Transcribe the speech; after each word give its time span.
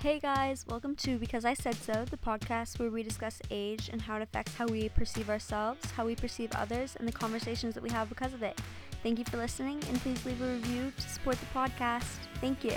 Hey 0.00 0.20
guys, 0.20 0.64
welcome 0.68 0.94
to 0.94 1.18
Because 1.18 1.44
I 1.44 1.54
Said 1.54 1.74
So, 1.74 2.04
the 2.04 2.16
podcast 2.18 2.78
where 2.78 2.88
we 2.88 3.02
discuss 3.02 3.42
age 3.50 3.90
and 3.92 4.00
how 4.00 4.14
it 4.14 4.22
affects 4.22 4.54
how 4.54 4.68
we 4.68 4.88
perceive 4.90 5.28
ourselves, 5.28 5.90
how 5.90 6.06
we 6.06 6.14
perceive 6.14 6.52
others, 6.54 6.94
and 6.94 7.08
the 7.08 7.10
conversations 7.10 7.74
that 7.74 7.82
we 7.82 7.90
have 7.90 8.08
because 8.08 8.32
of 8.32 8.44
it. 8.44 8.56
Thank 9.02 9.18
you 9.18 9.24
for 9.24 9.38
listening, 9.38 9.82
and 9.88 10.00
please 10.00 10.24
leave 10.24 10.40
a 10.40 10.52
review 10.52 10.92
to 10.96 11.08
support 11.08 11.36
the 11.40 11.46
podcast. 11.46 12.06
Thank 12.40 12.62
you. 12.62 12.76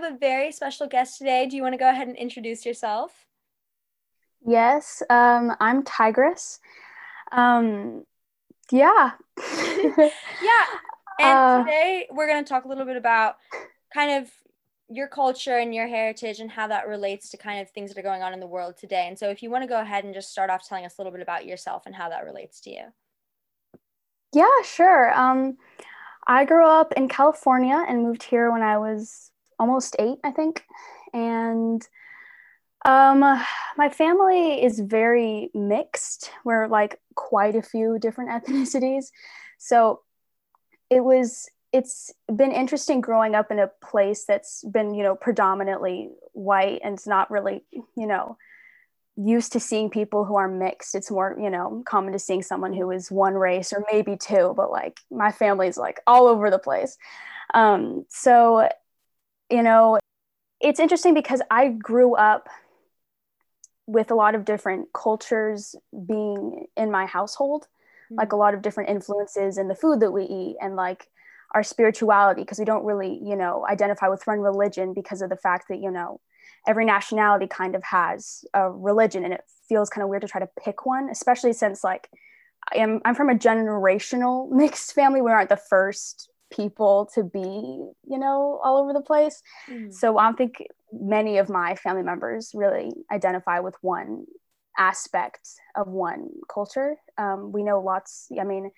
Have 0.00 0.14
a 0.14 0.18
very 0.18 0.52
special 0.52 0.86
guest 0.86 1.18
today. 1.18 1.46
Do 1.46 1.56
you 1.56 1.62
want 1.62 1.74
to 1.74 1.78
go 1.78 1.88
ahead 1.88 2.08
and 2.08 2.16
introduce 2.16 2.64
yourself? 2.64 3.26
Yes, 4.46 5.02
um, 5.10 5.54
I'm 5.60 5.82
Tigress. 5.82 6.60
Um, 7.32 8.04
yeah. 8.70 9.12
yeah. 9.68 10.66
And 11.18 11.38
uh, 11.38 11.64
today 11.64 12.06
we're 12.10 12.26
going 12.26 12.42
to 12.42 12.48
talk 12.48 12.64
a 12.64 12.68
little 12.68 12.86
bit 12.86 12.96
about 12.96 13.36
kind 13.92 14.22
of 14.22 14.30
your 14.88 15.06
culture 15.06 15.58
and 15.58 15.74
your 15.74 15.86
heritage 15.86 16.40
and 16.40 16.50
how 16.50 16.66
that 16.68 16.88
relates 16.88 17.30
to 17.30 17.36
kind 17.36 17.60
of 17.60 17.70
things 17.70 17.90
that 17.90 18.00
are 18.00 18.02
going 18.02 18.22
on 18.22 18.32
in 18.32 18.40
the 18.40 18.46
world 18.46 18.76
today. 18.76 19.06
And 19.06 19.18
so 19.18 19.28
if 19.28 19.42
you 19.42 19.50
want 19.50 19.62
to 19.62 19.68
go 19.68 19.80
ahead 19.80 20.04
and 20.04 20.14
just 20.14 20.32
start 20.32 20.50
off 20.50 20.66
telling 20.66 20.84
us 20.84 20.96
a 20.98 21.00
little 21.00 21.12
bit 21.12 21.20
about 21.20 21.46
yourself 21.46 21.84
and 21.86 21.94
how 21.94 22.08
that 22.08 22.24
relates 22.24 22.60
to 22.62 22.70
you. 22.70 22.84
Yeah, 24.32 24.46
sure. 24.64 25.12
Um, 25.12 25.58
I 26.26 26.44
grew 26.44 26.66
up 26.66 26.92
in 26.96 27.08
California 27.08 27.84
and 27.86 28.02
moved 28.02 28.22
here 28.22 28.50
when 28.50 28.62
I 28.62 28.78
was 28.78 29.30
almost 29.60 29.94
eight, 29.98 30.18
I 30.24 30.30
think. 30.32 30.64
And 31.12 31.86
um, 32.84 33.20
my 33.76 33.90
family 33.90 34.64
is 34.64 34.80
very 34.80 35.50
mixed. 35.54 36.30
We're 36.44 36.66
like 36.66 36.98
quite 37.14 37.54
a 37.54 37.62
few 37.62 37.98
different 37.98 38.30
ethnicities. 38.46 39.06
So 39.58 40.00
it 40.88 41.04
was, 41.04 41.48
it's 41.72 42.12
been 42.34 42.52
interesting 42.52 43.00
growing 43.00 43.34
up 43.34 43.50
in 43.50 43.58
a 43.58 43.70
place 43.84 44.24
that's 44.26 44.64
been, 44.64 44.94
you 44.94 45.02
know, 45.02 45.14
predominantly 45.14 46.08
white 46.32 46.80
and 46.82 46.94
it's 46.94 47.06
not 47.06 47.30
really, 47.30 47.62
you 47.70 48.06
know, 48.06 48.38
used 49.16 49.52
to 49.52 49.60
seeing 49.60 49.90
people 49.90 50.24
who 50.24 50.36
are 50.36 50.48
mixed. 50.48 50.94
It's 50.94 51.10
more, 51.10 51.36
you 51.38 51.50
know, 51.50 51.82
common 51.86 52.12
to 52.14 52.18
seeing 52.18 52.42
someone 52.42 52.72
who 52.72 52.90
is 52.90 53.10
one 53.10 53.34
race 53.34 53.72
or 53.72 53.84
maybe 53.92 54.16
two, 54.16 54.54
but 54.56 54.70
like 54.70 54.98
my 55.10 55.30
family's 55.30 55.76
like 55.76 56.00
all 56.06 56.26
over 56.26 56.50
the 56.50 56.58
place. 56.58 56.96
Um, 57.52 58.06
so, 58.08 58.68
you 59.50 59.62
know, 59.62 59.98
it's 60.60 60.80
interesting 60.80 61.14
because 61.14 61.42
I 61.50 61.68
grew 61.68 62.14
up 62.14 62.48
with 63.86 64.10
a 64.10 64.14
lot 64.14 64.34
of 64.34 64.44
different 64.44 64.92
cultures 64.92 65.74
being 66.06 66.66
in 66.76 66.90
my 66.90 67.06
household, 67.06 67.62
mm-hmm. 67.64 68.16
like 68.18 68.32
a 68.32 68.36
lot 68.36 68.54
of 68.54 68.62
different 68.62 68.90
influences 68.90 69.58
in 69.58 69.68
the 69.68 69.74
food 69.74 70.00
that 70.00 70.12
we 70.12 70.24
eat 70.24 70.56
and 70.60 70.76
like 70.76 71.08
our 71.52 71.62
spirituality, 71.62 72.42
because 72.42 72.58
we 72.58 72.64
don't 72.64 72.84
really, 72.84 73.20
you 73.24 73.34
know, 73.34 73.66
identify 73.68 74.08
with 74.08 74.24
one 74.26 74.38
religion 74.38 74.94
because 74.94 75.22
of 75.22 75.30
the 75.30 75.36
fact 75.36 75.66
that, 75.68 75.80
you 75.80 75.90
know, 75.90 76.20
every 76.66 76.84
nationality 76.84 77.46
kind 77.46 77.74
of 77.74 77.82
has 77.82 78.44
a 78.54 78.70
religion 78.70 79.24
and 79.24 79.34
it 79.34 79.42
feels 79.68 79.88
kind 79.88 80.02
of 80.02 80.08
weird 80.08 80.22
to 80.22 80.28
try 80.28 80.40
to 80.40 80.48
pick 80.62 80.84
one 80.84 81.08
especially 81.10 81.52
since 81.52 81.82
like 81.82 82.08
I 82.72 82.78
am 82.78 83.00
I'm 83.04 83.14
from 83.14 83.30
a 83.30 83.34
generational 83.34 84.50
mixed 84.50 84.94
family 84.94 85.22
we 85.22 85.30
aren't 85.30 85.48
the 85.48 85.56
first 85.56 86.30
people 86.50 87.08
to 87.14 87.22
be 87.22 87.40
you 87.40 88.18
know 88.18 88.60
all 88.62 88.76
over 88.76 88.92
the 88.92 89.00
place 89.00 89.42
mm. 89.68 89.92
so 89.92 90.18
I 90.18 90.24
don't 90.24 90.36
think 90.36 90.66
many 90.92 91.38
of 91.38 91.48
my 91.48 91.76
family 91.76 92.02
members 92.02 92.50
really 92.54 92.90
identify 93.10 93.60
with 93.60 93.76
one 93.80 94.24
aspect 94.78 95.48
of 95.76 95.88
one 95.88 96.28
culture 96.52 96.96
um, 97.18 97.52
we 97.52 97.62
know 97.62 97.80
lots 97.80 98.28
I 98.38 98.44
mean 98.44 98.70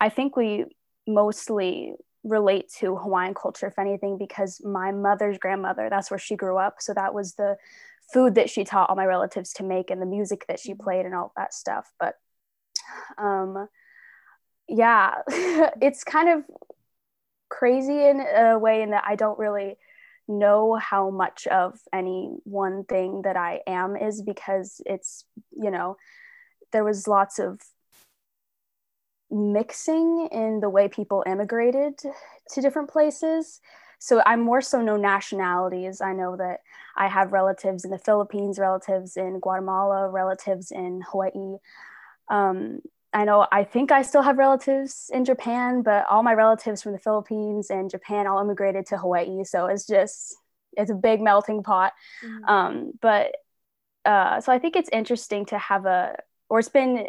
I 0.00 0.08
think 0.08 0.36
we 0.36 0.66
mostly 1.06 1.94
relate 2.26 2.70
to 2.80 2.96
Hawaiian 2.96 3.34
culture, 3.34 3.66
if 3.66 3.78
anything, 3.78 4.18
because 4.18 4.60
my 4.64 4.90
mother's 4.90 5.38
grandmother, 5.38 5.88
that's 5.88 6.10
where 6.10 6.18
she 6.18 6.36
grew 6.36 6.58
up. 6.58 6.76
So 6.80 6.92
that 6.94 7.14
was 7.14 7.34
the 7.34 7.56
food 8.12 8.34
that 8.34 8.50
she 8.50 8.64
taught 8.64 8.90
all 8.90 8.96
my 8.96 9.06
relatives 9.06 9.52
to 9.54 9.62
make 9.62 9.90
and 9.90 10.02
the 10.02 10.06
music 10.06 10.44
that 10.48 10.60
she 10.60 10.74
played 10.74 11.06
and 11.06 11.14
all 11.14 11.32
that 11.36 11.54
stuff. 11.54 11.92
But 11.98 12.14
um, 13.18 13.68
yeah, 14.68 15.14
it's 15.28 16.04
kind 16.04 16.28
of 16.28 16.44
crazy 17.56 18.04
in 18.04 18.20
a 18.20 18.58
way 18.58 18.82
in 18.82 18.90
that 18.90 19.04
I 19.06 19.16
don't 19.16 19.38
really 19.38 19.76
know 20.28 20.74
how 20.74 21.10
much 21.10 21.46
of 21.46 21.78
any 21.92 22.36
one 22.44 22.84
thing 22.84 23.22
that 23.22 23.36
I 23.36 23.60
am 23.66 23.96
is 23.96 24.22
because 24.22 24.80
it's, 24.84 25.24
you 25.52 25.70
know, 25.70 25.96
there 26.72 26.84
was 26.84 27.08
lots 27.08 27.38
of 27.38 27.60
mixing 29.30 30.28
in 30.32 30.60
the 30.60 30.68
way 30.68 30.88
people 30.88 31.24
immigrated 31.26 31.98
to 31.98 32.60
different 32.60 32.90
places. 32.90 33.60
So 33.98 34.22
I'm 34.26 34.40
more 34.40 34.60
so 34.60 34.82
know 34.82 34.96
nationalities. 34.96 36.00
I 36.00 36.12
know 36.12 36.36
that 36.36 36.60
I 36.96 37.08
have 37.08 37.32
relatives 37.32 37.84
in 37.84 37.90
the 37.90 37.98
Philippines, 37.98 38.58
relatives 38.58 39.16
in 39.16 39.40
Guatemala, 39.40 40.08
relatives 40.08 40.70
in 40.70 41.02
Hawaii. 41.10 41.56
Um, 42.28 42.80
I 43.12 43.24
know 43.24 43.46
I 43.50 43.64
think 43.64 43.92
I 43.92 44.02
still 44.02 44.22
have 44.22 44.36
relatives 44.36 45.10
in 45.12 45.24
Japan, 45.24 45.82
but 45.82 46.06
all 46.10 46.22
my 46.22 46.34
relatives 46.34 46.82
from 46.82 46.92
the 46.92 46.98
Philippines 46.98 47.70
and 47.70 47.88
Japan 47.88 48.26
all 48.26 48.40
immigrated 48.40 48.86
to 48.86 48.98
Hawaii. 48.98 49.44
So 49.44 49.66
it's 49.66 49.86
just 49.86 50.36
it's 50.76 50.90
a 50.90 50.94
big 50.94 51.20
melting 51.20 51.62
pot. 51.62 51.92
Mm-hmm. 52.24 52.44
Um, 52.44 52.92
but 53.00 53.34
uh, 54.04 54.40
so 54.40 54.52
I 54.52 54.58
think 54.58 54.76
it's 54.76 54.90
interesting 54.92 55.46
to 55.46 55.58
have 55.58 55.84
a, 55.84 56.16
or 56.48 56.60
it's 56.60 56.68
been, 56.68 57.08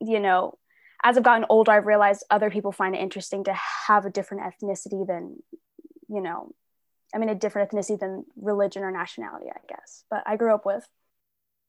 you 0.00 0.18
know, 0.18 0.58
as 1.04 1.16
I've 1.16 1.22
gotten 1.22 1.46
older, 1.48 1.72
I've 1.72 1.86
realized 1.86 2.24
other 2.30 2.50
people 2.50 2.72
find 2.72 2.94
it 2.94 3.00
interesting 3.00 3.44
to 3.44 3.54
have 3.86 4.06
a 4.06 4.10
different 4.10 4.42
ethnicity 4.42 5.06
than, 5.06 5.36
you 6.08 6.20
know, 6.20 6.52
I 7.14 7.18
mean, 7.18 7.28
a 7.28 7.34
different 7.34 7.70
ethnicity 7.70 7.98
than 7.98 8.24
religion 8.36 8.82
or 8.82 8.90
nationality, 8.90 9.46
I 9.50 9.60
guess. 9.68 10.04
But 10.10 10.22
I 10.26 10.36
grew 10.36 10.54
up 10.54 10.66
with 10.66 10.86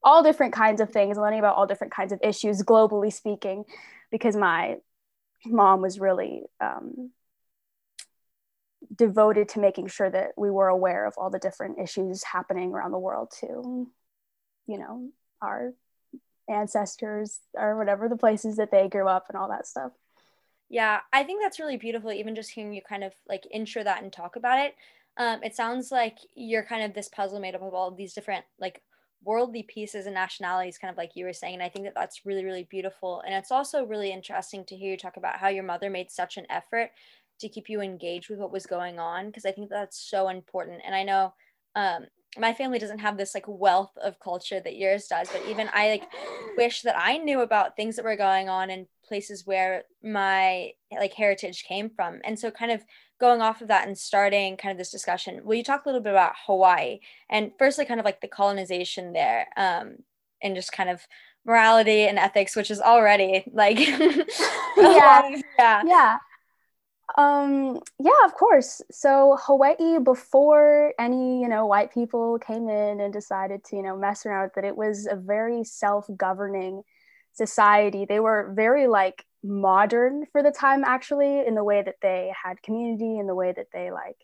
all 0.03 0.23
different 0.23 0.53
kinds 0.53 0.81
of 0.81 0.89
things, 0.89 1.17
learning 1.17 1.39
about 1.39 1.55
all 1.55 1.67
different 1.67 1.93
kinds 1.93 2.11
of 2.11 2.19
issues, 2.21 2.61
globally 2.61 3.11
speaking, 3.11 3.63
because 4.11 4.35
my 4.35 4.77
mom 5.45 5.81
was 5.81 5.99
really 5.99 6.43
um, 6.59 7.11
devoted 8.95 9.49
to 9.49 9.59
making 9.59 9.87
sure 9.87 10.09
that 10.09 10.31
we 10.37 10.49
were 10.49 10.67
aware 10.67 11.05
of 11.05 11.13
all 11.17 11.29
the 11.29 11.39
different 11.39 11.79
issues 11.79 12.23
happening 12.23 12.71
around 12.71 12.91
the 12.91 12.99
world 12.99 13.31
to, 13.39 13.89
you 14.67 14.77
know, 14.77 15.09
our 15.41 15.73
ancestors 16.49 17.39
or 17.53 17.77
whatever 17.77 18.09
the 18.09 18.17
places 18.17 18.57
that 18.57 18.71
they 18.71 18.87
grew 18.89 19.07
up 19.07 19.25
and 19.29 19.37
all 19.37 19.49
that 19.49 19.67
stuff. 19.67 19.91
Yeah, 20.69 20.99
I 21.11 21.23
think 21.23 21.41
that's 21.41 21.59
really 21.59 21.77
beautiful, 21.77 22.11
even 22.11 22.35
just 22.35 22.51
hearing 22.51 22.73
you 22.73 22.81
kind 22.81 23.03
of 23.03 23.13
like 23.27 23.47
intro 23.51 23.83
that 23.83 24.01
and 24.01 24.11
talk 24.11 24.35
about 24.35 24.59
it. 24.59 24.75
Um, 25.17 25.43
it 25.43 25.55
sounds 25.55 25.91
like 25.91 26.17
you're 26.35 26.63
kind 26.63 26.83
of 26.83 26.93
this 26.93 27.09
puzzle 27.09 27.39
made 27.39 27.55
up 27.55 27.61
of 27.61 27.73
all 27.73 27.91
these 27.91 28.13
different 28.13 28.45
like 28.59 28.81
worldly 29.23 29.63
pieces 29.63 30.05
and 30.05 30.15
nationalities, 30.15 30.77
kind 30.77 30.91
of 30.91 30.97
like 30.97 31.15
you 31.15 31.25
were 31.25 31.33
saying. 31.33 31.55
And 31.55 31.63
I 31.63 31.69
think 31.69 31.85
that 31.85 31.95
that's 31.95 32.25
really, 32.25 32.45
really 32.45 32.67
beautiful. 32.69 33.21
And 33.25 33.33
it's 33.33 33.51
also 33.51 33.85
really 33.85 34.11
interesting 34.11 34.65
to 34.65 34.75
hear 34.75 34.91
you 34.91 34.97
talk 34.97 35.17
about 35.17 35.37
how 35.37 35.47
your 35.47 35.63
mother 35.63 35.89
made 35.89 36.11
such 36.11 36.37
an 36.37 36.45
effort 36.49 36.91
to 37.39 37.49
keep 37.49 37.69
you 37.69 37.81
engaged 37.81 38.29
with 38.29 38.39
what 38.39 38.51
was 38.51 38.65
going 38.65 38.99
on, 38.99 39.27
because 39.27 39.45
I 39.45 39.51
think 39.51 39.69
that's 39.69 39.99
so 39.99 40.29
important. 40.29 40.81
And 40.85 40.93
I 40.93 41.03
know 41.03 41.33
um, 41.75 42.05
my 42.37 42.53
family 42.53 42.79
doesn't 42.79 42.99
have 42.99 43.17
this 43.17 43.33
like 43.33 43.45
wealth 43.47 43.91
of 44.01 44.19
culture 44.19 44.59
that 44.59 44.75
yours 44.75 45.07
does 45.07 45.29
but 45.29 45.43
even 45.47 45.69
i 45.73 45.89
like 45.89 46.03
wish 46.57 46.81
that 46.81 46.95
i 46.97 47.17
knew 47.17 47.41
about 47.41 47.75
things 47.75 47.95
that 47.95 48.05
were 48.05 48.15
going 48.15 48.49
on 48.49 48.69
in 48.69 48.87
places 49.03 49.45
where 49.45 49.83
my 50.03 50.71
like 50.91 51.13
heritage 51.13 51.63
came 51.63 51.89
from. 51.89 52.19
And 52.23 52.37
so 52.37 52.51
kind 52.51 52.71
of 52.71 52.83
going 53.23 53.41
off 53.41 53.61
of 53.61 53.69
that 53.69 53.87
and 53.87 53.97
starting 53.97 54.57
kind 54.57 54.73
of 54.73 54.77
this 54.77 54.91
discussion 54.91 55.39
will 55.45 55.55
you 55.55 55.63
talk 55.63 55.85
a 55.85 55.87
little 55.87 56.01
bit 56.01 56.11
about 56.11 56.33
hawaii 56.45 56.99
and 57.29 57.51
firstly 57.57 57.85
kind 57.85 58.01
of 58.01 58.05
like 58.05 58.19
the 58.19 58.27
colonization 58.27 59.13
there 59.13 59.47
um 59.55 59.95
and 60.41 60.57
just 60.57 60.73
kind 60.73 60.89
of 60.89 61.07
morality 61.45 62.01
and 62.01 62.19
ethics 62.19 62.53
which 62.53 62.69
is 62.69 62.81
already 62.81 63.45
like 63.53 63.79
yeah. 64.77 65.39
yeah. 65.57 65.81
Yeah. 65.85 66.17
Um, 67.17 67.79
yeah, 67.99 68.25
of 68.25 68.33
course. 68.33 68.81
So 68.89 69.37
Hawaii, 69.41 69.99
before 69.99 70.93
any, 70.97 71.41
you 71.41 71.49
know, 71.49 71.67
white 71.67 71.93
people 71.93 72.39
came 72.39 72.69
in 72.69 73.01
and 73.01 73.13
decided 73.13 73.63
to, 73.65 73.75
you 73.75 73.83
know, 73.83 73.95
mess 73.95 74.25
around 74.25 74.51
with 74.55 74.63
it, 74.63 74.67
it 74.67 74.75
was 74.75 75.05
a 75.05 75.15
very 75.15 75.63
self-governing 75.63 76.81
society. 77.33 78.05
They 78.05 78.19
were 78.19 78.53
very 78.55 78.87
like 78.87 79.25
modern 79.43 80.25
for 80.31 80.41
the 80.41 80.51
time, 80.51 80.83
actually, 80.85 81.45
in 81.45 81.55
the 81.55 81.63
way 81.63 81.81
that 81.81 81.97
they 82.01 82.31
had 82.43 82.61
community, 82.63 83.19
in 83.19 83.27
the 83.27 83.35
way 83.35 83.51
that 83.55 83.67
they 83.73 83.91
like 83.91 84.17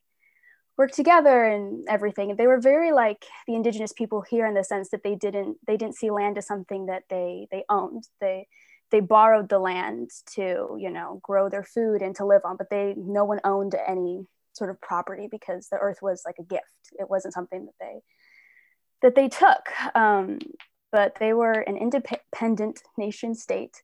worked 0.78 0.96
together 0.96 1.44
and 1.44 1.86
everything. 1.90 2.36
They 2.36 2.48
were 2.48 2.62
very 2.62 2.94
like 2.94 3.26
the 3.48 3.56
indigenous 3.56 3.92
people 3.92 4.22
here 4.22 4.48
in 4.48 4.54
the 4.54 4.64
sense 4.64 4.90
that 4.92 5.04
they 5.04 5.16
didn't 5.16 5.58
they 5.68 5.76
didn't 5.76 5.98
see 5.98 6.10
land 6.10 6.38
as 6.38 6.48
something 6.48 6.86
that 6.86 7.04
they 7.10 7.48
they 7.52 7.64
owned. 7.70 8.06
They 8.22 8.48
they 8.92 9.02
borrowed 9.02 9.50
the 9.50 9.60
land 9.60 10.10
to 10.36 10.78
you 10.80 10.90
know 10.90 11.20
grow 11.22 11.50
their 11.50 11.64
food 11.64 12.02
and 12.02 12.16
to 12.16 12.26
live 12.26 12.42
on 12.46 12.58
but 12.58 12.70
they 12.70 12.96
no 12.98 13.26
one 13.26 13.40
owned 13.44 13.76
any 13.88 14.26
sort 14.54 14.70
of 14.70 14.82
property 14.82 15.28
because 15.30 15.68
the 15.70 15.78
earth 15.78 16.00
was 16.02 16.24
like 16.26 16.36
a 16.40 16.44
gift. 16.44 16.64
It 16.94 17.10
wasn't 17.10 17.34
something 17.34 17.66
that 17.66 17.76
they 17.80 18.02
that 19.02 19.16
they 19.16 19.30
took. 19.30 19.96
Um, 19.96 20.40
but 20.92 21.16
they 21.20 21.34
were 21.34 21.52
an 21.52 21.78
independent 21.78 22.82
nation 22.98 23.36
state, 23.36 23.82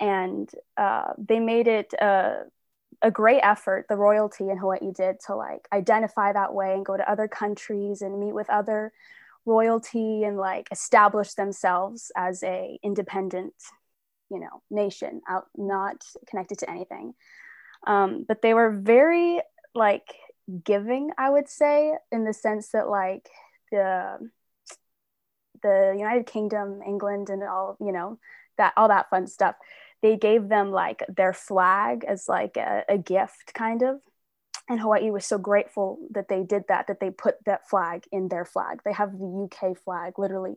and 0.00 0.50
uh, 0.76 1.12
they 1.18 1.40
made 1.40 1.68
it 1.68 1.92
a, 1.94 2.44
a 3.02 3.10
great 3.10 3.40
effort. 3.42 3.86
The 3.88 3.96
royalty 3.96 4.48
in 4.50 4.58
Hawaii 4.58 4.92
did 4.92 5.16
to 5.26 5.34
like 5.34 5.68
identify 5.72 6.32
that 6.32 6.54
way 6.54 6.74
and 6.74 6.84
go 6.84 6.96
to 6.96 7.10
other 7.10 7.28
countries 7.28 8.02
and 8.02 8.18
meet 8.18 8.34
with 8.34 8.50
other 8.50 8.92
royalty 9.46 10.24
and 10.24 10.36
like 10.36 10.68
establish 10.72 11.34
themselves 11.34 12.10
as 12.16 12.42
a 12.42 12.78
independent 12.82 13.54
you 14.28 14.40
know 14.40 14.60
nation 14.70 15.22
out 15.28 15.46
not 15.56 16.04
connected 16.28 16.58
to 16.58 16.68
anything 16.68 17.14
um, 17.86 18.24
but 18.26 18.42
they 18.42 18.52
were 18.52 18.70
very 18.70 19.40
like 19.74 20.12
giving 20.64 21.10
i 21.16 21.30
would 21.30 21.48
say 21.48 21.94
in 22.10 22.24
the 22.24 22.32
sense 22.32 22.70
that 22.70 22.88
like 22.88 23.28
the 23.70 24.18
the 25.62 25.94
united 25.96 26.26
kingdom 26.26 26.80
england 26.86 27.30
and 27.30 27.42
all 27.42 27.76
you 27.80 27.92
know 27.92 28.18
that 28.58 28.72
all 28.76 28.88
that 28.88 29.10
fun 29.10 29.26
stuff 29.26 29.56
they 30.02 30.16
gave 30.16 30.48
them 30.48 30.70
like 30.70 31.02
their 31.08 31.32
flag 31.32 32.04
as 32.06 32.28
like 32.28 32.56
a, 32.56 32.84
a 32.88 32.98
gift 32.98 33.52
kind 33.54 33.82
of. 33.82 34.00
And 34.68 34.80
hawaii 34.80 35.10
was 35.10 35.24
so 35.24 35.38
grateful 35.38 35.98
that 36.10 36.28
they 36.28 36.42
did 36.42 36.64
that 36.68 36.88
that 36.88 37.00
they 37.00 37.10
put 37.10 37.36
that 37.44 37.68
flag 37.68 38.04
in 38.10 38.28
their 38.28 38.44
flag. 38.44 38.82
They 38.84 38.92
have 38.92 39.12
the 39.12 39.48
uk 39.48 39.78
flag 39.84 40.18
literally 40.18 40.56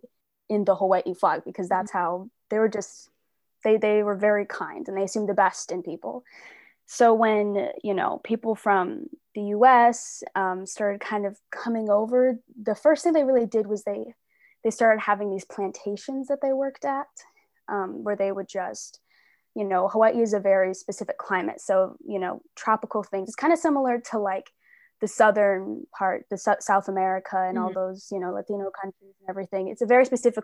in 0.50 0.66
the 0.66 0.75
hawaii 0.75 1.13
flag 1.13 1.44
because 1.46 1.69
that's 1.69 1.92
how 1.92 2.30
they 2.50 2.57
were 2.57 2.69
just 2.69 3.10
they 3.63 3.78
they 3.78 4.01
were 4.04 4.16
very 4.16 4.46
kind 4.46 4.88
and 4.88 4.98
they 4.98 5.04
assumed 5.04 5.30
the 5.30 5.34
best 5.34 5.72
in 5.72 5.84
people. 5.84 6.24
So 6.88 7.13
when 7.13 7.69
you 7.84 7.94
know 7.94 8.19
people 8.24 8.56
from 8.56 9.06
the 9.36 9.42
us 9.42 10.24
um, 10.36 10.66
started 10.66 11.01
kind 11.01 11.28
of 11.28 11.40
coming 11.51 11.90
over 11.90 12.40
the 12.60 12.75
first 12.75 13.04
thing 13.04 13.13
they 13.13 13.24
really 13.24 13.46
did 13.46 13.68
was 13.68 13.84
they 13.84 14.16
they 14.63 14.69
started 14.69 15.01
having 15.01 15.29
these 15.29 15.45
plantations 15.45 16.27
that 16.27 16.39
they 16.41 16.53
worked 16.53 16.85
at 16.85 17.07
um, 17.67 18.03
where 18.03 18.15
they 18.15 18.31
would 18.31 18.47
just 18.47 19.00
you 19.56 19.63
know 19.63 19.88
hawaii 19.88 20.21
is 20.21 20.33
a 20.33 20.39
very 20.39 20.73
specific 20.73 21.17
climate 21.17 21.59
so 21.59 21.95
you 22.06 22.19
know 22.19 22.41
tropical 22.56 23.03
things 23.03 23.29
it's 23.29 23.35
kind 23.35 23.53
of 23.53 23.59
similar 23.59 24.00
to 24.00 24.19
like 24.19 24.51
the 25.01 25.07
southern 25.07 25.85
part, 25.97 26.25
the 26.29 26.35
S- 26.35 26.65
South 26.65 26.88
America 26.88 27.38
and 27.38 27.57
mm-hmm. 27.57 27.65
all 27.65 27.73
those, 27.73 28.07
you 28.11 28.19
know, 28.19 28.33
Latino 28.33 28.69
countries 28.69 29.13
and 29.19 29.29
everything. 29.29 29.69
It's 29.69 29.81
a 29.81 29.85
very 29.85 30.06
specific, 30.06 30.44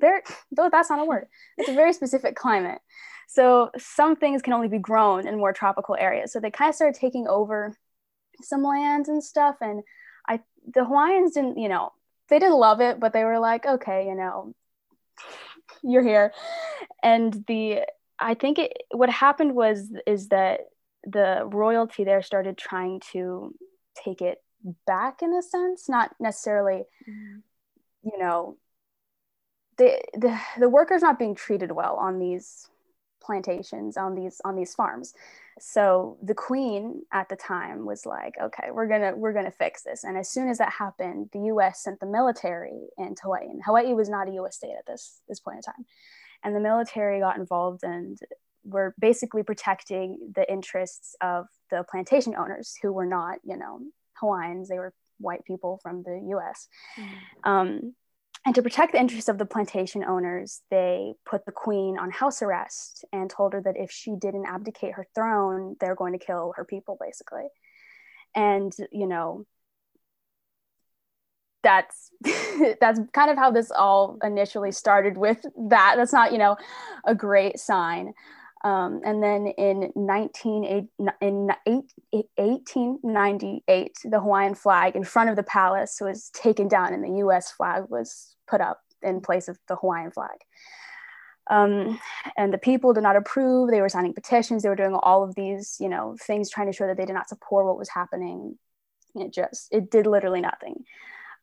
very, 0.00 0.22
though 0.52 0.68
that's 0.70 0.90
not 0.90 1.00
a 1.00 1.04
word, 1.04 1.26
it's 1.58 1.68
a 1.68 1.74
very 1.74 1.92
specific 1.92 2.36
climate. 2.36 2.80
So 3.28 3.70
some 3.78 4.16
things 4.16 4.42
can 4.42 4.52
only 4.52 4.68
be 4.68 4.78
grown 4.78 5.26
in 5.26 5.38
more 5.38 5.52
tropical 5.52 5.96
areas. 5.98 6.32
So 6.32 6.40
they 6.40 6.50
kind 6.50 6.68
of 6.68 6.74
started 6.74 7.00
taking 7.00 7.26
over 7.26 7.74
some 8.42 8.62
lands 8.62 9.08
and 9.08 9.24
stuff. 9.24 9.56
And 9.60 9.82
I, 10.28 10.40
the 10.72 10.84
Hawaiians 10.84 11.32
didn't, 11.32 11.58
you 11.58 11.68
know, 11.68 11.92
they 12.32 12.38
didn't 12.38 12.58
love 12.58 12.80
it, 12.80 12.98
but 12.98 13.12
they 13.12 13.24
were 13.24 13.38
like, 13.38 13.66
okay, 13.66 14.06
you 14.06 14.14
know, 14.14 14.54
you're 15.82 16.02
here. 16.02 16.32
And 17.02 17.44
the, 17.46 17.82
I 18.18 18.32
think 18.32 18.58
it, 18.58 18.72
what 18.90 19.10
happened 19.10 19.54
was, 19.54 19.92
is 20.06 20.28
that 20.28 20.60
the 21.04 21.42
royalty 21.44 22.04
there 22.04 22.22
started 22.22 22.56
trying 22.56 23.00
to 23.12 23.54
take 24.02 24.22
it 24.22 24.38
back 24.86 25.20
in 25.20 25.34
a 25.34 25.42
sense 25.42 25.88
not 25.88 26.14
necessarily 26.20 26.84
mm-hmm. 27.08 27.38
you 28.04 28.16
know 28.16 28.56
the, 29.78 30.00
the 30.14 30.38
the 30.60 30.68
workers 30.68 31.02
not 31.02 31.18
being 31.18 31.34
treated 31.34 31.72
well 31.72 31.96
on 31.96 32.20
these 32.20 32.68
plantations 33.22 33.96
on 33.96 34.14
these 34.14 34.40
on 34.44 34.56
these 34.56 34.74
farms 34.74 35.14
so 35.58 36.16
the 36.22 36.34
queen 36.34 37.02
at 37.12 37.28
the 37.28 37.36
time 37.36 37.84
was 37.86 38.06
like 38.06 38.34
okay 38.42 38.70
we're 38.72 38.88
gonna 38.88 39.14
we're 39.14 39.32
gonna 39.32 39.50
fix 39.50 39.82
this 39.82 40.04
and 40.04 40.16
as 40.16 40.28
soon 40.28 40.48
as 40.48 40.58
that 40.58 40.72
happened 40.72 41.28
the 41.32 41.40
us 41.40 41.82
sent 41.82 42.00
the 42.00 42.06
military 42.06 42.88
into 42.98 43.22
hawaii 43.22 43.48
and 43.48 43.62
hawaii 43.64 43.92
was 43.92 44.08
not 44.08 44.28
a 44.28 44.32
us 44.32 44.56
state 44.56 44.74
at 44.78 44.86
this 44.86 45.20
this 45.28 45.40
point 45.40 45.56
in 45.56 45.62
time 45.62 45.84
and 46.44 46.56
the 46.56 46.60
military 46.60 47.20
got 47.20 47.36
involved 47.36 47.82
and 47.84 48.18
were 48.64 48.94
basically 48.98 49.42
protecting 49.42 50.18
the 50.34 50.50
interests 50.50 51.16
of 51.20 51.46
the 51.70 51.84
plantation 51.90 52.34
owners 52.36 52.76
who 52.80 52.92
were 52.92 53.06
not, 53.06 53.38
you 53.44 53.56
know, 53.56 53.80
Hawaiians. 54.14 54.68
They 54.68 54.78
were 54.78 54.94
white 55.18 55.44
people 55.44 55.78
from 55.82 56.02
the 56.02 56.20
US. 56.36 56.68
Mm-hmm. 56.98 57.50
Um, 57.50 57.94
and 58.44 58.54
to 58.56 58.62
protect 58.62 58.92
the 58.92 59.00
interests 59.00 59.28
of 59.28 59.38
the 59.38 59.46
plantation 59.46 60.02
owners, 60.02 60.62
they 60.70 61.14
put 61.24 61.46
the 61.46 61.52
queen 61.52 61.96
on 61.96 62.10
house 62.10 62.42
arrest 62.42 63.04
and 63.12 63.30
told 63.30 63.52
her 63.52 63.62
that 63.62 63.76
if 63.76 63.90
she 63.90 64.16
didn't 64.16 64.46
abdicate 64.46 64.94
her 64.94 65.06
throne, 65.14 65.76
they're 65.80 65.94
going 65.94 66.12
to 66.12 66.24
kill 66.24 66.52
her 66.56 66.64
people, 66.64 66.98
basically. 67.00 67.46
And, 68.34 68.72
you 68.90 69.06
know, 69.06 69.46
that's 71.62 72.10
that's 72.80 72.98
kind 73.12 73.30
of 73.30 73.36
how 73.36 73.52
this 73.52 73.70
all 73.70 74.18
initially 74.24 74.72
started 74.72 75.16
with 75.16 75.44
that. 75.68 75.94
That's 75.96 76.12
not, 76.12 76.32
you 76.32 76.38
know, 76.38 76.56
a 77.04 77.14
great 77.14 77.60
sign. 77.60 78.12
Um, 78.64 79.02
and 79.04 79.22
then 79.22 79.48
in, 79.58 79.92
19, 79.96 80.64
in 80.64 80.88
1898, 80.96 83.92
the 84.04 84.20
Hawaiian 84.20 84.54
flag 84.54 84.94
in 84.94 85.04
front 85.04 85.30
of 85.30 85.36
the 85.36 85.42
palace 85.42 85.98
was 86.00 86.30
taken 86.30 86.68
down 86.68 86.94
and 86.94 87.02
the 87.02 87.16
US 87.26 87.50
flag 87.50 87.86
was 87.88 88.36
put 88.46 88.60
up 88.60 88.80
in 89.02 89.20
place 89.20 89.48
of 89.48 89.58
the 89.66 89.74
Hawaiian 89.76 90.12
flag. 90.12 90.38
Um, 91.50 91.98
and 92.36 92.52
the 92.52 92.58
people 92.58 92.92
did 92.92 93.02
not 93.02 93.16
approve. 93.16 93.70
They 93.70 93.80
were 93.80 93.88
signing 93.88 94.14
petitions. 94.14 94.62
They 94.62 94.68
were 94.68 94.76
doing 94.76 94.94
all 94.94 95.24
of 95.24 95.34
these, 95.34 95.76
you 95.80 95.88
know, 95.88 96.16
things 96.20 96.48
trying 96.48 96.68
to 96.68 96.72
show 96.72 96.86
that 96.86 96.96
they 96.96 97.04
did 97.04 97.14
not 97.14 97.28
support 97.28 97.66
what 97.66 97.78
was 97.78 97.88
happening. 97.88 98.56
It 99.16 99.34
just, 99.34 99.66
it 99.72 99.90
did 99.90 100.06
literally 100.06 100.40
nothing. 100.40 100.84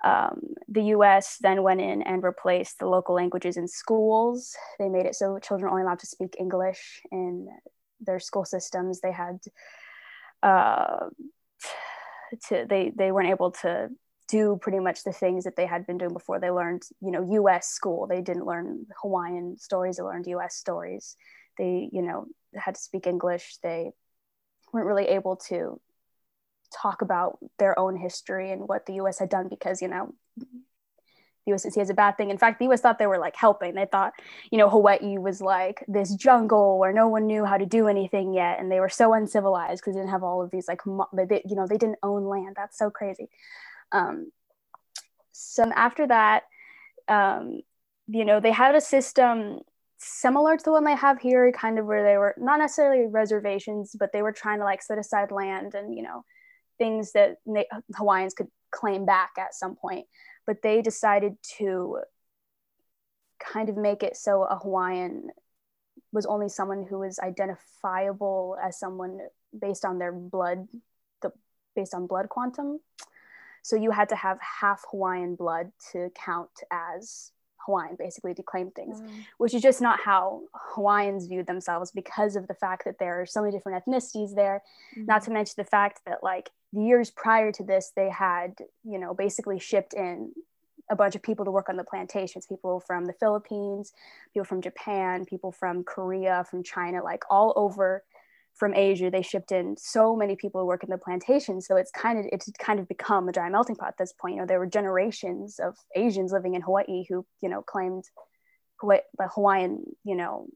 Um, 0.03 0.53
the 0.67 0.83
US 0.95 1.37
then 1.41 1.61
went 1.63 1.81
in 1.81 2.01
and 2.03 2.23
replaced 2.23 2.79
the 2.79 2.87
local 2.87 3.15
languages 3.15 3.57
in 3.57 3.67
schools. 3.67 4.55
They 4.77 4.89
made 4.89 5.05
it 5.05 5.15
so 5.15 5.39
children 5.39 5.69
only 5.69 5.83
allowed 5.83 5.99
to 5.99 6.07
speak 6.07 6.35
English 6.39 7.01
in 7.11 7.47
their 7.99 8.19
school 8.19 8.45
systems. 8.45 9.01
They 9.01 9.11
had 9.11 9.39
uh, 10.41 11.09
to 12.47 12.65
they 12.69 12.91
they 12.95 13.11
weren't 13.11 13.29
able 13.29 13.51
to 13.51 13.89
do 14.29 14.57
pretty 14.61 14.79
much 14.79 15.03
the 15.03 15.11
things 15.11 15.43
that 15.43 15.55
they 15.55 15.65
had 15.65 15.87
been 15.87 15.97
doing 15.97 16.13
before. 16.13 16.39
They 16.39 16.51
learned, 16.51 16.83
you 17.01 17.11
know, 17.11 17.27
U.S. 17.31 17.67
school. 17.69 18.05
They 18.05 18.21
didn't 18.21 18.45
learn 18.45 18.85
Hawaiian 19.01 19.57
stories. 19.57 19.97
They 19.97 20.03
learned 20.03 20.27
U.S. 20.27 20.55
stories. 20.55 21.17
They, 21.57 21.89
you 21.91 22.03
know, 22.03 22.27
had 22.55 22.75
to 22.75 22.81
speak 22.81 23.07
English. 23.07 23.57
They 23.63 23.91
weren't 24.71 24.85
really 24.85 25.07
able 25.07 25.37
to 25.47 25.81
talk 26.75 27.01
about 27.01 27.39
their 27.57 27.77
own 27.77 27.95
history 27.95 28.51
and 28.51 28.67
what 28.67 28.85
the 28.85 28.93
US 28.95 29.19
had 29.19 29.29
done 29.29 29.47
because, 29.47 29.81
you 29.81 29.87
know, 29.87 30.13
the 30.37 31.53
US 31.53 31.65
is 31.65 31.89
a 31.89 31.93
bad 31.93 32.17
thing. 32.17 32.29
In 32.29 32.37
fact, 32.37 32.59
the 32.59 32.65
US 32.69 32.81
thought 32.81 32.99
they 32.99 33.07
were 33.07 33.17
like 33.17 33.35
helping. 33.35 33.73
They 33.73 33.85
thought, 33.85 34.13
you 34.51 34.57
know, 34.57 34.69
Hawaii 34.69 35.17
was 35.17 35.41
like 35.41 35.83
this 35.87 36.13
jungle 36.15 36.77
where 36.77 36.93
no 36.93 37.07
one 37.07 37.27
knew 37.27 37.45
how 37.45 37.57
to 37.57 37.65
do 37.65 37.87
anything 37.87 38.33
yet. 38.33 38.59
And 38.59 38.71
they 38.71 38.79
were 38.79 38.89
so 38.89 39.13
uncivilized 39.13 39.81
because 39.81 39.95
they 39.95 40.01
didn't 40.01 40.11
have 40.11 40.23
all 40.23 40.41
of 40.41 40.51
these 40.51 40.67
like, 40.67 40.81
they, 41.13 41.41
you 41.45 41.55
know, 41.55 41.67
they 41.67 41.77
didn't 41.77 41.99
own 42.03 42.25
land. 42.25 42.55
That's 42.55 42.77
so 42.77 42.89
crazy. 42.89 43.29
Um, 43.91 44.31
so 45.31 45.63
after 45.75 46.05
that, 46.07 46.43
um, 47.07 47.61
you 48.07 48.25
know, 48.25 48.39
they 48.39 48.51
had 48.51 48.75
a 48.75 48.81
system 48.81 49.59
similar 49.97 50.57
to 50.57 50.63
the 50.63 50.71
one 50.71 50.83
they 50.83 50.95
have 50.95 51.19
here, 51.19 51.51
kind 51.51 51.77
of 51.77 51.85
where 51.85 52.03
they 52.03 52.17
were 52.17 52.35
not 52.37 52.59
necessarily 52.59 53.07
reservations, 53.07 53.95
but 53.97 54.11
they 54.11 54.21
were 54.21 54.31
trying 54.31 54.59
to 54.59 54.65
like 54.65 54.81
set 54.81 54.97
aside 54.97 55.31
land 55.31 55.75
and, 55.75 55.95
you 55.95 56.03
know, 56.03 56.23
things 56.79 57.11
that 57.11 57.37
Hawaiians 57.95 58.33
could 58.33 58.47
claim 58.71 59.05
back 59.05 59.33
at 59.37 59.53
some 59.53 59.75
point. 59.75 60.07
But 60.47 60.63
they 60.63 60.81
decided 60.81 61.37
to 61.57 61.99
kind 63.39 63.69
of 63.69 63.77
make 63.77 64.01
it 64.01 64.17
so 64.17 64.43
a 64.43 64.57
Hawaiian 64.57 65.29
was 66.11 66.25
only 66.25 66.49
someone 66.49 66.85
who 66.89 66.99
was 66.99 67.19
identifiable 67.19 68.57
as 68.61 68.79
someone 68.79 69.19
based 69.57 69.85
on 69.85 69.99
their 69.99 70.11
blood, 70.11 70.67
the, 71.21 71.31
based 71.75 71.93
on 71.93 72.07
blood 72.07 72.29
quantum. 72.29 72.79
So 73.61 73.75
you 73.75 73.91
had 73.91 74.09
to 74.09 74.15
have 74.15 74.39
half 74.41 74.83
Hawaiian 74.89 75.35
blood 75.35 75.71
to 75.91 76.09
count 76.15 76.49
as 76.71 77.31
Hawaiian, 77.69 77.95
basically 77.95 78.33
to 78.33 78.43
claim 78.43 78.71
things, 78.71 78.99
mm. 78.99 79.09
which 79.37 79.53
is 79.53 79.61
just 79.61 79.81
not 79.81 79.99
how 79.99 80.41
Hawaiians 80.73 81.27
viewed 81.27 81.47
themselves 81.47 81.91
because 81.91 82.35
of 82.35 82.47
the 82.47 82.53
fact 82.53 82.85
that 82.85 82.97
there 82.97 83.21
are 83.21 83.25
so 83.25 83.41
many 83.41 83.51
different 83.55 83.85
ethnicities 83.85 84.33
there. 84.35 84.63
Mm. 84.97 85.07
Not 85.07 85.23
to 85.23 85.31
mention 85.31 85.53
the 85.57 85.63
fact 85.63 86.01
that, 86.05 86.23
like, 86.23 86.49
the 86.73 86.81
years 86.81 87.11
prior 87.11 87.51
to 87.51 87.63
this, 87.63 87.91
they 87.95 88.09
had, 88.09 88.55
you 88.83 88.99
know, 88.99 89.13
basically 89.13 89.59
shipped 89.59 89.93
in 89.93 90.31
a 90.89 90.95
bunch 90.95 91.15
of 91.15 91.21
people 91.21 91.45
to 91.45 91.51
work 91.51 91.69
on 91.69 91.77
the 91.77 91.83
plantations 91.83 92.47
people 92.47 92.79
from 92.79 93.05
the 93.05 93.13
Philippines, 93.13 93.93
people 94.33 94.45
from 94.45 94.61
Japan, 94.61 95.25
people 95.25 95.51
from 95.51 95.83
Korea, 95.83 96.45
from 96.49 96.63
China, 96.63 97.03
like 97.03 97.23
all 97.29 97.53
over 97.55 98.03
from 98.55 98.73
Asia, 98.73 99.09
they 99.09 99.21
shipped 99.21 99.51
in 99.51 99.75
so 99.77 100.15
many 100.15 100.35
people 100.35 100.61
who 100.61 100.67
work 100.67 100.83
in 100.83 100.89
the 100.89 100.97
plantation. 100.97 101.61
So 101.61 101.77
it's 101.77 101.91
kind 101.91 102.19
of 102.19 102.25
it's 102.31 102.51
kind 102.59 102.79
of 102.79 102.87
become 102.87 103.29
a 103.29 103.31
dry 103.31 103.49
melting 103.49 103.75
pot 103.75 103.89
at 103.89 103.97
this 103.97 104.13
point. 104.13 104.35
You 104.35 104.41
know, 104.41 104.47
there 104.47 104.59
were 104.59 104.67
generations 104.67 105.59
of 105.59 105.77
Asians 105.95 106.31
living 106.31 106.55
in 106.55 106.61
Hawaii 106.61 107.05
who, 107.07 107.25
you 107.41 107.49
know, 107.49 107.61
claimed 107.61 108.03
Hawaii, 108.81 108.99
the 109.17 109.29
Hawaiian, 109.33 109.83
you 110.03 110.15
know, 110.15 110.47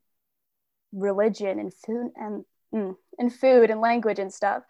religion 0.92 1.60
and 1.60 1.74
food 1.74 2.12
and 2.16 2.46
mm, 2.74 2.96
and 3.18 3.34
food 3.34 3.70
and 3.70 3.80
language 3.80 4.20
and 4.20 4.34
stuff. 4.34 4.64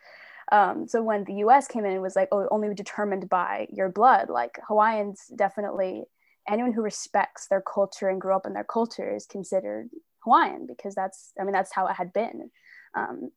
Um, 0.51 0.87
so 0.87 1.01
when 1.01 1.23
the 1.23 1.35
U.S. 1.35 1.67
came 1.67 1.85
in 1.85 1.93
and 1.93 2.01
was 2.01 2.15
like, 2.15 2.27
oh, 2.31 2.47
only 2.51 2.73
determined 2.75 3.29
by 3.29 3.67
your 3.71 3.89
blood, 3.89 4.29
like 4.29 4.59
Hawaiians 4.67 5.31
definitely 5.35 6.03
anyone 6.47 6.73
who 6.73 6.81
respects 6.81 7.47
their 7.47 7.61
culture 7.61 8.09
and 8.09 8.19
grew 8.19 8.35
up 8.35 8.45
in 8.45 8.53
their 8.53 8.65
culture 8.65 9.15
is 9.15 9.25
considered 9.25 9.89
Hawaiian 10.23 10.67
because 10.67 10.95
that's 10.95 11.31
I 11.39 11.43
mean 11.43 11.53
that's 11.53 11.73
how 11.73 11.87
it 11.87 11.95
had 11.95 12.13
been. 12.13 12.51
Um, 12.95 13.31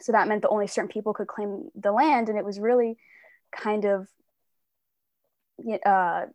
so 0.00 0.12
that 0.12 0.28
meant 0.28 0.42
that 0.42 0.48
only 0.48 0.66
certain 0.66 0.90
people 0.90 1.14
could 1.14 1.26
claim 1.26 1.70
the 1.74 1.92
land, 1.92 2.28
and 2.28 2.38
it 2.38 2.44
was 2.44 2.60
really 2.60 2.98
kind 3.52 3.84
of 3.84 4.08
uh, 5.84 6.26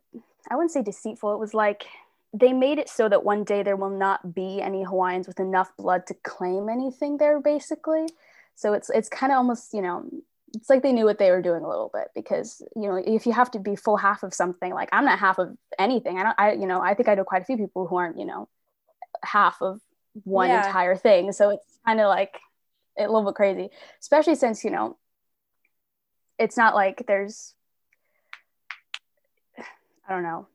I 0.50 0.54
wouldn't 0.54 0.72
say 0.72 0.82
deceitful. 0.82 1.32
It 1.32 1.38
was 1.38 1.54
like 1.54 1.84
they 2.32 2.52
made 2.52 2.78
it 2.78 2.88
so 2.88 3.08
that 3.08 3.24
one 3.24 3.44
day 3.44 3.62
there 3.62 3.76
will 3.76 3.90
not 3.90 4.34
be 4.34 4.60
any 4.60 4.82
Hawaiians 4.82 5.26
with 5.26 5.38
enough 5.38 5.70
blood 5.76 6.06
to 6.06 6.14
claim 6.22 6.68
anything 6.68 7.18
there, 7.18 7.40
basically. 7.40 8.06
So 8.54 8.72
it's 8.72 8.90
it's 8.90 9.08
kind 9.08 9.32
of 9.32 9.38
almost 9.38 9.72
you 9.72 9.82
know 9.82 10.08
it's 10.54 10.68
like 10.68 10.82
they 10.82 10.92
knew 10.92 11.04
what 11.04 11.18
they 11.18 11.30
were 11.30 11.42
doing 11.42 11.62
a 11.62 11.68
little 11.68 11.90
bit 11.92 12.08
because 12.14 12.62
you 12.76 12.82
know 12.82 12.96
if 12.96 13.26
you 13.26 13.32
have 13.32 13.50
to 13.52 13.58
be 13.58 13.76
full 13.76 13.96
half 13.96 14.22
of 14.22 14.34
something 14.34 14.74
like 14.74 14.88
i'm 14.92 15.04
not 15.04 15.18
half 15.18 15.38
of 15.38 15.56
anything 15.78 16.18
i 16.18 16.22
don't 16.22 16.38
i 16.38 16.52
you 16.52 16.66
know 16.66 16.80
i 16.80 16.94
think 16.94 17.08
i 17.08 17.14
know 17.14 17.24
quite 17.24 17.42
a 17.42 17.44
few 17.44 17.56
people 17.56 17.86
who 17.86 17.96
aren't 17.96 18.18
you 18.18 18.24
know 18.24 18.48
half 19.22 19.60
of 19.62 19.80
one 20.24 20.48
yeah. 20.48 20.66
entire 20.66 20.96
thing 20.96 21.32
so 21.32 21.50
it's 21.50 21.78
kind 21.86 22.00
of 22.00 22.08
like 22.08 22.38
a 22.98 23.02
little 23.02 23.24
bit 23.24 23.34
crazy 23.34 23.70
especially 24.00 24.34
since 24.34 24.64
you 24.64 24.70
know 24.70 24.96
it's 26.38 26.56
not 26.56 26.74
like 26.74 27.04
there's 27.06 27.54
i 30.08 30.12
don't 30.12 30.22
know 30.22 30.46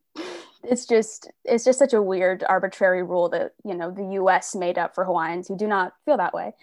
it's 0.63 0.85
just 0.85 1.31
it's 1.45 1.63
just 1.63 1.79
such 1.79 1.93
a 1.93 2.01
weird 2.01 2.43
arbitrary 2.47 3.03
rule 3.03 3.29
that 3.29 3.53
you 3.63 3.73
know 3.73 3.91
the 3.91 4.03
us 4.03 4.55
made 4.55 4.77
up 4.77 4.93
for 4.95 5.05
hawaiians 5.05 5.47
who 5.47 5.57
do 5.57 5.67
not 5.67 5.93
feel 6.05 6.17
that 6.17 6.33
way 6.33 6.53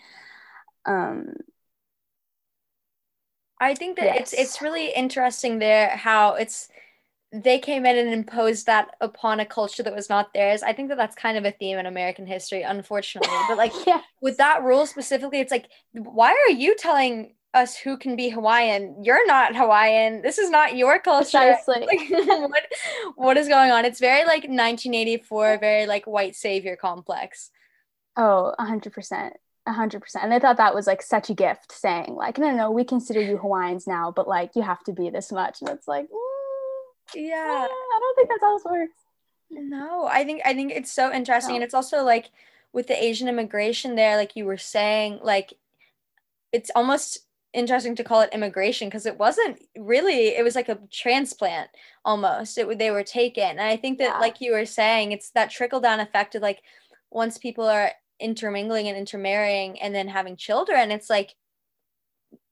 um 0.87 1.35
I 3.61 3.75
think 3.75 3.97
that 3.97 4.07
yes. 4.07 4.19
it's 4.21 4.33
it's 4.35 4.63
really 4.63 4.93
interesting 4.93 5.59
there 5.59 5.89
how 5.91 6.35
it's 6.35 6.69
they 7.43 7.59
came 7.59 7.85
in 7.85 7.99
and 7.99 8.13
imposed 8.13 8.67
that 8.67 8.95
upon 9.01 9.41
a 9.41 9.47
culture 9.47 9.83
that 9.83 9.95
was 9.95 10.09
not 10.09 10.33
theirs. 10.33 10.63
I 10.63 10.73
think 10.73 10.89
that 10.89 10.99
that's 10.99 11.17
kind 11.17 11.37
of 11.37 11.45
a 11.45 11.51
theme 11.51 11.79
in 11.79 11.87
American 11.87 12.27
history, 12.27 12.63
unfortunately. 12.63 13.37
But 13.49 13.59
like 13.59 13.73
yeah. 13.87 14.01
with 14.21 14.37
that 14.37 14.63
rule 14.63 14.87
specifically, 14.87 15.41
it's 15.41 15.51
like, 15.51 15.69
why 15.93 16.31
are 16.31 16.53
you 16.53 16.77
telling 16.77 17.35
us 17.53 17.77
who 17.77 17.97
can 17.97 18.15
be 18.15 18.29
Hawaiian? 18.29 19.03
You're 19.03 19.27
not 19.27 19.57
Hawaiian. 19.57 20.23
This 20.23 20.39
is 20.39 20.51
not 20.51 20.77
your 20.77 20.99
culture. 21.01 21.57
Like, 21.67 21.89
what, 22.11 22.63
what 23.17 23.37
is 23.37 23.49
going 23.49 23.71
on? 23.71 23.85
It's 23.85 24.01
very 24.01 24.25
like 24.25 24.45
1984, 24.45 25.59
very 25.59 25.87
like 25.87 26.05
white 26.07 26.37
savior 26.37 26.77
complex. 26.77 27.51
Oh, 28.17 28.55
100% 28.61 29.33
hundred 29.73 30.01
percent. 30.01 30.25
And 30.25 30.33
they 30.33 30.39
thought 30.39 30.59
that 30.59 30.75
was 30.75 30.87
like 30.87 31.03
such 31.03 31.31
a 31.31 31.35
gift, 31.35 31.73
saying 31.73 32.15
like, 32.15 32.39
no, 32.39 32.51
no, 32.51 32.57
no, 32.57 32.71
we 32.71 32.85
consider 32.85 33.21
you 33.21 33.39
Hawaiians 33.39 33.87
now, 33.87 34.13
but 34.15 34.29
like 34.29 34.51
you 34.55 34.63
have 34.63 34.83
to 34.85 34.93
be 34.93 35.11
this 35.11 35.33
much. 35.33 35.61
And 35.61 35.71
it's 35.71 35.89
like, 35.89 36.05
mm, 36.05 36.24
yeah, 37.15 37.67
I 37.69 37.99
don't 38.01 38.17
think 38.17 38.29
that's 38.29 38.41
how 38.41 38.57
this 38.57 38.65
works. 38.65 38.99
No, 39.51 40.07
I 40.07 40.25
think 40.25 40.43
I 40.45 40.55
think 40.55 40.73
it's 40.73 40.93
so 40.93 41.13
interesting, 41.13 41.53
no. 41.53 41.57
and 41.57 41.65
it's 41.65 41.75
also 41.75 42.03
like 42.03 42.31
with 42.73 42.87
the 42.87 43.03
Asian 43.03 43.29
immigration 43.29 43.95
there, 43.95 44.17
like 44.17 44.37
you 44.37 44.45
were 44.45 44.57
saying, 44.57 45.21
like 45.23 45.55
it's 46.53 46.71
almost 46.75 47.19
interesting 47.55 47.95
to 47.95 48.05
call 48.05 48.21
it 48.21 48.31
immigration 48.33 48.89
because 48.89 49.07
it 49.07 49.17
wasn't 49.17 49.61
really 49.79 50.29
it 50.29 50.43
was 50.43 50.57
like 50.57 50.69
a 50.69 50.79
transplant 50.91 51.71
almost 52.05 52.59
it 52.59 52.79
they 52.79 52.91
were 52.91 53.05
taken 53.05 53.45
and 53.45 53.61
i 53.61 53.77
think 53.77 53.99
that 53.99 54.15
yeah. 54.15 54.19
like 54.19 54.41
you 54.41 54.53
were 54.53 54.67
saying 54.67 55.13
it's 55.13 55.31
that 55.31 55.51
trickle 55.51 55.81
down 55.81 56.01
effect 56.01 56.35
of 56.35 56.43
like 56.43 56.63
once 57.11 57.39
people 57.39 57.65
are 57.65 57.93
intermingling 58.19 58.89
and 58.89 58.99
intermarrying 58.99 59.81
and 59.81 59.95
then 59.95 60.09
having 60.09 60.37
children 60.37 60.91
it's 60.91 61.09
like 61.09 61.37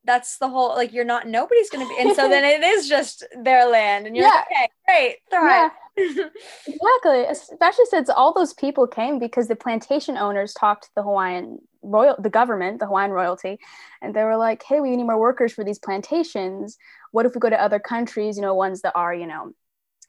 that's 0.05 0.39
the 0.39 0.49
whole 0.49 0.71
like 0.71 0.93
you're 0.93 1.05
not 1.05 1.27
nobody's 1.27 1.71
gonna 1.71 1.87
be 1.89 1.97
and 1.99 2.15
so 2.17 2.29
then 2.29 2.45
it 2.45 2.65
is 2.65 2.89
just 2.89 3.25
their 3.43 3.69
land 3.69 4.07
and 4.07 4.17
you're 4.17 4.27
yeah. 4.27 4.33
like 4.33 4.47
okay 4.47 4.69
great 4.87 5.17
thrive. 5.31 5.71
Yeah. 5.97 6.09
exactly 6.67 7.25
especially 7.25 7.85
since 7.87 8.09
all 8.09 8.33
those 8.33 8.55
people 8.55 8.87
came 8.87 9.19
because 9.19 9.49
the 9.49 9.57
plantation 9.57 10.17
owners 10.17 10.55
talked 10.55 10.85
to 10.85 10.91
the 10.97 11.03
hawaiian 11.03 11.59
royal 11.83 12.17
the 12.19 12.31
government 12.31 12.81
the 12.81 12.87
hawaiian 12.87 13.11
royalty 13.11 13.59
and 14.01 14.15
they 14.15 14.25
were 14.25 14.37
like 14.37 14.63
hey 14.63 14.81
we 14.81 14.97
need 14.97 15.05
more 15.05 15.21
workers 15.21 15.53
for 15.53 15.65
these 15.65 15.79
plantations 15.79 16.79
what 17.11 17.27
if 17.27 17.35
we 17.35 17.41
go 17.41 17.51
to 17.51 17.61
other 17.61 17.79
countries 17.79 18.37
you 18.37 18.43
know 18.43 18.55
ones 18.55 18.81
that 18.81 18.93
are 18.97 19.15
you 19.15 19.27
know 19.27 19.53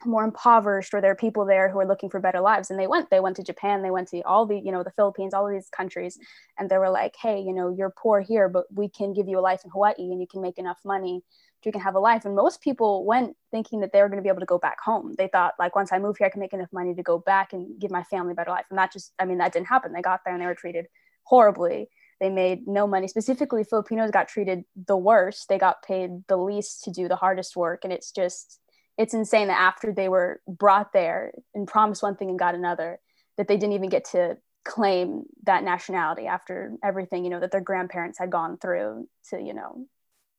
more 0.04 0.24
impoverished 0.24 0.92
or 0.92 1.00
there 1.00 1.12
are 1.12 1.16
people 1.16 1.44
there 1.44 1.70
who 1.70 1.78
are 1.78 1.86
looking 1.86 2.10
for 2.10 2.20
better 2.20 2.40
lives. 2.40 2.70
And 2.70 2.78
they 2.78 2.86
went 2.86 3.10
they 3.10 3.20
went 3.20 3.36
to 3.36 3.42
japan 3.42 3.82
they 3.82 3.90
went 3.90 4.08
to 4.08 4.20
all 4.22 4.46
the 4.46 4.58
you 4.58 4.72
know 4.72 4.82
the 4.82 4.90
philippines 4.90 5.34
all 5.34 5.46
of 5.46 5.52
these 5.52 5.68
countries 5.70 6.18
and 6.58 6.68
they 6.68 6.78
were 6.78 6.90
like 6.90 7.14
hey 7.20 7.40
you 7.40 7.52
know 7.54 7.74
you're 7.76 7.94
poor 7.96 8.20
here 8.20 8.48
but 8.48 8.64
we 8.72 8.88
can 8.88 9.12
give 9.12 9.28
you 9.28 9.38
a 9.38 9.40
life 9.40 9.60
in 9.64 9.70
hawaii 9.70 9.94
and 9.98 10.20
you 10.20 10.26
can 10.26 10.42
make 10.42 10.58
enough 10.58 10.78
money 10.84 11.22
you 11.64 11.72
can 11.72 11.80
have 11.80 11.94
a 11.94 12.00
life. 12.00 12.24
And 12.24 12.34
most 12.34 12.60
people 12.60 13.04
went 13.04 13.36
thinking 13.50 13.80
that 13.80 13.92
they 13.92 14.00
were 14.00 14.08
going 14.08 14.18
to 14.18 14.22
be 14.22 14.28
able 14.28 14.40
to 14.40 14.46
go 14.46 14.58
back 14.58 14.80
home. 14.80 15.14
They 15.16 15.28
thought 15.28 15.54
like 15.58 15.74
once 15.74 15.92
i 15.92 15.98
move 15.98 16.16
here 16.16 16.26
i 16.26 16.30
can 16.30 16.40
make 16.40 16.52
enough 16.52 16.72
money 16.72 16.94
to 16.94 17.02
go 17.02 17.18
back 17.18 17.52
and 17.52 17.78
give 17.78 17.90
my 17.90 18.02
family 18.04 18.32
a 18.32 18.34
better 18.34 18.50
life. 18.50 18.66
And 18.70 18.78
that 18.78 18.92
just 18.92 19.12
i 19.18 19.24
mean 19.24 19.38
that 19.38 19.52
didn't 19.52 19.68
happen. 19.68 19.92
They 19.92 20.02
got 20.02 20.20
there 20.24 20.34
and 20.34 20.42
they 20.42 20.46
were 20.46 20.54
treated 20.54 20.86
horribly. 21.24 21.88
They 22.20 22.30
made 22.30 22.66
no 22.66 22.86
money. 22.86 23.08
Specifically 23.08 23.64
filipinos 23.64 24.10
got 24.10 24.28
treated 24.28 24.64
the 24.86 24.96
worst. 24.96 25.48
They 25.48 25.58
got 25.58 25.82
paid 25.82 26.10
the 26.28 26.36
least 26.36 26.84
to 26.84 26.90
do 26.90 27.08
the 27.08 27.16
hardest 27.16 27.56
work. 27.56 27.84
And 27.84 27.92
it's 27.92 28.10
just 28.10 28.60
it's 28.96 29.14
insane 29.14 29.48
that 29.48 29.60
after 29.60 29.92
they 29.92 30.08
were 30.08 30.40
brought 30.46 30.92
there 30.92 31.32
and 31.54 31.66
promised 31.66 32.02
one 32.02 32.16
thing 32.16 32.30
and 32.30 32.38
got 32.38 32.54
another, 32.54 32.98
that 33.36 33.48
they 33.48 33.56
didn't 33.56 33.74
even 33.74 33.88
get 33.88 34.04
to 34.12 34.36
claim 34.64 35.24
that 35.44 35.64
nationality 35.64 36.26
after 36.26 36.72
everything, 36.82 37.24
you 37.24 37.30
know, 37.30 37.40
that 37.40 37.50
their 37.50 37.60
grandparents 37.60 38.18
had 38.18 38.30
gone 38.30 38.56
through 38.58 39.08
to, 39.30 39.40
you 39.40 39.54
know, 39.54 39.86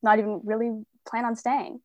not 0.01 0.19
even 0.19 0.41
really 0.43 0.71
plan 1.07 1.25
on 1.25 1.35
staying. 1.35 1.79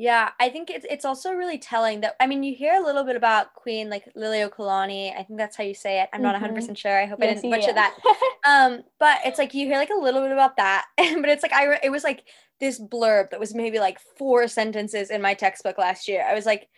Yeah, 0.00 0.30
I 0.38 0.48
think 0.48 0.70
it's 0.70 0.86
it's 0.88 1.04
also 1.04 1.32
really 1.32 1.58
telling 1.58 2.02
that 2.02 2.14
I 2.20 2.28
mean 2.28 2.44
you 2.44 2.54
hear 2.54 2.80
a 2.80 2.84
little 2.84 3.02
bit 3.02 3.16
about 3.16 3.52
Queen 3.54 3.90
like 3.90 4.04
Liliuokalani. 4.16 5.12
I 5.12 5.24
think 5.24 5.40
that's 5.40 5.56
how 5.56 5.64
you 5.64 5.74
say 5.74 6.00
it. 6.00 6.08
I'm 6.12 6.22
not 6.22 6.34
100 6.34 6.52
mm-hmm. 6.52 6.54
percent 6.54 6.78
sure. 6.78 7.02
I 7.02 7.06
hope 7.06 7.18
yes, 7.20 7.38
I 7.38 7.40
didn't 7.40 7.50
butcher 7.50 7.72
yeah. 7.74 7.90
that. 7.90 7.96
um, 8.48 8.84
but 9.00 9.18
it's 9.24 9.38
like 9.38 9.54
you 9.54 9.66
hear 9.66 9.76
like 9.76 9.90
a 9.90 10.00
little 10.00 10.22
bit 10.22 10.30
about 10.30 10.56
that, 10.56 10.86
but 10.96 11.28
it's 11.28 11.42
like 11.42 11.52
I 11.52 11.80
it 11.82 11.90
was 11.90 12.04
like 12.04 12.22
this 12.60 12.80
blurb 12.80 13.30
that 13.30 13.40
was 13.40 13.56
maybe 13.56 13.80
like 13.80 13.98
four 14.16 14.46
sentences 14.46 15.10
in 15.10 15.20
my 15.20 15.34
textbook 15.34 15.78
last 15.78 16.06
year. 16.06 16.24
I 16.24 16.32
was 16.32 16.46
like, 16.46 16.68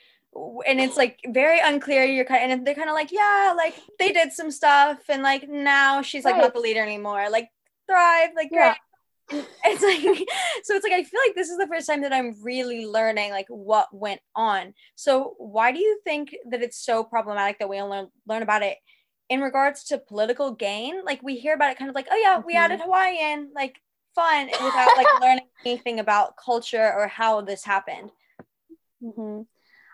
and 0.66 0.80
it's 0.80 0.96
like 0.96 1.20
very 1.28 1.60
unclear. 1.60 2.04
You're 2.04 2.24
kind 2.24 2.50
of, 2.50 2.58
and 2.58 2.66
they're 2.66 2.74
kind 2.74 2.88
of 2.88 2.94
like, 2.94 3.12
yeah, 3.12 3.52
like 3.54 3.74
they 3.98 4.12
did 4.12 4.32
some 4.32 4.50
stuff, 4.50 4.98
and 5.10 5.22
like 5.22 5.46
now 5.46 6.00
she's 6.00 6.24
like 6.24 6.36
right. 6.36 6.42
not 6.44 6.54
the 6.54 6.60
leader 6.60 6.82
anymore. 6.82 7.28
Like 7.28 7.50
thrive, 7.86 8.30
like 8.34 8.48
yeah. 8.50 8.68
great 8.68 8.76
it's 9.30 9.82
like 9.82 10.28
so 10.64 10.74
it's 10.74 10.84
like 10.84 10.92
i 10.92 11.02
feel 11.02 11.20
like 11.26 11.34
this 11.34 11.48
is 11.48 11.58
the 11.58 11.66
first 11.66 11.86
time 11.86 12.02
that 12.02 12.12
i'm 12.12 12.34
really 12.42 12.86
learning 12.86 13.30
like 13.30 13.46
what 13.48 13.88
went 13.92 14.20
on 14.34 14.74
so 14.94 15.34
why 15.38 15.72
do 15.72 15.78
you 15.78 16.00
think 16.04 16.34
that 16.50 16.62
it's 16.62 16.84
so 16.84 17.04
problematic 17.04 17.58
that 17.58 17.68
we 17.68 17.80
only 17.80 17.98
learn, 17.98 18.08
learn 18.26 18.42
about 18.42 18.62
it 18.62 18.76
in 19.28 19.40
regards 19.40 19.84
to 19.84 19.98
political 19.98 20.52
gain 20.52 21.04
like 21.04 21.22
we 21.22 21.36
hear 21.36 21.54
about 21.54 21.70
it 21.70 21.78
kind 21.78 21.88
of 21.88 21.94
like 21.94 22.08
oh 22.10 22.16
yeah 22.16 22.38
we 22.38 22.54
mm-hmm. 22.54 22.64
added 22.64 22.80
hawaiian 22.80 23.50
like 23.54 23.76
fun 24.14 24.46
without 24.46 24.96
like 24.96 25.06
learning 25.20 25.46
anything 25.64 26.00
about 26.00 26.36
culture 26.36 26.92
or 26.92 27.06
how 27.06 27.40
this 27.40 27.64
happened 27.64 28.10
mm-hmm. 29.02 29.42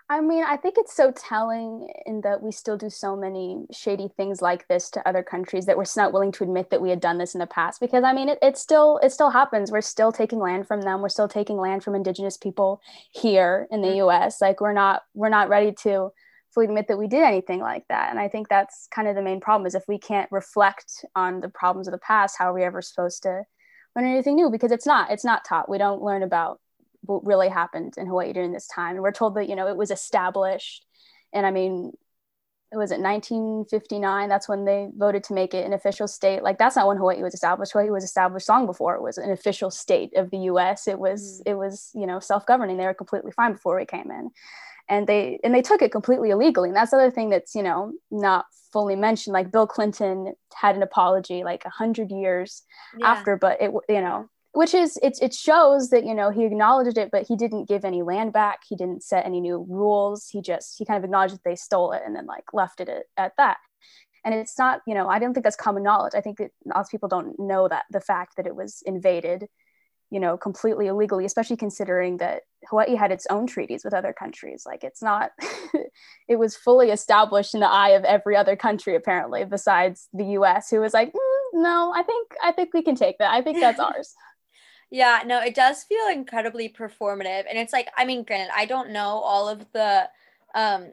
I 0.09 0.21
mean, 0.21 0.45
I 0.45 0.57
think 0.57 0.77
it's 0.79 0.95
so 0.95 1.11
telling 1.11 1.89
in 2.07 2.21
that 2.21 2.41
we 2.41 2.53
still 2.53 2.77
do 2.77 2.89
so 2.89 3.17
many 3.17 3.67
shady 3.73 4.09
things 4.17 4.41
like 4.41 4.69
this 4.69 4.89
to 4.91 5.09
other 5.09 5.25
countries 5.25 5.67
that 5.67 5.77
we're 5.77 5.85
not 5.97 6.13
willing 6.13 6.31
to 6.33 6.45
admit 6.45 6.71
that 6.71 6.81
we 6.81 6.91
had 6.91 7.01
done 7.01 7.19
this 7.19 7.35
in 7.35 7.41
the 7.41 7.47
past. 7.47 7.81
Because 7.81 8.05
I 8.05 8.13
mean, 8.13 8.29
it, 8.29 8.39
it 8.41 8.57
still 8.57 8.99
it 9.03 9.11
still 9.11 9.31
happens. 9.31 9.73
We're 9.73 9.81
still 9.81 10.13
taking 10.13 10.39
land 10.39 10.69
from 10.69 10.83
them. 10.83 11.03
We're 11.03 11.09
still 11.09 11.27
taking 11.27 11.57
land 11.57 11.83
from 11.83 11.97
indigenous 11.97 12.37
people 12.37 12.81
here 13.11 13.67
in 13.73 13.83
the 13.83 13.89
mm-hmm. 13.89 13.97
U.S. 13.97 14.41
Like 14.41 14.61
we're 14.61 14.73
not 14.73 15.03
we're 15.15 15.29
not 15.29 15.49
ready 15.49 15.73
to 15.83 16.11
fully 16.55 16.67
admit 16.67 16.87
that 16.87 16.99
we 16.99 17.09
did 17.09 17.25
anything 17.25 17.61
like 17.61 17.85
that. 17.89 18.11
And 18.11 18.21
I 18.21 18.29
think 18.29 18.49
that's 18.49 18.87
kind 18.95 19.09
of 19.09 19.17
the 19.17 19.23
main 19.23 19.41
problem 19.41 19.67
is 19.67 19.75
if 19.75 19.89
we 19.89 19.99
can't 19.99 20.31
reflect 20.31 21.05
on 21.17 21.41
the 21.41 21.49
problems 21.49 21.89
of 21.89 21.93
the 21.93 21.99
past, 21.99 22.37
how 22.39 22.51
are 22.51 22.55
we 22.55 22.63
ever 22.63 22.81
supposed 22.81 23.25
to 23.25 23.43
learn 23.97 24.07
anything 24.07 24.37
new? 24.37 24.51
Because 24.51 24.71
it's 24.71 24.87
not 24.87 25.11
it's 25.11 25.25
not 25.25 25.45
taught. 25.45 25.69
We 25.69 25.79
don't 25.79 26.01
learn 26.01 26.23
about 26.23 26.61
really 27.09 27.49
happened 27.49 27.95
in 27.97 28.07
Hawaii 28.07 28.33
during 28.33 28.53
this 28.53 28.69
time. 28.69 28.97
And 28.97 29.03
we're 29.03 29.13
told 29.13 29.35
that, 29.37 29.49
you 29.49 29.57
know, 29.57 29.69
it 29.69 29.77
was 29.77 29.91
established. 29.91 30.85
And 31.33 31.47
I 31.47 31.51
mean, 31.51 31.93
it 32.73 32.77
was 32.77 32.91
it 32.91 33.01
1959 33.01 34.29
that's 34.29 34.49
when 34.49 34.65
they 34.65 34.89
voted 34.97 35.23
to 35.25 35.35
make 35.35 35.55
it 35.55 35.65
an 35.65 35.73
official 35.73 36.09
state 36.09 36.43
like 36.43 36.59
that's 36.59 36.77
not 36.77 36.89
when 36.89 36.97
hawaii 36.97 37.23
was 37.23 37.35
established 37.35 37.73
hawaii 37.73 37.91
was 37.91 38.05
established 38.05 38.49
long 38.49 38.67
before 38.67 38.97
it 38.97 39.03
was 39.03 39.19
an 39.19 39.31
official 39.31 39.71
state 39.71 40.17
of 40.17 40.31
the 40.31 40.39
us 40.39 40.89
it 40.89 40.99
was 40.99 41.41
mm. 41.41 41.51
it 41.51 41.55
was 41.55 41.91
you 41.95 42.07
know 42.07 42.19
self-governing 42.19 42.77
they 42.77 42.87
were 42.87 42.95
completely 42.95 43.31
fine 43.31 43.53
before 43.53 43.77
we 43.77 43.87
came 43.87 44.11
in 44.11 44.31
and 44.89 45.07
they 45.07 45.39
and 45.45 45.55
they 45.55 45.63
took 45.63 45.81
it 45.81 45.93
completely 45.93 46.31
illegally 46.31 46.69
and 46.69 46.77
that's 46.77 46.91
the 46.91 46.97
other 46.97 47.11
thing 47.11 47.31
that's 47.31 47.55
you 47.55 47.63
know 47.63 47.93
not 48.11 48.47
fully 48.73 48.97
mentioned 48.97 49.33
like 49.33 49.53
bill 49.53 49.67
clinton 49.67 50.35
had 50.55 50.75
an 50.75 50.83
apology 50.83 51.45
like 51.45 51.65
a 51.65 51.69
100 51.69 52.11
years 52.11 52.63
yeah. 52.99 53.07
after 53.07 53.37
but 53.37 53.63
it 53.63 53.71
you 53.89 54.01
know 54.01 54.29
which 54.57 54.73
is 54.73 54.99
it, 55.03 55.19
it 55.21 55.35
shows 55.35 55.91
that 55.91 56.07
you 56.07 56.15
know 56.15 56.31
he 56.31 56.45
acknowledged 56.45 56.97
it 56.97 57.11
but 57.13 57.27
he 57.29 57.37
didn't 57.37 57.69
give 57.69 57.85
any 57.85 58.03
land 58.03 58.33
back 58.33 58.61
he 58.67 58.75
didn't 58.75 59.03
set 59.03 59.27
any 59.27 59.41
new 59.41 59.67
rules 59.69 60.29
he 60.33 60.41
just 60.41 60.77
he 60.79 60.85
kind 60.85 60.97
of 60.97 61.05
acknowledged 61.05 61.35
that 61.35 61.45
they 61.45 61.55
stole 61.55 61.93
it 61.93 62.03
and 62.07 62.17
then 62.17 62.25
like 62.25 62.45
left 62.55 62.81
it 62.81 62.89
at, 62.89 63.05
at 63.19 63.33
that 63.37 63.59
and 64.25 64.35
it's 64.35 64.59
not 64.59 64.81
you 64.87 64.95
know 64.95 65.09
i 65.09 65.19
don't 65.19 65.35
think 65.35 65.45
that's 65.45 65.57
common 65.57 65.83
knowledge 65.83 66.15
i 66.15 66.23
think 66.23 66.39
that 66.39 66.51
lots 66.65 66.89
of 66.89 66.91
people 66.91 67.09
don't 67.09 67.39
know 67.39 67.69
that 67.69 67.85
the 67.91 68.01
fact 68.01 68.37
that 68.37 68.47
it 68.47 68.57
was 68.57 68.83
invaded 68.87 69.47
you 70.11 70.21
know, 70.21 70.37
completely 70.37 70.87
illegally, 70.87 71.25
especially 71.25 71.57
considering 71.57 72.19
that 72.19 72.43
Hawaii 72.71 72.95
had 72.95 73.11
its 73.11 73.27
own 73.29 73.45
treaties 73.45 73.83
with 73.85 73.93
other 73.93 74.13
countries. 74.13 74.63
Like 74.65 74.85
it's 74.85 75.03
not, 75.03 75.33
it 76.29 76.37
was 76.37 76.55
fully 76.55 76.91
established 76.91 77.55
in 77.55 77.61
the 77.61 77.69
eye 77.69 77.89
of 77.91 78.05
every 78.05 78.37
other 78.37 78.55
country, 78.55 78.95
apparently, 78.95 79.45
besides 79.45 80.09
the 80.13 80.25
US, 80.39 80.71
who 80.71 80.79
was 80.79 80.95
like, 80.95 81.09
mm, 81.13 81.49
no, 81.55 81.93
I 81.93 82.05
think, 82.05 82.29
I 82.41 82.53
think 82.53 82.73
we 82.73 82.83
can 82.83 82.95
take 82.95 83.19
that. 83.19 83.33
I 83.33 83.43
think 83.43 83.59
that's 83.59 83.81
ours. 83.81 84.15
Yeah, 84.91 85.23
no, 85.27 85.41
it 85.41 85.55
does 85.55 85.85
feel 85.85 86.09
incredibly 86.09 86.69
performative. 86.69 87.45
And 87.49 87.59
it's 87.59 87.73
like, 87.73 87.89
I 87.97 88.05
mean, 88.05 88.23
granted, 88.23 88.53
I 88.55 88.67
don't 88.67 88.91
know 88.91 89.19
all 89.19 89.49
of 89.49 89.67
the, 89.73 90.09
um, 90.55 90.93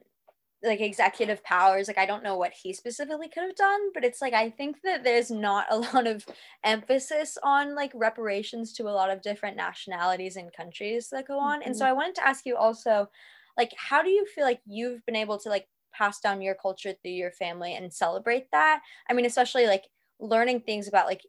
like 0.63 0.79
executive 0.79 1.43
powers 1.43 1.87
like 1.87 1.97
i 1.97 2.05
don't 2.05 2.23
know 2.23 2.37
what 2.37 2.53
he 2.53 2.73
specifically 2.73 3.27
could 3.27 3.43
have 3.43 3.55
done 3.55 3.91
but 3.93 4.03
it's 4.03 4.21
like 4.21 4.33
i 4.33 4.49
think 4.49 4.77
that 4.83 5.03
there's 5.03 5.29
not 5.29 5.65
a 5.69 5.77
lot 5.93 6.07
of 6.07 6.25
emphasis 6.63 7.37
on 7.43 7.75
like 7.75 7.91
reparations 7.93 8.73
to 8.73 8.83
a 8.83 8.89
lot 8.91 9.09
of 9.09 9.21
different 9.21 9.57
nationalities 9.57 10.37
and 10.37 10.53
countries 10.53 11.09
that 11.09 11.27
go 11.27 11.37
on 11.37 11.59
mm-hmm. 11.59 11.67
and 11.67 11.75
so 11.75 11.83
mm-hmm. 11.83 11.91
i 11.91 11.93
wanted 11.93 12.15
to 12.15 12.25
ask 12.25 12.45
you 12.45 12.55
also 12.55 13.09
like 13.57 13.71
how 13.77 14.01
do 14.01 14.09
you 14.09 14.25
feel 14.25 14.45
like 14.45 14.61
you've 14.65 15.05
been 15.05 15.15
able 15.15 15.37
to 15.37 15.49
like 15.49 15.67
pass 15.93 16.19
down 16.19 16.41
your 16.41 16.55
culture 16.55 16.93
through 17.01 17.11
your 17.11 17.31
family 17.31 17.75
and 17.75 17.93
celebrate 17.93 18.49
that 18.51 18.81
i 19.09 19.13
mean 19.13 19.25
especially 19.25 19.67
like 19.67 19.83
learning 20.19 20.61
things 20.61 20.87
about 20.87 21.07
like 21.07 21.21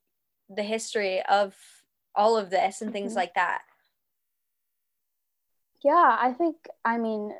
the 0.49 0.63
history 0.63 1.23
of 1.23 1.55
all 2.15 2.37
of 2.37 2.51
this 2.51 2.81
and 2.81 2.93
things 2.93 3.13
mm-hmm. 3.13 3.19
like 3.19 3.35
that 3.35 3.63
yeah 5.83 6.17
i 6.21 6.33
think 6.33 6.57
i 6.85 6.97
mean 6.99 7.33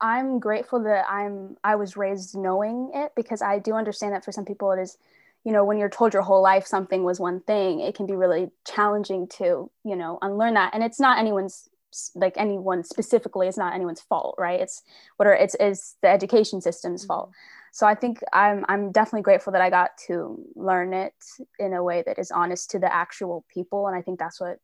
I'm 0.00 0.38
grateful 0.38 0.82
that 0.82 1.06
I'm 1.08 1.56
I 1.64 1.76
was 1.76 1.96
raised 1.96 2.36
knowing 2.36 2.90
it 2.94 3.12
because 3.16 3.42
I 3.42 3.58
do 3.58 3.74
understand 3.74 4.12
that 4.12 4.24
for 4.24 4.32
some 4.32 4.44
people 4.44 4.70
it 4.72 4.80
is, 4.80 4.98
you 5.44 5.52
know, 5.52 5.64
when 5.64 5.78
you're 5.78 5.88
told 5.88 6.12
your 6.12 6.22
whole 6.22 6.42
life 6.42 6.66
something 6.66 7.02
was 7.02 7.18
one 7.18 7.40
thing, 7.40 7.80
it 7.80 7.94
can 7.94 8.06
be 8.06 8.14
really 8.14 8.50
challenging 8.66 9.26
to, 9.38 9.70
you 9.84 9.96
know, 9.96 10.18
unlearn 10.20 10.54
that. 10.54 10.74
And 10.74 10.82
it's 10.82 11.00
not 11.00 11.18
anyone's 11.18 11.68
like 12.14 12.34
anyone 12.36 12.84
specifically, 12.84 13.48
it's 13.48 13.56
not 13.56 13.74
anyone's 13.74 14.02
fault, 14.02 14.34
right? 14.38 14.60
It's 14.60 14.82
what 15.16 15.26
are 15.26 15.34
it's 15.34 15.54
is 15.54 15.94
the 16.02 16.08
education 16.08 16.60
system's 16.60 17.02
mm-hmm. 17.02 17.08
fault. 17.08 17.30
So 17.76 17.86
I 17.86 17.94
think 17.94 18.20
I'm 18.32 18.64
I'm 18.70 18.90
definitely 18.90 19.20
grateful 19.20 19.52
that 19.52 19.60
I 19.60 19.68
got 19.68 19.90
to 20.06 20.42
learn 20.54 20.94
it 20.94 21.12
in 21.58 21.74
a 21.74 21.84
way 21.84 22.02
that 22.06 22.18
is 22.18 22.30
honest 22.30 22.70
to 22.70 22.78
the 22.78 22.90
actual 22.90 23.44
people. 23.52 23.86
And 23.86 23.94
I 23.94 24.00
think 24.00 24.18
that's 24.18 24.40
what 24.40 24.60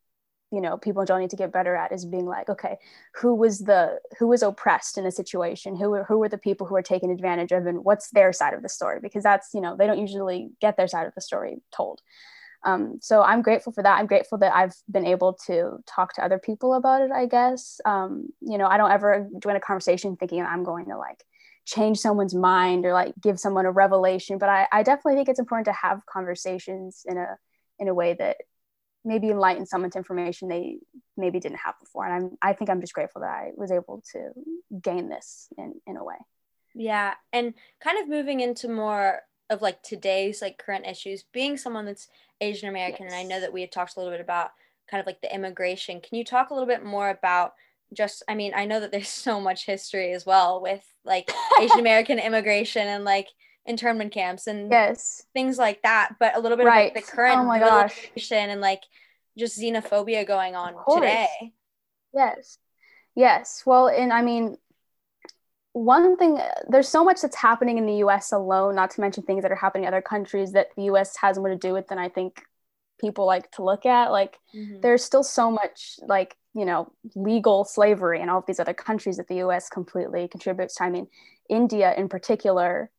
you 0.51 0.59
know 0.59 0.77
people 0.77 1.05
don't 1.05 1.19
need 1.19 1.29
to 1.29 1.35
get 1.35 1.51
better 1.51 1.75
at 1.75 1.91
is 1.91 2.05
being 2.05 2.25
like 2.25 2.49
okay 2.49 2.77
who 3.15 3.35
was 3.35 3.59
the 3.59 3.99
who 4.17 4.27
was 4.27 4.41
oppressed 4.41 4.97
in 4.97 5.05
a 5.05 5.11
situation? 5.11 5.75
Who 5.75 5.91
were 5.91 6.05
who 6.05 6.17
were 6.17 6.27
the 6.27 6.39
people 6.39 6.65
who 6.65 6.73
were 6.73 6.81
taken 6.81 7.11
advantage 7.11 7.51
of? 7.51 7.67
And 7.67 7.83
what's 7.85 8.09
their 8.09 8.33
side 8.33 8.55
of 8.55 8.63
the 8.63 8.69
story? 8.69 8.97
Because 8.99 9.21
that's 9.21 9.49
you 9.53 9.61
know 9.61 9.75
they 9.77 9.85
don't 9.85 9.99
usually 9.99 10.49
get 10.59 10.75
their 10.75 10.87
side 10.87 11.05
of 11.05 11.13
the 11.13 11.21
story 11.21 11.61
told. 11.71 12.01
Um, 12.65 12.97
so 12.99 13.21
i'm 13.21 13.43
grateful 13.43 13.73
for 13.73 13.83
that. 13.83 13.99
I'm 13.99 14.07
grateful 14.07 14.39
that 14.39 14.55
i've 14.55 14.75
been 14.89 15.05
able 15.05 15.33
to 15.45 15.83
talk 15.85 16.13
to 16.13 16.25
other 16.25 16.39
people 16.39 16.73
about 16.73 17.01
it 17.03 17.11
i 17.11 17.27
guess. 17.27 17.79
Um, 17.85 18.29
you 18.41 18.57
know 18.57 18.65
i 18.67 18.77
don't 18.77 18.91
ever 18.91 19.29
join 19.37 19.55
a 19.55 19.59
conversation 19.59 20.15
thinking 20.15 20.41
i'm 20.41 20.63
going 20.63 20.85
to 20.85 20.97
like 20.97 21.23
change 21.65 21.97
someone's 21.97 22.35
mind 22.35 22.85
or 22.85 22.93
like 22.93 23.13
give 23.21 23.39
someone 23.39 23.65
a 23.65 23.71
revelation 23.71 24.37
but 24.37 24.49
I, 24.49 24.67
I 24.71 24.83
definitely 24.83 25.15
think 25.15 25.29
it's 25.29 25.39
important 25.39 25.65
to 25.65 25.71
have 25.71 26.05
conversations 26.05 27.03
in 27.05 27.17
a 27.17 27.37
in 27.79 27.87
a 27.87 27.93
way 27.93 28.13
that 28.13 28.37
maybe 29.05 29.29
enlighten 29.29 29.65
someone 29.65 29.91
to 29.91 29.97
information 29.97 30.47
they 30.47 30.77
maybe 31.17 31.39
didn't 31.39 31.59
have 31.59 31.75
before. 31.79 32.05
And 32.05 32.13
I'm 32.13 32.37
I 32.41 32.53
think 32.53 32.69
I'm 32.69 32.81
just 32.81 32.93
grateful 32.93 33.21
that 33.21 33.29
I 33.29 33.51
was 33.55 33.71
able 33.71 34.03
to 34.13 34.29
gain 34.81 35.09
this 35.09 35.47
in 35.57 35.75
in 35.85 35.97
a 35.97 36.03
way. 36.03 36.15
Yeah, 36.75 37.13
and 37.31 37.53
kind 37.83 37.99
of 37.99 38.09
moving 38.09 38.39
into 38.39 38.67
more 38.67 39.21
of 39.49 39.61
like 39.61 39.83
today's 39.83 40.41
like 40.41 40.57
current 40.57 40.87
issues, 40.87 41.23
being 41.31 41.57
someone 41.57 41.85
that's 41.85 42.07
Asian 42.41 42.69
American, 42.69 43.05
yes. 43.05 43.13
and 43.13 43.19
I 43.19 43.23
know 43.23 43.39
that 43.39 43.53
we 43.53 43.61
had 43.61 43.71
talked 43.71 43.95
a 43.95 43.99
little 43.99 44.13
bit 44.13 44.21
about 44.21 44.51
kind 44.89 44.99
of 44.99 45.05
like 45.05 45.21
the 45.21 45.33
immigration. 45.33 46.01
Can 46.01 46.17
you 46.17 46.23
talk 46.23 46.49
a 46.49 46.53
little 46.53 46.67
bit 46.67 46.83
more 46.83 47.09
about 47.09 47.53
just 47.93 48.23
I 48.27 48.35
mean, 48.35 48.53
I 48.55 48.65
know 48.65 48.79
that 48.79 48.91
there's 48.91 49.09
so 49.27 49.39
much 49.39 49.65
history 49.65 50.13
as 50.13 50.25
well 50.25 50.61
with 50.61 50.83
like 51.05 51.31
Asian 51.59 51.79
American 51.79 52.19
immigration 52.19 52.87
and 52.87 53.03
like 53.03 53.27
internment 53.65 54.11
camps 54.11 54.47
and 54.47 54.69
yes 54.69 55.23
things 55.33 55.57
like 55.57 55.81
that 55.83 56.15
but 56.19 56.35
a 56.35 56.39
little 56.39 56.57
bit 56.57 56.65
right. 56.65 56.89
of 56.89 56.95
like 56.95 57.05
the 57.05 57.11
current 57.11 57.39
oh 57.39 57.45
my 57.45 57.59
gosh. 57.59 58.09
and 58.31 58.59
like 58.59 58.83
just 59.37 59.57
xenophobia 59.57 60.27
going 60.27 60.53
on 60.55 60.73
today 60.93 61.53
yes 62.13 62.57
yes 63.15 63.63
well 63.65 63.87
and 63.87 64.11
i 64.11 64.21
mean 64.21 64.57
one 65.71 66.17
thing 66.17 66.39
there's 66.67 66.89
so 66.89 67.05
much 67.05 67.21
that's 67.21 67.37
happening 67.37 67.77
in 67.77 67.85
the 67.85 67.93
us 67.93 68.33
alone 68.33 68.75
not 68.75 68.91
to 68.91 68.99
mention 68.99 69.23
things 69.23 69.43
that 69.43 69.51
are 69.51 69.55
happening 69.55 69.85
in 69.85 69.87
other 69.87 70.01
countries 70.01 70.51
that 70.51 70.67
the 70.75 70.83
us 70.83 71.15
has 71.15 71.39
more 71.39 71.49
to 71.49 71.55
do 71.55 71.71
with 71.71 71.87
than 71.87 71.97
i 71.97 72.09
think 72.09 72.43
people 72.99 73.25
like 73.25 73.49
to 73.51 73.63
look 73.63 73.85
at 73.85 74.11
like 74.11 74.37
mm-hmm. 74.53 74.81
there's 74.81 75.03
still 75.03 75.23
so 75.23 75.49
much 75.49 75.99
like 76.05 76.35
you 76.55 76.65
know 76.65 76.91
legal 77.15 77.63
slavery 77.63 78.21
in 78.21 78.29
all 78.29 78.39
of 78.39 78.45
these 78.45 78.59
other 78.59 78.73
countries 78.73 79.17
that 79.17 79.27
the 79.27 79.35
us 79.35 79.69
completely 79.69 80.27
contributes 80.27 80.75
to 80.75 80.83
i 80.83 80.89
mean 80.89 81.07
india 81.49 81.93
in 81.97 82.07
particular 82.07 82.89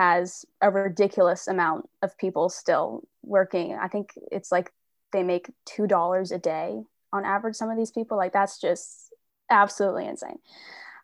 has 0.00 0.44
a 0.60 0.70
ridiculous 0.70 1.46
amount 1.46 1.88
of 2.02 2.16
people 2.16 2.48
still 2.48 3.02
working. 3.22 3.76
I 3.80 3.88
think 3.88 4.12
it's 4.30 4.50
like 4.50 4.72
they 5.12 5.22
make 5.22 5.50
two 5.66 5.86
dollars 5.86 6.32
a 6.32 6.38
day 6.38 6.80
on 7.12 7.24
average. 7.24 7.56
Some 7.56 7.70
of 7.70 7.76
these 7.76 7.90
people, 7.90 8.16
like 8.16 8.32
that's 8.32 8.60
just 8.60 9.12
absolutely 9.50 10.06
insane. 10.06 10.38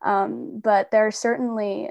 Um, 0.05 0.61
but 0.63 0.91
there 0.91 1.07
are 1.07 1.13
certainly 1.13 1.91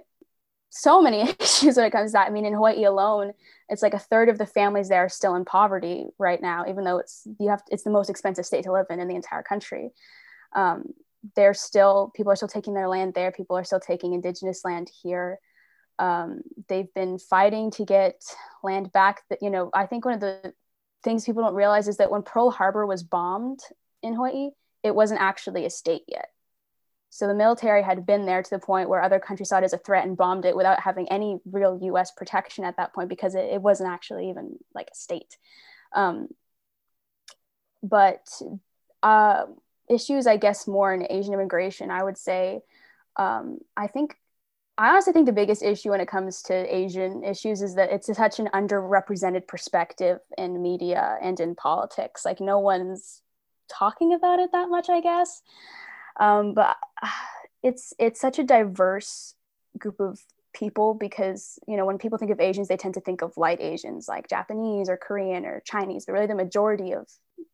so 0.76 1.02
many 1.02 1.22
issues 1.40 1.78
when 1.78 1.86
it 1.86 1.92
comes 1.92 2.12
to 2.12 2.14
that. 2.14 2.28
I 2.28 2.32
mean, 2.32 2.46
in 2.46 2.54
Hawaii 2.54 2.84
alone, 2.84 3.34
it's 3.70 3.82
like 3.82 3.94
a 3.94 4.00
third 4.00 4.30
of 4.30 4.38
the 4.38 4.46
families 4.46 4.90
there 4.90 5.06
are 5.06 5.10
still 5.10 5.36
in 5.36 5.46
poverty 5.46 6.08
right 6.20 6.42
now, 6.42 6.66
even 6.68 6.84
though 6.84 6.98
it's 6.98 7.28
you 7.40 7.50
have 7.50 7.64
it's 7.72 7.84
the 7.84 7.90
most 7.90 8.10
expensive 8.10 8.46
state 8.46 8.66
to 8.66 8.72
live 8.72 8.88
in 8.90 9.00
in 9.00 9.08
the 9.08 9.16
entire 9.16 9.42
country. 9.42 9.92
Um, 10.54 10.94
there's 11.36 11.62
still 11.62 12.12
people 12.16 12.32
are 12.32 12.36
still 12.36 12.50
taking 12.50 12.74
their 12.74 12.90
land 12.90 13.14
there. 13.14 13.32
People 13.32 13.58
are 13.58 13.64
still 13.64 13.80
taking 13.80 14.14
indigenous 14.14 14.64
land 14.64 14.92
here. 15.02 15.40
Um, 15.98 16.42
they've 16.68 16.94
been 16.94 17.18
fighting 17.20 17.72
to 17.72 17.86
get 17.86 18.22
land 18.62 18.92
back. 18.92 19.24
That 19.30 19.42
you 19.42 19.50
know, 19.50 19.70
I 19.74 19.86
think 19.86 20.06
one 20.06 20.14
of 20.14 20.20
the 20.20 20.54
things 21.04 21.24
people 21.24 21.42
don't 21.42 21.56
realize 21.56 21.88
is 21.88 21.98
that 21.98 22.12
when 22.12 22.22
Pearl 22.22 22.52
Harbor 22.52 22.86
was 22.86 23.02
bombed 23.02 23.62
in 24.04 24.14
Hawaii, 24.14 24.50
it 24.84 24.94
wasn't 24.94 25.22
actually 25.22 25.66
a 25.66 25.70
state 25.70 26.04
yet. 26.08 26.28
So 27.10 27.28
the 27.28 27.34
military 27.34 27.82
had 27.82 28.06
been 28.06 28.26
there 28.26 28.44
to 28.44 28.50
the 28.50 28.60
point 28.60 28.90
where 28.90 29.02
other 29.02 29.20
countries 29.20 29.50
saw 29.50 29.60
it 29.60 29.64
as 29.64 29.74
a 29.74 29.78
threat 29.78 30.06
and 30.06 30.18
bombed 30.18 30.44
it 30.46 30.56
without 30.56 30.82
having 30.82 31.08
any 31.10 31.40
real 31.50 31.80
U.S. 31.84 32.12
protection 32.12 32.66
at 32.66 32.78
that 32.78 32.94
point 32.94 33.10
because 33.10 33.36
it, 33.36 33.46
it 33.46 33.62
wasn't 33.62 33.90
actually 33.90 34.30
even 34.30 34.58
like 34.74 34.90
a 34.92 34.96
state. 34.96 35.38
Um, 35.94 36.28
but 37.82 38.28
uh, 39.02 39.46
issues, 39.90 40.28
I 40.28 40.38
guess, 40.38 40.68
more 40.68 40.94
in 40.94 41.08
Asian 41.10 41.34
immigration, 41.34 41.90
I 41.90 42.04
would 42.04 42.18
say. 42.18 42.62
Um, 43.16 43.60
I 43.78 43.88
think 43.88 44.18
I 44.78 44.90
honestly 44.90 45.14
think 45.14 45.26
the 45.26 45.32
biggest 45.32 45.64
issue 45.64 45.92
when 45.92 46.02
it 46.02 46.08
comes 46.08 46.42
to 46.44 46.76
Asian 46.76 47.24
issues 47.24 47.62
is 47.62 47.76
that 47.76 47.92
it's 47.92 48.14
such 48.14 48.40
an 48.40 48.50
underrepresented 48.54 49.48
perspective 49.48 50.20
in 50.38 50.62
media 50.62 51.18
and 51.22 51.40
in 51.40 51.56
politics. 51.56 52.26
Like 52.26 52.42
no 52.42 52.60
one's 52.60 53.22
talking 53.70 54.14
about 54.14 54.40
it 54.40 54.52
that 54.52 54.70
much, 54.70 54.90
I 54.90 55.00
guess. 55.00 55.42
Um, 56.20 56.54
but 56.54 56.76
it's 57.64 57.94
it's 58.00 58.20
such 58.20 58.40
a 58.40 58.44
diverse 58.44 59.36
group 59.78 60.00
of 60.00 60.20
people 60.54 60.94
because 60.94 61.60
you 61.68 61.76
know 61.76 61.86
when 61.86 61.98
people 61.98 62.18
think 62.18 62.32
of 62.32 62.40
Asians, 62.40 62.68
they 62.68 62.78
tend 62.78 62.94
to 62.96 63.02
think 63.02 63.22
of 63.22 63.38
light 63.38 63.62
Asians 63.62 64.08
like 64.08 64.30
Japanese 64.30 64.90
or 64.90 64.98
Korean 64.98 65.46
or 65.46 65.62
Chinese. 65.66 66.06
But 66.06 66.14
really, 66.14 66.28
the 66.28 66.36
majority 66.36 66.94
of 66.94 67.08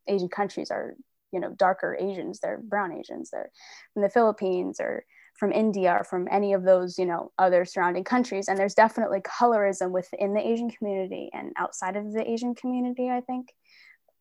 Asian 0.08 0.30
countries 0.30 0.72
are 0.72 0.96
you 1.32 1.40
know 1.40 1.52
darker 1.52 1.98
Asians. 2.00 2.40
They're 2.40 2.60
brown 2.62 2.92
Asians. 2.92 3.30
They're 3.32 3.52
from 3.94 4.04
the 4.04 4.10
Philippines 4.10 4.80
or 4.80 5.06
from 5.42 5.52
India 5.52 5.92
or 6.00 6.04
from 6.04 6.28
any 6.30 6.54
of 6.54 6.64
those, 6.64 7.00
you 7.00 7.06
know, 7.08 7.32
other 7.40 7.66
surrounding 7.66 8.04
countries. 8.04 8.48
And 8.48 8.60
there's 8.60 8.76
definitely 8.76 9.22
colorism 9.22 9.90
within 9.90 10.36
the 10.36 10.48
Asian 10.48 10.70
community 10.70 11.32
and 11.34 11.52
outside 11.58 11.96
of 11.96 12.14
the 12.14 12.30
Asian 12.30 12.54
community, 12.54 13.10
I 13.10 13.22
think. 13.22 13.48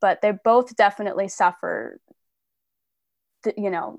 But 0.01 0.23
they 0.23 0.33
both 0.33 0.75
definitely 0.77 1.29
suffer, 1.29 2.01
you 3.55 3.71
know, 3.71 3.99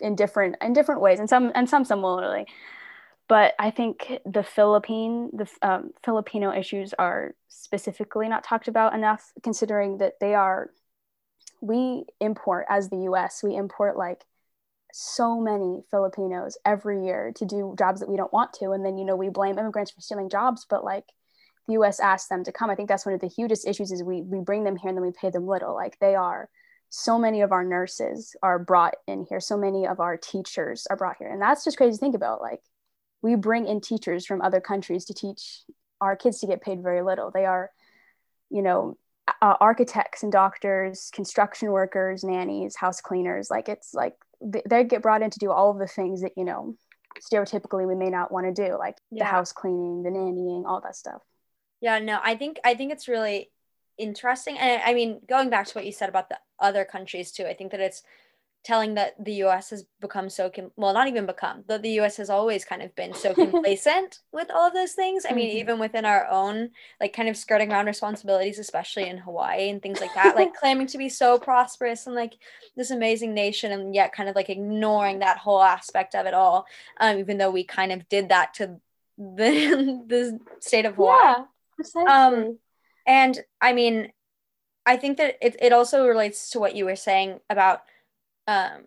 in 0.00 0.14
different 0.14 0.56
in 0.60 0.72
different 0.72 1.00
ways, 1.00 1.18
and 1.18 1.28
some 1.28 1.52
and 1.54 1.68
some 1.68 1.84
similarly. 1.84 2.46
But 3.28 3.54
I 3.58 3.70
think 3.70 4.18
the 4.24 4.42
Philippine 4.42 5.30
the 5.32 5.48
um, 5.62 5.90
Filipino 6.04 6.52
issues 6.52 6.94
are 6.98 7.34
specifically 7.48 8.28
not 8.28 8.44
talked 8.44 8.68
about 8.68 8.94
enough, 8.94 9.32
considering 9.42 9.98
that 9.98 10.20
they 10.20 10.34
are 10.34 10.70
we 11.60 12.04
import 12.20 12.66
as 12.68 12.90
the 12.90 12.98
U.S. 12.98 13.42
We 13.42 13.56
import 13.56 13.96
like 13.96 14.24
so 14.92 15.40
many 15.40 15.82
Filipinos 15.90 16.56
every 16.64 17.04
year 17.04 17.32
to 17.36 17.44
do 17.44 17.74
jobs 17.78 18.00
that 18.00 18.08
we 18.08 18.16
don't 18.16 18.32
want 18.32 18.52
to. 18.54 18.70
And 18.70 18.84
then, 18.84 18.96
you 18.96 19.04
know, 19.04 19.16
we 19.16 19.28
blame 19.28 19.58
immigrants 19.58 19.90
for 19.90 20.00
stealing 20.00 20.30
jobs, 20.30 20.66
but 20.68 20.84
like 20.84 21.04
the 21.66 21.74
US 21.74 22.00
asks 22.00 22.28
them 22.28 22.44
to 22.44 22.52
come. 22.52 22.70
I 22.70 22.74
think 22.74 22.88
that's 22.88 23.04
one 23.04 23.14
of 23.14 23.20
the 23.20 23.26
hugest 23.28 23.66
issues 23.66 23.92
is 23.92 24.02
we 24.02 24.22
we 24.22 24.40
bring 24.40 24.64
them 24.64 24.76
here 24.76 24.88
and 24.88 24.96
then 24.96 25.04
we 25.04 25.12
pay 25.12 25.30
them 25.30 25.46
little. 25.46 25.74
Like 25.74 25.98
they 25.98 26.14
are 26.14 26.48
so 26.88 27.18
many 27.18 27.42
of 27.42 27.52
our 27.52 27.64
nurses 27.64 28.36
are 28.42 28.58
brought 28.58 28.94
in 29.06 29.26
here, 29.28 29.40
so 29.40 29.56
many 29.56 29.86
of 29.86 30.00
our 30.00 30.16
teachers 30.16 30.86
are 30.88 30.96
brought 30.96 31.16
here. 31.18 31.30
And 31.30 31.42
that's 31.42 31.64
just 31.64 31.76
crazy 31.76 31.92
to 31.92 31.98
think 31.98 32.14
about. 32.14 32.40
Like 32.40 32.60
we 33.22 33.34
bring 33.34 33.66
in 33.66 33.80
teachers 33.80 34.26
from 34.26 34.40
other 34.40 34.60
countries 34.60 35.04
to 35.06 35.14
teach 35.14 35.62
our 36.00 36.16
kids 36.16 36.40
to 36.40 36.46
get 36.46 36.62
paid 36.62 36.82
very 36.82 37.02
little. 37.02 37.30
They 37.30 37.44
are, 37.44 37.70
you 38.50 38.62
know, 38.62 38.96
uh, 39.42 39.54
architects 39.60 40.22
and 40.22 40.30
doctors, 40.30 41.10
construction 41.12 41.70
workers, 41.72 42.22
nannies, 42.22 42.76
house 42.76 43.00
cleaners. 43.00 43.50
Like 43.50 43.68
it's 43.68 43.92
like 43.92 44.14
they, 44.40 44.62
they 44.68 44.84
get 44.84 45.02
brought 45.02 45.22
in 45.22 45.30
to 45.30 45.38
do 45.38 45.50
all 45.50 45.70
of 45.70 45.78
the 45.78 45.86
things 45.86 46.22
that 46.22 46.32
you 46.36 46.44
know 46.44 46.76
stereotypically 47.20 47.86
we 47.86 47.94
may 47.94 48.10
not 48.10 48.30
want 48.30 48.46
to 48.46 48.68
do, 48.68 48.76
like 48.78 48.96
yeah. 49.10 49.24
the 49.24 49.30
house 49.30 49.52
cleaning, 49.52 50.02
the 50.02 50.10
nannying, 50.10 50.64
all 50.66 50.80
that 50.82 50.96
stuff. 50.96 51.22
Yeah, 51.80 51.98
no, 51.98 52.18
I 52.22 52.36
think 52.36 52.58
I 52.64 52.74
think 52.74 52.92
it's 52.92 53.08
really 53.08 53.50
interesting, 53.98 54.58
and 54.58 54.82
I 54.84 54.94
mean, 54.94 55.20
going 55.28 55.50
back 55.50 55.66
to 55.66 55.74
what 55.74 55.86
you 55.86 55.92
said 55.92 56.08
about 56.08 56.28
the 56.28 56.38
other 56.58 56.84
countries 56.84 57.32
too, 57.32 57.46
I 57.46 57.54
think 57.54 57.72
that 57.72 57.80
it's 57.80 58.02
telling 58.66 58.94
that 58.94 59.14
the 59.24 59.44
US 59.44 59.70
has 59.70 59.84
become 60.00 60.28
so 60.28 60.50
com- 60.50 60.72
well 60.74 60.92
not 60.92 61.06
even 61.06 61.24
become 61.24 61.62
that 61.68 61.82
the 61.82 62.00
US 62.00 62.16
has 62.16 62.28
always 62.28 62.64
kind 62.64 62.82
of 62.82 62.92
been 62.96 63.14
so 63.14 63.32
complacent 63.44 64.18
with 64.32 64.50
all 64.50 64.66
of 64.66 64.74
those 64.74 64.92
things 64.92 65.24
I 65.24 65.32
mean 65.34 65.50
mm-hmm. 65.50 65.58
even 65.58 65.78
within 65.78 66.04
our 66.04 66.26
own 66.26 66.70
like 67.00 67.12
kind 67.12 67.28
of 67.28 67.36
skirting 67.36 67.70
around 67.70 67.86
responsibilities 67.86 68.58
especially 68.58 69.08
in 69.08 69.18
Hawaii 69.18 69.70
and 69.70 69.80
things 69.80 70.00
like 70.00 70.12
that 70.14 70.34
like 70.34 70.52
claiming 70.60 70.88
to 70.88 70.98
be 70.98 71.08
so 71.08 71.38
prosperous 71.38 72.08
and 72.08 72.16
like 72.16 72.34
this 72.76 72.90
amazing 72.90 73.34
nation 73.34 73.70
and 73.70 73.94
yet 73.94 74.12
kind 74.12 74.28
of 74.28 74.34
like 74.34 74.50
ignoring 74.50 75.20
that 75.20 75.38
whole 75.38 75.62
aspect 75.62 76.16
of 76.16 76.26
it 76.26 76.34
all 76.34 76.66
um, 76.98 77.18
even 77.18 77.38
though 77.38 77.52
we 77.52 77.62
kind 77.62 77.92
of 77.92 78.08
did 78.08 78.30
that 78.30 78.52
to 78.54 78.80
the 79.16 80.02
the 80.08 80.40
state 80.58 80.86
of 80.86 80.96
Hawaii 80.96 81.20
yeah, 81.22 81.44
precisely. 81.76 82.10
um 82.10 82.58
and 83.06 83.40
I 83.60 83.72
mean 83.72 84.12
I 84.86 84.96
think 84.96 85.18
that 85.18 85.36
it, 85.42 85.56
it 85.60 85.72
also 85.72 86.06
relates 86.06 86.50
to 86.50 86.60
what 86.60 86.76
you 86.76 86.84
were 86.84 86.96
saying 86.96 87.40
about 87.50 87.82
um, 88.46 88.84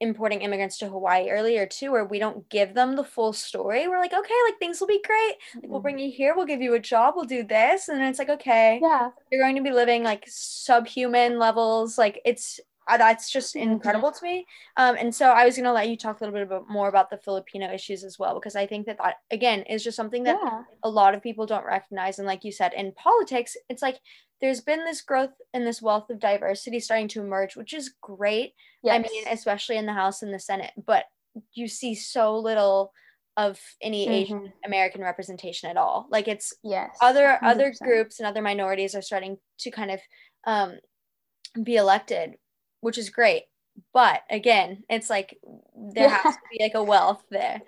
importing 0.00 0.40
immigrants 0.40 0.78
to 0.78 0.88
Hawaii 0.88 1.28
earlier 1.28 1.66
too, 1.66 1.92
where 1.92 2.04
we 2.04 2.18
don't 2.18 2.48
give 2.48 2.72
them 2.72 2.96
the 2.96 3.04
full 3.04 3.34
story. 3.34 3.86
We're 3.86 4.00
like, 4.00 4.14
okay, 4.14 4.34
like 4.46 4.58
things 4.58 4.80
will 4.80 4.86
be 4.86 5.02
great. 5.06 5.36
Like 5.54 5.70
we'll 5.70 5.80
bring 5.80 5.98
you 5.98 6.10
here, 6.10 6.34
we'll 6.34 6.46
give 6.46 6.62
you 6.62 6.74
a 6.74 6.80
job, 6.80 7.14
we'll 7.16 7.26
do 7.26 7.42
this, 7.42 7.88
and 7.88 8.00
then 8.00 8.08
it's 8.08 8.18
like, 8.18 8.30
okay, 8.30 8.80
yeah, 8.82 9.10
you're 9.30 9.42
going 9.42 9.56
to 9.56 9.62
be 9.62 9.72
living 9.72 10.02
like 10.02 10.24
subhuman 10.26 11.38
levels. 11.38 11.98
Like 11.98 12.20
it's 12.24 12.58
uh, 12.88 12.96
that's 12.96 13.30
just 13.30 13.56
incredible 13.56 14.12
to 14.12 14.24
me. 14.24 14.46
Um, 14.76 14.96
and 14.96 15.14
so 15.14 15.30
I 15.30 15.44
was 15.44 15.56
going 15.56 15.64
to 15.64 15.72
let 15.72 15.88
you 15.88 15.96
talk 15.96 16.20
a 16.20 16.24
little 16.24 16.34
bit 16.34 16.46
about, 16.46 16.68
more 16.68 16.88
about 16.88 17.10
the 17.10 17.18
Filipino 17.18 17.72
issues 17.72 18.04
as 18.04 18.18
well, 18.18 18.34
because 18.34 18.56
I 18.56 18.66
think 18.66 18.86
that 18.86 18.98
that 19.02 19.16
again 19.30 19.62
is 19.62 19.82
just 19.82 19.96
something 19.96 20.24
that 20.24 20.38
yeah. 20.42 20.62
a 20.82 20.88
lot 20.88 21.14
of 21.14 21.22
people 21.22 21.46
don't 21.46 21.64
recognize. 21.64 22.18
And 22.18 22.28
like 22.28 22.44
you 22.44 22.52
said, 22.52 22.72
in 22.74 22.92
politics, 22.92 23.56
it's 23.68 23.82
like 23.82 23.98
there's 24.40 24.60
been 24.60 24.84
this 24.84 25.02
growth 25.02 25.30
and 25.52 25.66
this 25.66 25.82
wealth 25.82 26.10
of 26.10 26.20
diversity 26.20 26.80
starting 26.80 27.08
to 27.08 27.20
emerge, 27.20 27.56
which 27.56 27.72
is 27.72 27.94
great. 28.00 28.52
Yes. 28.82 28.94
I 28.94 28.98
mean, 28.98 29.24
especially 29.30 29.78
in 29.78 29.86
the 29.86 29.92
House 29.92 30.22
and 30.22 30.32
the 30.32 30.38
Senate, 30.38 30.72
but 30.86 31.04
you 31.54 31.68
see 31.68 31.94
so 31.94 32.38
little 32.38 32.92
of 33.36 33.60
any 33.82 34.04
mm-hmm. 34.04 34.12
Asian 34.12 34.52
American 34.64 35.02
representation 35.02 35.68
at 35.68 35.76
all. 35.76 36.06
Like 36.10 36.28
it's 36.28 36.54
yes, 36.62 36.96
other 37.02 37.38
100%. 37.42 37.46
other 37.50 37.74
groups 37.82 38.18
and 38.18 38.26
other 38.26 38.42
minorities 38.42 38.94
are 38.94 39.02
starting 39.02 39.38
to 39.60 39.70
kind 39.70 39.90
of 39.90 40.00
um, 40.46 40.78
be 41.62 41.76
elected, 41.76 42.36
which 42.86 42.98
is 42.98 43.10
great. 43.10 43.46
But 43.92 44.22
again, 44.30 44.84
it's 44.88 45.10
like 45.10 45.40
there 45.76 46.04
yeah. 46.04 46.18
has 46.22 46.36
to 46.36 46.40
be 46.52 46.62
like 46.62 46.74
a 46.76 46.84
wealth 46.84 47.20
there. 47.32 47.60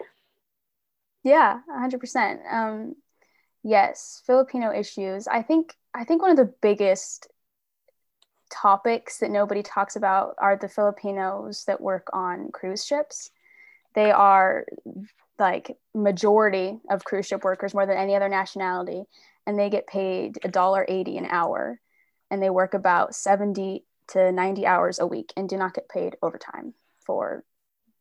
Yeah, 1.24 1.58
hundred 1.68 1.96
um, 1.96 2.00
percent. 2.00 2.40
Yes, 3.64 4.22
Filipino 4.24 4.72
issues. 4.72 5.26
I 5.26 5.42
think 5.42 5.74
I 5.92 6.04
think 6.04 6.22
one 6.22 6.30
of 6.30 6.36
the 6.36 6.54
biggest 6.62 7.26
topics 8.48 9.18
that 9.18 9.32
nobody 9.32 9.64
talks 9.64 9.96
about 9.96 10.36
are 10.38 10.56
the 10.56 10.68
Filipinos 10.68 11.64
that 11.64 11.80
work 11.80 12.08
on 12.12 12.52
cruise 12.52 12.84
ships. 12.84 13.30
They 13.96 14.12
are 14.12 14.66
like 15.36 15.76
majority 15.96 16.78
of 16.88 17.04
cruise 17.04 17.26
ship 17.26 17.42
workers 17.42 17.74
more 17.74 17.86
than 17.86 17.98
any 17.98 18.14
other 18.14 18.28
nationality 18.28 19.02
and 19.46 19.58
they 19.58 19.68
get 19.68 19.88
paid 19.88 20.38
a 20.44 20.48
dollar 20.48 20.86
80 20.88 21.18
an 21.18 21.26
hour 21.26 21.80
and 22.30 22.40
they 22.40 22.50
work 22.50 22.74
about 22.74 23.14
70 23.14 23.84
to 24.08 24.32
90 24.32 24.66
hours 24.66 24.98
a 24.98 25.06
week 25.06 25.32
and 25.36 25.48
do 25.48 25.56
not 25.56 25.74
get 25.74 25.88
paid 25.88 26.16
overtime 26.22 26.74
for 27.04 27.44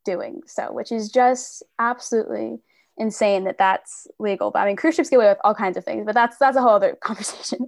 doing 0.06 0.42
so 0.46 0.72
which 0.72 0.92
is 0.92 1.10
just 1.10 1.64
absolutely 1.80 2.60
insane 2.98 3.44
that 3.46 3.58
that's 3.58 4.08
legal. 4.20 4.52
But 4.52 4.60
I 4.60 4.66
mean, 4.66 4.76
cruise 4.76 4.96
ships 4.96 5.10
get 5.10 5.18
away 5.18 5.30
with 5.30 5.38
all 5.44 5.54
kinds 5.54 5.78
of 5.78 5.86
things, 5.86 6.06
but 6.06 6.16
that's 6.16 6.38
that's 6.38 6.58
a 6.58 6.62
whole 6.62 6.72
other 6.72 6.96
conversation. 7.02 7.68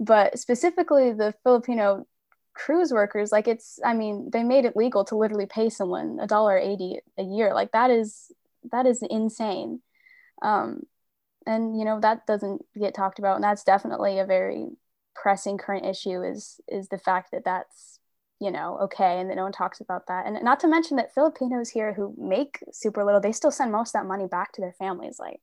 but 0.00 0.38
specifically, 0.38 1.12
the 1.12 1.34
Filipino 1.42 2.06
cruise 2.54 2.92
workers, 2.92 3.30
like 3.30 3.46
it's, 3.46 3.78
I 3.84 3.94
mean, 3.94 4.30
they 4.32 4.42
made 4.42 4.64
it 4.64 4.76
legal 4.76 5.04
to 5.06 5.16
literally 5.16 5.46
pay 5.46 5.68
someone 5.68 6.18
a 6.20 6.26
dollar 6.26 6.56
eighty 6.56 7.00
a 7.18 7.22
year. 7.22 7.52
Like 7.54 7.72
that 7.72 7.90
is 7.90 8.32
that 8.72 8.86
is 8.86 9.02
insane. 9.02 9.80
Um, 10.42 10.82
and 11.46 11.78
you 11.78 11.84
know 11.84 12.00
that 12.00 12.26
doesn't 12.26 12.64
get 12.78 12.94
talked 12.94 13.18
about, 13.18 13.36
and 13.36 13.44
that's 13.44 13.64
definitely 13.64 14.18
a 14.18 14.26
very 14.26 14.68
pressing 15.20 15.58
current 15.58 15.86
issue. 15.86 16.22
Is 16.22 16.60
is 16.68 16.88
the 16.88 16.98
fact 16.98 17.30
that 17.32 17.44
that's 17.44 17.98
you 18.40 18.52
know, 18.52 18.78
okay, 18.82 19.18
and 19.18 19.28
that 19.28 19.36
no 19.36 19.42
one 19.42 19.52
talks 19.52 19.80
about 19.80 20.06
that. 20.06 20.24
And 20.26 20.38
not 20.44 20.60
to 20.60 20.68
mention 20.68 20.96
that 20.98 21.12
Filipinos 21.12 21.70
here 21.70 21.92
who 21.92 22.14
make 22.16 22.62
super 22.72 23.04
little, 23.04 23.20
they 23.20 23.32
still 23.32 23.50
send 23.50 23.72
most 23.72 23.88
of 23.88 24.00
that 24.00 24.06
money 24.06 24.28
back 24.28 24.52
to 24.52 24.60
their 24.60 24.74
families. 24.78 25.16
Like, 25.18 25.40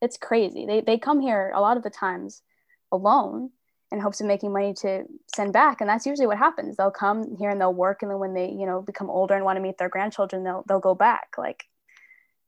it's 0.00 0.16
crazy. 0.16 0.64
They 0.66 0.80
they 0.80 0.98
come 0.98 1.20
here 1.20 1.52
a 1.54 1.60
lot 1.60 1.76
of 1.76 1.82
the 1.82 1.90
times 1.90 2.42
alone 2.90 3.50
in 3.92 4.00
hopes 4.00 4.20
of 4.20 4.26
making 4.26 4.52
money 4.52 4.72
to 4.74 5.04
send 5.34 5.52
back, 5.52 5.80
and 5.80 5.90
that's 5.90 6.06
usually 6.06 6.26
what 6.26 6.38
happens. 6.38 6.76
They'll 6.76 6.90
come 6.90 7.36
here 7.38 7.50
and 7.50 7.60
they'll 7.60 7.74
work, 7.74 8.02
and 8.02 8.10
then 8.10 8.18
when 8.18 8.34
they 8.34 8.48
you 8.48 8.66
know 8.66 8.80
become 8.80 9.10
older 9.10 9.34
and 9.34 9.44
want 9.44 9.56
to 9.56 9.62
meet 9.62 9.78
their 9.78 9.90
grandchildren, 9.90 10.44
they'll 10.44 10.64
they'll 10.66 10.80
go 10.80 10.94
back. 10.94 11.34
Like, 11.36 11.64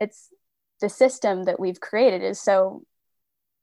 it's 0.01 0.29
the 0.81 0.89
system 0.89 1.45
that 1.45 1.61
we've 1.61 1.81
created 1.81 2.23
is 2.23 2.41
so 2.41 2.83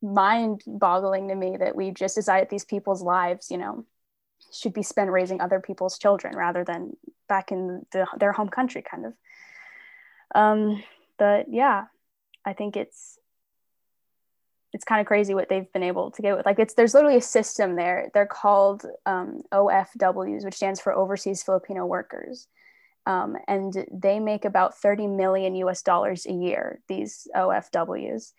mind 0.01 0.63
boggling 0.65 1.27
to 1.27 1.35
me 1.35 1.57
that 1.57 1.75
we've 1.75 1.93
just 1.93 2.15
decided 2.15 2.49
these 2.49 2.65
people's 2.65 3.01
lives, 3.01 3.51
you 3.51 3.57
know, 3.57 3.85
should 4.53 4.73
be 4.73 4.83
spent 4.83 5.11
raising 5.11 5.41
other 5.41 5.59
people's 5.59 5.97
children 5.97 6.35
rather 6.35 6.63
than 6.63 6.95
back 7.27 7.51
in 7.51 7.85
the, 7.91 8.07
their 8.17 8.31
home 8.31 8.49
country 8.49 8.81
kind 8.81 9.05
of. 9.05 9.13
Um, 10.33 10.83
but 11.19 11.45
yeah 11.51 11.85
i 12.45 12.53
think 12.53 12.75
it's 12.75 13.19
it's 14.71 14.85
kind 14.85 15.01
of 15.01 15.07
crazy 15.07 15.33
what 15.33 15.49
they've 15.49 15.71
been 15.73 15.83
able 15.83 16.11
to 16.11 16.21
get 16.21 16.35
with 16.35 16.45
like 16.45 16.57
it's 16.57 16.73
there's 16.73 16.93
literally 16.93 17.17
a 17.17 17.21
system 17.21 17.75
there. 17.75 18.11
They're 18.13 18.27
called 18.27 18.85
um, 19.07 19.41
ofws 19.51 20.45
which 20.45 20.53
stands 20.53 20.79
for 20.79 20.93
overseas 20.93 21.41
filipino 21.41 21.87
workers. 21.87 22.47
Um, 23.07 23.35
and 23.47 23.73
they 23.91 24.19
make 24.19 24.45
about 24.45 24.77
30 24.77 25.07
million 25.07 25.55
us 25.55 25.81
dollars 25.81 26.27
a 26.27 26.33
year 26.33 26.81
these 26.87 27.27
ofws 27.35 28.33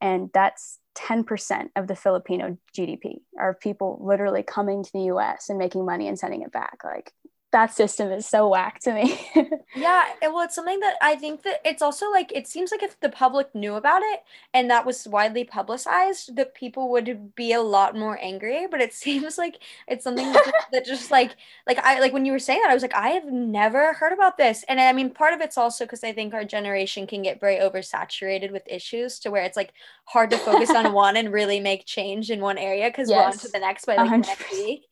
and 0.00 0.30
that's 0.34 0.80
10% 0.96 1.68
of 1.76 1.86
the 1.86 1.94
Filipino 1.94 2.56
GDP 2.76 3.20
are 3.38 3.54
people 3.54 3.98
literally 4.00 4.42
coming 4.42 4.82
to 4.82 4.92
the 4.92 5.04
US 5.14 5.48
and 5.48 5.58
making 5.58 5.84
money 5.84 6.08
and 6.08 6.18
sending 6.18 6.42
it 6.42 6.52
back. 6.52 6.78
Like 6.84 7.12
that 7.52 7.72
system 7.72 8.10
is 8.10 8.26
so 8.26 8.48
whack 8.48 8.80
to 8.80 8.92
me. 8.92 9.18
yeah, 9.76 10.04
well, 10.20 10.40
it's 10.40 10.54
something 10.54 10.80
that 10.80 10.96
I 11.00 11.14
think 11.14 11.42
that 11.44 11.60
it's 11.64 11.80
also 11.80 12.10
like 12.10 12.32
it 12.34 12.46
seems 12.46 12.72
like 12.72 12.82
if 12.82 12.98
the 13.00 13.08
public 13.08 13.54
knew 13.54 13.76
about 13.76 14.02
it 14.02 14.20
and 14.52 14.68
that 14.70 14.84
was 14.84 15.06
widely 15.06 15.44
publicized, 15.44 16.34
that 16.36 16.54
people 16.54 16.90
would 16.90 17.34
be 17.34 17.52
a 17.52 17.62
lot 17.62 17.96
more 17.96 18.18
angry. 18.20 18.66
But 18.70 18.80
it 18.80 18.92
seems 19.04 19.38
like 19.38 19.62
it's 19.86 20.04
something 20.04 20.32
that, 20.32 20.44
just, 20.44 20.70
that 20.72 20.84
just 20.84 21.10
like 21.10 21.36
like 21.66 21.78
I 21.78 22.00
like 22.00 22.12
when 22.12 22.24
you 22.24 22.32
were 22.32 22.38
saying 22.40 22.60
that, 22.62 22.70
I 22.70 22.74
was 22.74 22.82
like, 22.82 22.94
I 22.94 23.10
have 23.10 23.26
never 23.26 23.92
heard 23.92 24.12
about 24.12 24.36
this. 24.36 24.64
And 24.68 24.80
I 24.80 24.92
mean, 24.92 25.10
part 25.10 25.32
of 25.32 25.40
it's 25.40 25.56
also 25.56 25.84
because 25.84 26.02
I 26.02 26.12
think 26.12 26.34
our 26.34 26.44
generation 26.44 27.06
can 27.06 27.22
get 27.22 27.40
very 27.40 27.56
oversaturated 27.56 28.50
with 28.50 28.62
issues 28.66 29.20
to 29.20 29.30
where 29.30 29.44
it's 29.44 29.56
like 29.56 29.72
hard 30.04 30.30
to 30.30 30.38
focus 30.38 30.70
on 30.70 30.92
one 30.92 31.16
and 31.16 31.32
really 31.32 31.60
make 31.60 31.86
change 31.86 32.30
in 32.30 32.40
one 32.40 32.58
area 32.58 32.88
because 32.88 33.08
yes. 33.08 33.16
we're 33.16 33.24
on 33.24 33.38
to 33.38 33.48
the 33.48 33.58
next 33.60 33.84
by 33.86 33.96
like 33.96 34.10
100%. 34.10 34.26
next 34.26 34.50
week 34.50 34.86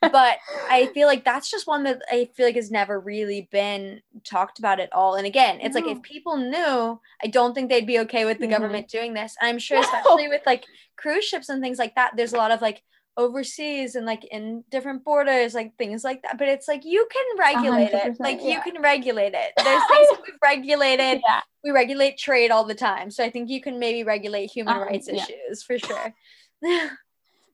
but 0.00 0.38
I 0.70 0.90
feel 0.94 1.06
like 1.06 1.24
that's 1.24 1.50
just 1.50 1.66
one 1.66 1.84
that 1.84 2.02
I 2.10 2.30
feel 2.34 2.46
like 2.46 2.56
has 2.56 2.70
never 2.70 2.98
really 2.98 3.48
been 3.50 4.00
talked 4.24 4.58
about 4.58 4.80
at 4.80 4.92
all. 4.92 5.16
And 5.16 5.26
again, 5.26 5.60
it's 5.60 5.74
no. 5.74 5.82
like 5.82 5.96
if 5.96 6.02
people 6.02 6.36
knew, 6.36 7.00
I 7.22 7.26
don't 7.26 7.54
think 7.54 7.68
they'd 7.68 7.86
be 7.86 7.98
okay 8.00 8.24
with 8.24 8.38
the 8.38 8.46
mm-hmm. 8.46 8.52
government 8.52 8.88
doing 8.88 9.12
this. 9.12 9.36
And 9.40 9.48
I'm 9.48 9.58
sure, 9.58 9.78
no. 9.78 9.82
especially 9.82 10.28
with 10.28 10.42
like 10.46 10.64
cruise 10.96 11.24
ships 11.24 11.48
and 11.48 11.62
things 11.62 11.78
like 11.78 11.94
that, 11.96 12.12
there's 12.16 12.32
a 12.32 12.38
lot 12.38 12.50
of 12.50 12.62
like 12.62 12.82
overseas 13.16 13.94
and 13.94 14.06
like 14.06 14.24
in 14.24 14.64
different 14.70 15.04
borders, 15.04 15.54
like 15.54 15.76
things 15.76 16.02
like 16.02 16.22
that. 16.22 16.38
But 16.38 16.48
it's 16.48 16.66
like 16.66 16.84
you 16.84 17.06
can 17.12 17.38
regulate 17.38 17.90
it. 17.92 18.16
Like 18.18 18.40
yeah. 18.40 18.54
you 18.54 18.60
can 18.62 18.80
regulate 18.80 19.34
it. 19.34 19.52
There's 19.62 19.82
things 19.86 20.08
that 20.08 20.20
we've 20.26 20.34
regulated. 20.42 21.20
Yeah. 21.26 21.40
We 21.62 21.72
regulate 21.72 22.16
trade 22.16 22.50
all 22.50 22.64
the 22.64 22.74
time. 22.74 23.10
So 23.10 23.22
I 23.22 23.30
think 23.30 23.50
you 23.50 23.60
can 23.60 23.78
maybe 23.78 24.02
regulate 24.04 24.50
human 24.50 24.76
um, 24.76 24.82
rights 24.82 25.08
yeah. 25.12 25.22
issues 25.22 25.62
for 25.62 25.78
sure. 25.78 26.14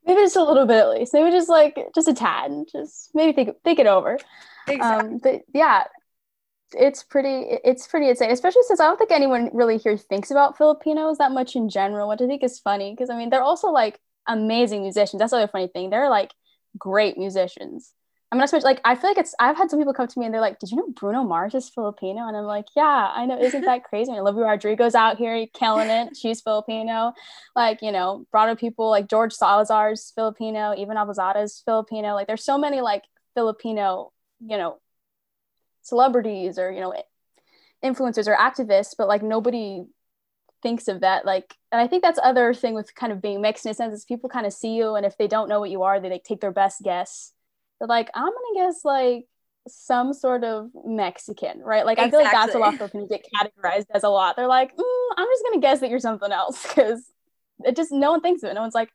maybe 0.07 0.21
just 0.21 0.37
a 0.37 0.43
little 0.43 0.67
bit 0.67 0.79
at 0.79 0.91
least. 0.91 1.13
Maybe 1.13 1.31
just 1.31 1.49
like 1.49 1.79
just 1.95 2.09
a 2.09 2.15
tad. 2.15 2.53
Just 2.71 3.11
maybe 3.15 3.33
think 3.33 3.57
think 3.65 3.79
it 3.79 3.87
over. 3.87 4.19
Exactly. 4.69 5.15
um 5.15 5.19
but 5.23 5.43
yeah 5.55 5.85
it's 6.73 7.05
pretty 7.05 7.45
it's 7.65 7.87
pretty 7.87 8.09
insane 8.09 8.33
especially 8.33 8.63
since 8.65 8.81
i 8.81 8.85
don't 8.87 8.99
think 8.99 9.13
anyone 9.13 9.49
really 9.53 9.79
here 9.79 9.97
thinks 9.97 10.33
about 10.33 10.59
filipinos 10.59 11.19
that 11.19 11.31
much 11.31 11.55
in 11.55 11.69
general 11.69 12.09
which 12.09 12.21
i 12.21 12.27
think 12.27 12.43
is 12.43 12.59
funny 12.59 12.91
because 12.91 13.09
i 13.09 13.17
mean 13.17 13.31
they're 13.31 13.41
also 13.41 13.69
like 13.69 14.01
amazing 14.27 14.83
musicians. 14.83 15.21
That's 15.21 15.31
the 15.31 15.39
other 15.39 15.49
funny 15.49 15.69
thing. 15.69 15.91
They're 15.91 16.11
like 16.11 16.33
great 16.79 17.17
musicians 17.17 17.93
I'm 18.33 18.39
not 18.39 18.51
so 18.51 18.57
much 18.57 18.65
like 18.65 18.81
I 18.85 18.97
feel 18.97 19.11
like 19.11 19.19
it's 19.19 19.35
I've 19.39 19.57
had 19.57 19.71
some 19.71 19.79
people 19.79 19.95
come 19.95 20.09
to 20.09 20.19
me 20.19 20.25
and 20.25 20.35
they're 20.35 20.41
like, 20.41 20.59
Did 20.59 20.71
you 20.71 20.77
know 20.77 20.89
Bruno 20.89 21.23
Mars 21.23 21.55
is 21.55 21.69
Filipino? 21.69 22.27
And 22.27 22.37
I'm 22.37 22.45
like, 22.45 22.67
Yeah, 22.75 23.11
I 23.15 23.25
know, 23.25 23.39
isn't 23.39 23.65
that 23.65 23.85
crazy? 23.85 24.11
And 24.11 24.21
Olivia 24.21 24.45
Rodrigo's 24.45 24.97
out 24.97 25.17
here 25.17 25.47
killing 25.55 25.89
it. 25.89 26.17
She's 26.17 26.41
Filipino. 26.41 27.13
Like, 27.55 27.83
you 27.83 27.93
know, 27.93 28.27
broader 28.33 28.57
people 28.57 28.91
like 28.91 29.09
George 29.09 29.33
Salazar's 29.33 30.13
Filipino, 30.15 30.75
even 30.77 30.97
Abazada's 30.97 31.63
Filipino. 31.65 32.15
Like 32.15 32.27
there's 32.27 32.45
so 32.45 32.59
many 32.59 32.81
like 32.81 33.05
Filipino, 33.35 34.13
you 34.41 34.57
know, 34.59 34.79
celebrities 35.83 36.59
or, 36.59 36.73
you 36.73 36.81
know, 36.81 36.95
influencers 37.85 38.27
or 38.27 38.35
activists, 38.35 38.95
but 38.99 39.07
like 39.07 39.23
nobody 39.23 39.85
thinks 40.63 40.89
of 40.89 41.01
that 41.03 41.25
like 41.27 41.55
and 41.71 41.81
i 41.81 41.87
think 41.87 42.03
that's 42.03 42.19
other 42.23 42.55
thing 42.55 42.75
with 42.75 42.93
kind 42.95 43.13
of 43.13 43.21
being 43.21 43.41
mixed 43.43 43.67
in 43.67 43.71
a 43.71 43.75
sense 43.75 43.95
is 43.95 44.05
people 44.07 44.29
kind 44.29 44.47
of 44.47 44.53
see 44.53 44.75
you 44.75 44.97
and 44.97 45.05
if 45.05 45.17
they 45.19 45.29
don't 45.29 45.49
know 45.49 45.61
what 45.61 45.71
you 45.71 45.83
are 45.83 46.01
they 46.01 46.11
like 46.11 46.25
take 46.25 46.41
their 46.41 46.51
best 46.51 46.83
guess 46.83 47.33
they're 47.79 47.89
like 47.89 48.11
i'm 48.15 48.25
gonna 48.25 48.67
guess 48.67 48.85
like 48.85 49.27
some 49.69 50.13
sort 50.13 50.45
of 50.45 50.71
mexican 50.85 51.61
right? 51.61 51.85
Like 51.85 51.99
exactly. 51.99 52.19
i 52.19 52.23
feel 52.23 52.25
like 52.25 52.47
that's 52.47 52.55
a 52.55 52.59
lot 52.59 52.73
of 52.75 52.79
filipinos 52.79 53.09
get 53.09 53.27
categorized 53.35 53.87
as 53.93 54.05
a 54.05 54.09
lot. 54.09 54.37
They're 54.37 54.47
like 54.47 54.77
mm, 54.77 55.09
i'm 55.17 55.27
just 55.27 55.43
gonna 55.45 55.61
guess 55.61 55.81
that 55.81 55.91
you're 55.91 55.99
something 55.99 56.33
else 56.33 56.63
because 56.67 57.05
it 57.65 57.77
just 57.77 57.93
no 57.93 58.11
one 58.13 58.21
thinks 58.21 58.43
of 58.43 58.51
it. 58.51 58.55
No 58.55 58.61
one's 58.61 58.75
like 58.75 58.91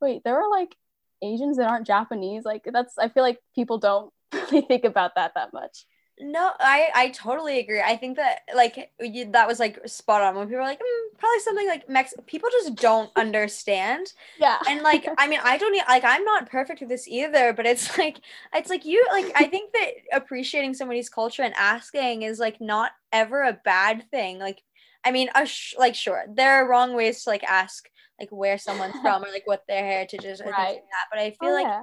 wait 0.00 0.22
there 0.24 0.40
are 0.40 0.50
like 0.50 0.74
asians 1.22 1.58
that 1.58 1.68
aren't 1.68 1.86
japanese? 1.86 2.44
Like 2.44 2.66
that's 2.72 2.96
i 2.98 3.08
feel 3.08 3.22
like 3.22 3.38
people 3.54 3.78
don't 3.78 4.12
really 4.32 4.62
think 4.62 4.84
about 4.84 5.14
that 5.16 5.32
that 5.34 5.52
much 5.52 5.84
no, 6.20 6.52
I 6.60 6.90
I 6.94 7.08
totally 7.10 7.58
agree. 7.58 7.80
I 7.80 7.96
think 7.96 8.16
that 8.16 8.42
like 8.54 8.90
you, 9.00 9.30
that 9.32 9.48
was 9.48 9.58
like 9.58 9.80
spot 9.88 10.22
on 10.22 10.36
when 10.36 10.46
people 10.46 10.60
are 10.60 10.66
like 10.66 10.78
mm, 10.78 11.18
probably 11.18 11.40
something 11.40 11.66
like 11.66 11.88
Mex. 11.88 12.14
People 12.26 12.50
just 12.52 12.76
don't 12.76 13.10
understand. 13.16 14.12
Yeah. 14.38 14.58
And 14.68 14.82
like 14.82 15.08
I 15.18 15.26
mean 15.26 15.40
I 15.42 15.58
don't 15.58 15.76
like 15.88 16.04
I'm 16.04 16.24
not 16.24 16.48
perfect 16.48 16.80
with 16.80 16.88
this 16.88 17.08
either, 17.08 17.52
but 17.52 17.66
it's 17.66 17.98
like 17.98 18.20
it's 18.54 18.70
like 18.70 18.84
you 18.84 19.04
like 19.10 19.32
I 19.34 19.46
think 19.46 19.72
that 19.72 19.88
appreciating 20.12 20.74
somebody's 20.74 21.08
culture 21.08 21.42
and 21.42 21.54
asking 21.56 22.22
is 22.22 22.38
like 22.38 22.60
not 22.60 22.92
ever 23.12 23.42
a 23.42 23.58
bad 23.64 24.08
thing. 24.10 24.38
Like 24.38 24.62
I 25.04 25.10
mean, 25.10 25.30
uh, 25.34 25.44
sh- 25.44 25.74
like 25.76 25.96
sure 25.96 26.24
there 26.28 26.52
are 26.62 26.68
wrong 26.68 26.94
ways 26.94 27.24
to 27.24 27.30
like 27.30 27.42
ask 27.42 27.88
like 28.20 28.30
where 28.30 28.56
someone's 28.56 28.94
from 29.02 29.24
or 29.24 29.28
like 29.28 29.46
what 29.46 29.64
their 29.66 29.84
heritage 29.84 30.24
is 30.24 30.40
or 30.40 30.44
right. 30.44 30.56
things 30.56 30.68
like 30.68 30.76
that. 30.76 31.06
But 31.10 31.18
I 31.18 31.30
feel 31.32 31.50
oh, 31.50 31.54
like 31.54 31.66
yeah. 31.66 31.82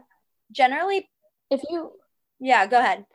generally, 0.54 1.10
if 1.50 1.62
you 1.70 1.92
yeah, 2.40 2.66
go 2.66 2.80
ahead. 2.80 3.06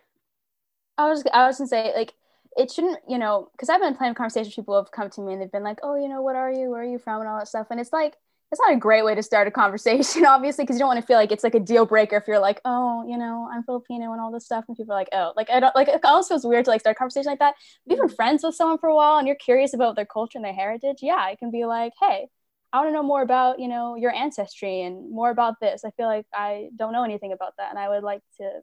I 0.99 1.09
was 1.09 1.25
I 1.33 1.47
was 1.47 1.59
gonna 1.59 1.69
say 1.69 1.93
like 1.95 2.15
it 2.57 2.71
shouldn't 2.71 2.99
you 3.09 3.19
know 3.19 3.49
because 3.53 3.69
I've 3.69 3.81
been 3.81 3.97
playing 3.97 4.15
conversations 4.15 4.55
people 4.55 4.77
have 4.77 4.91
come 4.91 5.11
to 5.11 5.21
me 5.21 5.35
and 5.35 5.43
they've 5.43 5.53
been 5.53 5.63
like 5.63 5.79
oh 5.83 5.97
you 5.97 6.09
know 6.09 6.23
what 6.23 6.37
are 6.37 6.51
you? 6.51 6.71
Where 6.71 6.83
are 6.83 6.85
you 6.85 6.99
from? 6.99 7.21
and 7.21 7.29
all 7.29 7.39
that 7.39 7.49
stuff. 7.49 7.69
And 7.71 7.81
it's 7.81 7.93
like 7.93 8.15
it's 8.53 8.61
not 8.61 8.77
a 8.77 8.79
great 8.79 9.05
way 9.05 9.15
to 9.15 9.23
start 9.23 9.49
a 9.49 9.51
conversation 9.63 10.25
obviously 10.25 10.65
because 10.65 10.77
you 10.77 10.81
don't 10.81 10.89
want 10.89 11.01
to 11.01 11.07
feel 11.07 11.17
like 11.17 11.33
it's 11.33 11.45
like 11.45 11.55
a 11.55 11.61
deal 11.61 11.85
breaker 11.85 12.17
if 12.17 12.29
you're 12.29 12.39
like 12.39 12.61
oh 12.65 13.05
you 13.09 13.19
know 13.19 13.49
I'm 13.53 13.65
Filipino 13.65 14.13
and 14.13 14.21
all 14.21 14.31
this 14.31 14.45
stuff 14.45 14.65
and 14.69 14.77
people 14.77 14.93
are 14.95 14.99
like 14.99 15.09
oh 15.13 15.33
like 15.37 15.51
I 15.51 15.61
don't 15.61 15.75
like 15.75 15.89
it 15.89 16.01
almost 16.05 16.29
feels 16.29 16.47
weird 16.47 16.65
to 16.67 16.71
like 16.71 16.81
start 16.81 16.97
a 16.97 16.99
conversation 16.99 17.31
like 17.31 17.41
that. 17.41 17.55
If 17.59 17.93
you've 17.93 17.99
been 17.99 18.09
mm-hmm. 18.09 18.15
friends 18.15 18.43
with 18.45 18.55
someone 18.55 18.79
for 18.79 18.89
a 18.89 18.95
while 18.95 19.19
and 19.19 19.27
you're 19.27 19.37
curious 19.37 19.75
about 19.75 19.97
their 19.97 20.07
culture 20.07 20.39
and 20.39 20.45
their 20.45 20.55
heritage 20.55 20.99
yeah 21.03 21.29
it 21.29 21.39
can 21.39 21.51
be 21.51 21.67
like 21.67 21.93
hey 22.01 22.29
I 22.73 22.81
want 22.81 22.91
to 22.91 22.95
know 22.95 23.03
more 23.03 23.23
about 23.23 23.59
you 23.59 23.69
know 23.69 23.97
your 23.97 24.13
ancestry 24.13 24.83
and 24.83 25.11
more 25.11 25.31
about 25.31 25.61
this. 25.61 25.85
I 25.85 25.91
feel 25.93 26.07
like 26.07 26.27
I 26.35 26.69
don't 26.77 26.93
know 26.93 27.05
anything 27.05 27.33
about 27.33 27.55
that 27.59 27.71
and 27.71 27.79
I 27.79 27.89
would 27.89 28.03
like 28.03 28.23
to 28.39 28.61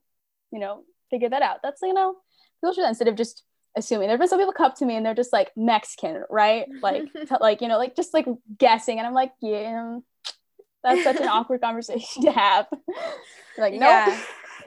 you 0.52 0.60
know 0.60 0.84
figure 1.13 1.30
that 1.30 1.43
out. 1.43 1.60
That's 1.62 1.82
you 1.82 1.93
know, 1.93 2.15
people 2.60 2.73
should 2.73 2.88
instead 2.88 3.08
of 3.08 3.15
just 3.15 3.43
assuming. 3.76 4.08
There've 4.08 4.19
been 4.19 4.28
some 4.28 4.39
people 4.39 4.54
come 4.54 4.67
up 4.67 4.76
to 4.78 4.86
me 4.86 4.95
and 4.95 5.06
they're 5.06 5.13
just 5.13 5.34
like 5.34 5.52
Mexican, 5.56 6.23
right? 6.30 6.67
Like 6.82 7.12
t- 7.13 7.36
like 7.39 7.62
you 7.62 7.67
know, 7.67 7.78
like 7.78 7.95
just 7.95 8.13
like 8.13 8.28
guessing, 8.58 8.97
and 8.97 9.08
I'm 9.08 9.13
like, 9.13 9.32
yeah, 9.41 9.99
that's 10.84 11.04
such 11.04 11.19
an 11.19 11.28
awkward 11.30 11.62
conversation 11.62 12.23
to 12.23 12.32
have. 12.32 12.67
like, 13.58 13.73
nope. 13.73 13.82
Yeah. 13.82 14.21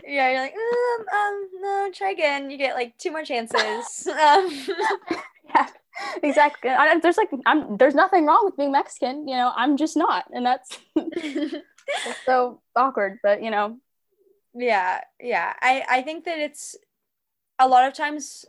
yeah, 0.07 0.31
you're 0.31 0.41
like, 0.41 0.55
um, 0.55 1.07
um, 1.19 1.49
no, 1.61 1.91
try 1.93 2.11
again. 2.11 2.51
You 2.51 2.59
get 2.59 2.75
like 2.75 2.97
two 2.99 3.11
more 3.11 3.25
chances. 3.25 4.07
um. 4.07 4.49
yeah, 5.49 5.67
exactly. 6.23 6.71
I, 6.71 6.99
there's 7.01 7.17
like, 7.17 7.31
I'm 7.45 7.77
there's 7.77 7.95
nothing 7.95 8.27
wrong 8.27 8.45
with 8.45 8.57
being 8.57 8.73
Mexican. 8.73 9.27
You 9.27 9.37
know, 9.37 9.53
I'm 9.55 9.77
just 9.77 9.97
not, 9.97 10.25
and 10.33 10.47
that's 10.47 10.79
so 12.25 12.61
awkward. 12.75 13.19
But 13.23 13.43
you 13.43 13.51
know, 13.51 13.79
yeah 14.57 15.01
yeah 15.21 15.53
i 15.61 15.85
i 15.89 16.03
think 16.03 16.25
that 16.25 16.39
it's 16.39 16.77
a 17.59 17.69
lot 17.69 17.87
of 17.87 17.95
times 17.95 18.45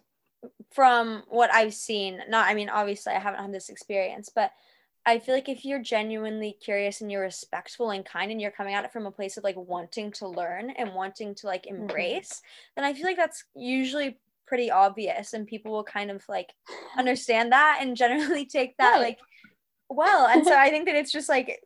from 0.71 1.23
what 1.27 1.53
i've 1.53 1.73
seen 1.73 2.21
not 2.29 2.47
i 2.47 2.53
mean 2.53 2.69
obviously 2.69 3.13
i 3.13 3.19
haven't 3.19 3.41
had 3.41 3.53
this 3.53 3.69
experience 3.69 4.29
but 4.33 4.51
i 5.05 5.19
feel 5.19 5.35
like 5.35 5.49
if 5.49 5.65
you're 5.65 5.81
genuinely 5.81 6.55
curious 6.63 7.01
and 7.01 7.11
you're 7.11 7.21
respectful 7.21 7.89
and 7.89 8.05
kind 8.05 8.31
and 8.31 8.41
you're 8.41 8.51
coming 8.51 8.73
at 8.73 8.85
it 8.85 8.93
from 8.93 9.05
a 9.05 9.11
place 9.11 9.35
of 9.35 9.43
like 9.43 9.57
wanting 9.57 10.11
to 10.11 10.27
learn 10.27 10.69
and 10.71 10.93
wanting 10.93 11.35
to 11.35 11.45
like 11.45 11.63
mm-hmm. 11.63 11.81
embrace 11.81 12.29
mm-hmm. 12.29 12.81
then 12.81 12.85
i 12.85 12.93
feel 12.93 13.05
like 13.05 13.17
that's 13.17 13.43
usually 13.55 14.17
pretty 14.47 14.71
obvious 14.71 15.33
and 15.33 15.45
people 15.45 15.73
will 15.73 15.83
kind 15.83 16.09
of 16.09 16.23
like 16.29 16.53
understand 16.97 17.51
that 17.51 17.79
and 17.81 17.97
generally 17.97 18.45
take 18.51 18.77
that 18.77 18.93
right. 18.93 19.01
like 19.01 19.17
well 19.89 20.27
and 20.27 20.45
so 20.45 20.55
i 20.57 20.69
think 20.69 20.85
that 20.85 20.95
it's 20.95 21.11
just 21.11 21.27
like 21.27 21.59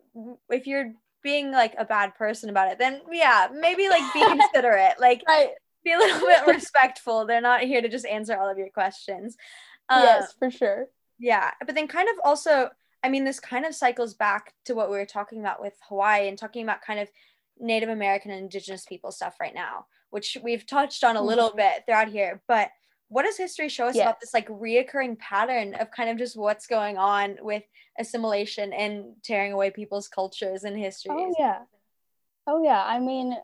if 0.49 0.65
you're 0.65 0.93
being 1.23 1.51
like 1.51 1.75
a 1.77 1.86
bad 1.86 2.15
person 2.15 2.49
about 2.49 2.71
it, 2.71 2.79
then 2.79 3.01
yeah, 3.12 3.47
maybe 3.53 3.89
like 3.89 4.03
be 4.13 4.25
considerate. 4.25 4.99
Like 4.99 5.23
right. 5.27 5.49
be 5.84 5.93
a 5.93 5.97
little 5.97 6.27
bit 6.27 6.47
respectful. 6.47 7.25
They're 7.25 7.41
not 7.41 7.62
here 7.62 7.81
to 7.81 7.89
just 7.89 8.05
answer 8.05 8.38
all 8.38 8.49
of 8.49 8.57
your 8.57 8.69
questions. 8.69 9.38
Um, 9.89 10.03
yes, 10.03 10.34
for 10.38 10.49
sure. 10.49 10.88
Yeah. 11.19 11.51
But 11.65 11.75
then 11.75 11.88
kind 11.88 12.10
of 12.10 12.15
also, 12.23 12.69
I 13.03 13.10
mean, 13.10 13.23
this 13.23 13.39
kind 13.39 13.65
of 13.65 13.75
cycles 13.75 14.13
back 14.13 14.53
to 14.65 14.73
what 14.73 14.89
we 14.89 14.97
were 14.97 15.05
talking 15.05 15.39
about 15.39 15.62
with 15.62 15.73
Hawaii 15.88 16.27
and 16.27 16.38
talking 16.38 16.63
about 16.63 16.81
kind 16.81 16.99
of 16.99 17.10
Native 17.60 17.89
American 17.89 18.31
and 18.31 18.41
indigenous 18.41 18.86
people 18.86 19.12
stuff 19.12 19.36
right 19.39 19.53
now, 19.53 19.86
which 20.10 20.38
we've 20.43 20.65
touched 20.65 21.03
on 21.03 21.15
a 21.15 21.21
little 21.21 21.49
mm-hmm. 21.49 21.57
bit 21.57 21.84
throughout 21.86 22.07
here. 22.07 22.41
But 22.47 22.71
what 23.12 23.26
does 23.26 23.38
history 23.38 23.67
show 23.67 23.88
us 23.88 23.95
yes. 23.95 24.06
about 24.06 24.21
this 24.21 24.34
like 24.34 24.47
reoccurring 24.47 25.19
pattern 25.19 25.76
of 25.76 25.91
kind 25.91 26.10
of 26.10 26.17
just 26.17 26.38
what's 26.38 26.65
going 26.65 26.97
on 26.97 27.38
with 27.41 27.62
assimilation 28.00 28.71
and 28.71 29.04
tearing 29.21 29.52
away 29.52 29.69
people's 29.69 30.08
cultures 30.08 30.63
and 30.63 30.80
histories? 30.80 31.17
Oh 31.19 31.36
yeah. 31.38 31.58
Oh 32.47 32.63
yeah. 32.63 32.82
I 32.82 33.00
mean, 33.00 33.36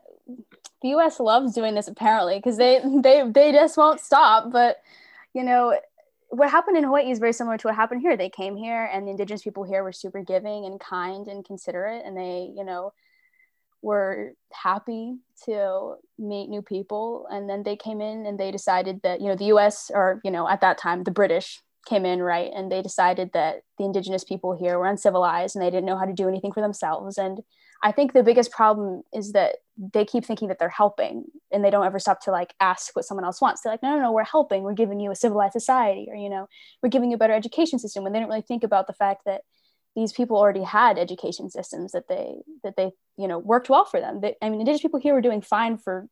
the 0.80 0.88
US 0.96 1.20
loves 1.20 1.52
doing 1.54 1.74
this 1.74 1.86
apparently 1.86 2.36
because 2.38 2.56
they 2.56 2.80
they 3.02 3.30
they 3.30 3.52
just 3.52 3.76
won't 3.76 4.00
stop. 4.00 4.50
But 4.50 4.78
you 5.34 5.44
know, 5.44 5.78
what 6.30 6.50
happened 6.50 6.78
in 6.78 6.84
Hawaii 6.84 7.10
is 7.10 7.18
very 7.18 7.34
similar 7.34 7.58
to 7.58 7.66
what 7.66 7.76
happened 7.76 8.00
here. 8.00 8.16
They 8.16 8.30
came 8.30 8.56
here 8.56 8.88
and 8.90 9.06
the 9.06 9.10
indigenous 9.10 9.42
people 9.42 9.64
here 9.64 9.84
were 9.84 9.92
super 9.92 10.22
giving 10.22 10.64
and 10.64 10.80
kind 10.80 11.28
and 11.28 11.44
considerate 11.44 12.06
and 12.06 12.16
they, 12.16 12.50
you 12.56 12.64
know, 12.64 12.94
were 13.82 14.32
happy 14.52 15.16
to 15.44 15.94
meet 16.18 16.48
new 16.48 16.62
people 16.62 17.26
and 17.30 17.48
then 17.48 17.62
they 17.62 17.76
came 17.76 18.00
in 18.00 18.26
and 18.26 18.38
they 18.38 18.50
decided 18.50 19.00
that 19.02 19.20
you 19.20 19.28
know 19.28 19.36
the 19.36 19.46
US 19.46 19.90
or 19.94 20.20
you 20.24 20.30
know 20.30 20.48
at 20.48 20.60
that 20.60 20.78
time 20.78 21.04
the 21.04 21.10
British 21.10 21.60
came 21.86 22.04
in 22.04 22.20
right 22.20 22.50
and 22.54 22.70
they 22.70 22.82
decided 22.82 23.30
that 23.32 23.62
the 23.78 23.84
indigenous 23.84 24.24
people 24.24 24.56
here 24.56 24.78
were 24.78 24.86
uncivilized 24.86 25.54
and 25.54 25.64
they 25.64 25.70
didn't 25.70 25.86
know 25.86 25.98
how 25.98 26.04
to 26.04 26.12
do 26.12 26.28
anything 26.28 26.52
for 26.52 26.60
themselves 26.60 27.18
and 27.18 27.42
I 27.82 27.92
think 27.92 28.12
the 28.12 28.24
biggest 28.24 28.50
problem 28.50 29.02
is 29.12 29.32
that 29.32 29.56
they 29.76 30.04
keep 30.04 30.24
thinking 30.24 30.48
that 30.48 30.58
they're 30.58 30.68
helping 30.68 31.24
and 31.52 31.64
they 31.64 31.70
don't 31.70 31.86
ever 31.86 32.00
stop 32.00 32.20
to 32.22 32.32
like 32.32 32.52
ask 32.58 32.96
what 32.96 33.04
someone 33.04 33.24
else 33.24 33.40
wants. 33.40 33.62
They're 33.62 33.72
like, 33.72 33.82
no, 33.82 33.94
no, 33.94 34.02
no, 34.02 34.12
we're 34.12 34.24
helping. 34.24 34.64
We're 34.64 34.72
giving 34.72 34.98
you 34.98 35.12
a 35.12 35.16
civilized 35.16 35.52
society 35.52 36.08
or, 36.10 36.16
you 36.16 36.28
know, 36.28 36.48
we're 36.82 36.88
giving 36.88 37.10
you 37.10 37.14
a 37.14 37.18
better 37.18 37.34
education 37.34 37.78
system. 37.78 38.02
When 38.02 38.12
they 38.12 38.18
don't 38.18 38.28
really 38.28 38.42
think 38.42 38.64
about 38.64 38.88
the 38.88 38.92
fact 38.92 39.24
that 39.26 39.42
these 39.98 40.12
people 40.12 40.36
already 40.36 40.62
had 40.62 40.96
education 40.96 41.50
systems 41.50 41.90
that 41.90 42.06
they 42.06 42.36
that 42.62 42.76
they 42.76 42.92
you 43.16 43.26
know 43.26 43.38
worked 43.38 43.68
well 43.68 43.84
for 43.84 44.00
them. 44.00 44.20
They, 44.20 44.36
I 44.40 44.48
mean, 44.48 44.60
indigenous 44.60 44.82
people 44.82 45.00
here 45.00 45.12
were 45.12 45.20
doing 45.20 45.40
fine 45.40 45.76
for 45.76 46.08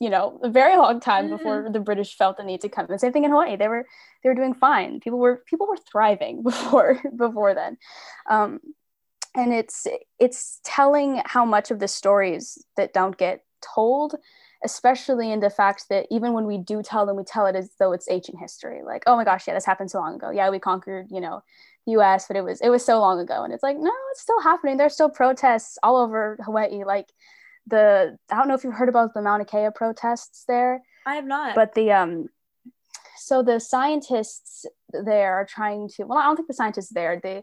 you 0.00 0.10
know 0.10 0.40
a 0.42 0.50
very 0.50 0.76
long 0.76 0.98
time 0.98 1.26
mm-hmm. 1.26 1.36
before 1.36 1.68
the 1.72 1.78
British 1.78 2.16
felt 2.16 2.36
the 2.38 2.42
need 2.42 2.60
to 2.62 2.68
come. 2.68 2.86
The 2.88 2.98
same 2.98 3.12
thing 3.12 3.24
in 3.24 3.30
Hawaii. 3.30 3.56
They 3.56 3.68
were 3.68 3.86
they 4.22 4.28
were 4.28 4.34
doing 4.34 4.54
fine. 4.54 4.98
People 4.98 5.20
were 5.20 5.44
people 5.46 5.68
were 5.68 5.76
thriving 5.76 6.42
before 6.50 7.00
before 7.16 7.54
then. 7.54 7.78
Um, 8.28 8.60
and 9.36 9.52
it's 9.52 9.86
it's 10.18 10.60
telling 10.64 11.22
how 11.24 11.44
much 11.44 11.70
of 11.70 11.78
the 11.78 11.88
stories 11.88 12.64
that 12.76 12.92
don't 12.92 13.16
get 13.16 13.44
told 13.74 14.16
especially 14.62 15.32
in 15.32 15.40
the 15.40 15.48
fact 15.48 15.86
that 15.88 16.06
even 16.10 16.34
when 16.34 16.46
we 16.46 16.58
do 16.58 16.82
tell 16.82 17.06
them 17.06 17.16
we 17.16 17.24
tell 17.24 17.46
it 17.46 17.56
as 17.56 17.70
though 17.78 17.92
it's 17.92 18.10
ancient 18.10 18.38
history 18.38 18.82
like 18.84 19.02
oh 19.06 19.16
my 19.16 19.24
gosh 19.24 19.46
yeah 19.46 19.54
this 19.54 19.64
happened 19.64 19.90
so 19.90 19.98
long 19.98 20.16
ago 20.16 20.30
yeah 20.30 20.50
we 20.50 20.58
conquered 20.58 21.06
you 21.10 21.20
know 21.20 21.42
US, 21.86 22.26
but 22.26 22.36
it 22.36 22.44
was 22.44 22.60
it 22.60 22.68
was 22.68 22.84
so 22.84 23.00
long 23.00 23.20
ago. 23.20 23.42
And 23.42 23.52
it's 23.52 23.62
like, 23.62 23.76
no, 23.78 23.92
it's 24.12 24.22
still 24.22 24.40
happening. 24.40 24.76
There's 24.76 24.94
still 24.94 25.10
protests 25.10 25.78
all 25.82 25.96
over 25.96 26.38
Hawaii. 26.44 26.84
Like 26.84 27.12
the 27.66 28.16
I 28.30 28.36
don't 28.36 28.48
know 28.48 28.54
if 28.54 28.64
you've 28.64 28.74
heard 28.74 28.88
about 28.88 29.14
the 29.14 29.22
Mauna 29.22 29.44
Kea 29.44 29.68
protests 29.74 30.44
there. 30.46 30.82
I 31.06 31.16
have 31.16 31.26
not. 31.26 31.54
But 31.54 31.74
the 31.74 31.92
um 31.92 32.28
so 33.16 33.42
the 33.42 33.60
scientists 33.60 34.66
there 34.92 35.34
are 35.34 35.46
trying 35.46 35.88
to 35.96 36.04
well, 36.04 36.18
I 36.18 36.24
don't 36.24 36.36
think 36.36 36.48
the 36.48 36.54
scientists 36.54 36.90
there, 36.90 37.20
they 37.22 37.42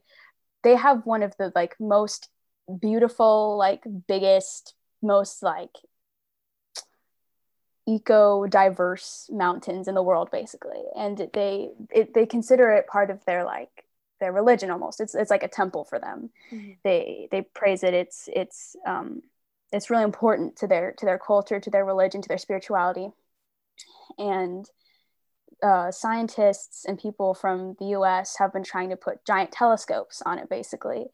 they 0.64 0.76
have 0.76 1.06
one 1.06 1.24
of 1.24 1.36
the 1.38 1.52
like 1.56 1.76
most 1.80 2.30
beautiful, 2.82 3.58
like 3.58 3.84
biggest, 4.08 4.74
most 5.02 5.42
like 5.44 5.72
eco 7.88 8.46
diverse 8.48 9.30
mountains 9.32 9.88
in 9.88 9.96
the 9.96 10.04
world 10.04 10.30
basically 10.30 10.84
and 10.98 11.30
they 11.34 11.70
it, 11.90 12.14
they 12.14 12.26
consider 12.26 12.70
it 12.72 12.86
part 12.86 13.10
of 13.10 13.24
their 13.24 13.46
like 13.46 13.86
their 14.20 14.32
religion 14.32 14.72
almost. 14.72 15.00
It's 15.00 15.16
it's 15.16 15.32
like 15.32 15.44
a 15.44 15.48
temple 15.48 15.86
for 15.86 16.00
them. 16.00 16.30
Mm-hmm. 16.52 16.72
they 16.84 17.28
they 17.32 17.42
praise 17.42 17.84
it. 17.84 17.94
It's 17.94 18.30
it's 18.34 18.76
um 18.86 19.22
it's 19.72 19.90
really 19.90 20.04
important 20.04 20.56
to 20.58 20.68
their 20.68 20.94
to 20.94 21.06
their 21.06 21.20
culture 21.20 21.60
to 21.60 21.70
their 21.70 21.86
religion 21.86 22.22
to 22.22 22.28
their 22.28 22.38
spirituality. 22.38 23.10
And 24.18 24.66
uh, 25.64 25.90
scientists 25.92 26.86
and 26.86 27.00
people 27.00 27.34
from 27.34 27.76
the 27.80 27.88
US 27.88 28.38
have 28.38 28.54
been 28.54 28.64
trying 28.64 28.90
to 28.90 28.96
put 28.96 29.26
giant 29.26 29.52
telescopes 29.52 30.22
on 30.24 30.38
it 30.38 30.50
basically 30.50 31.08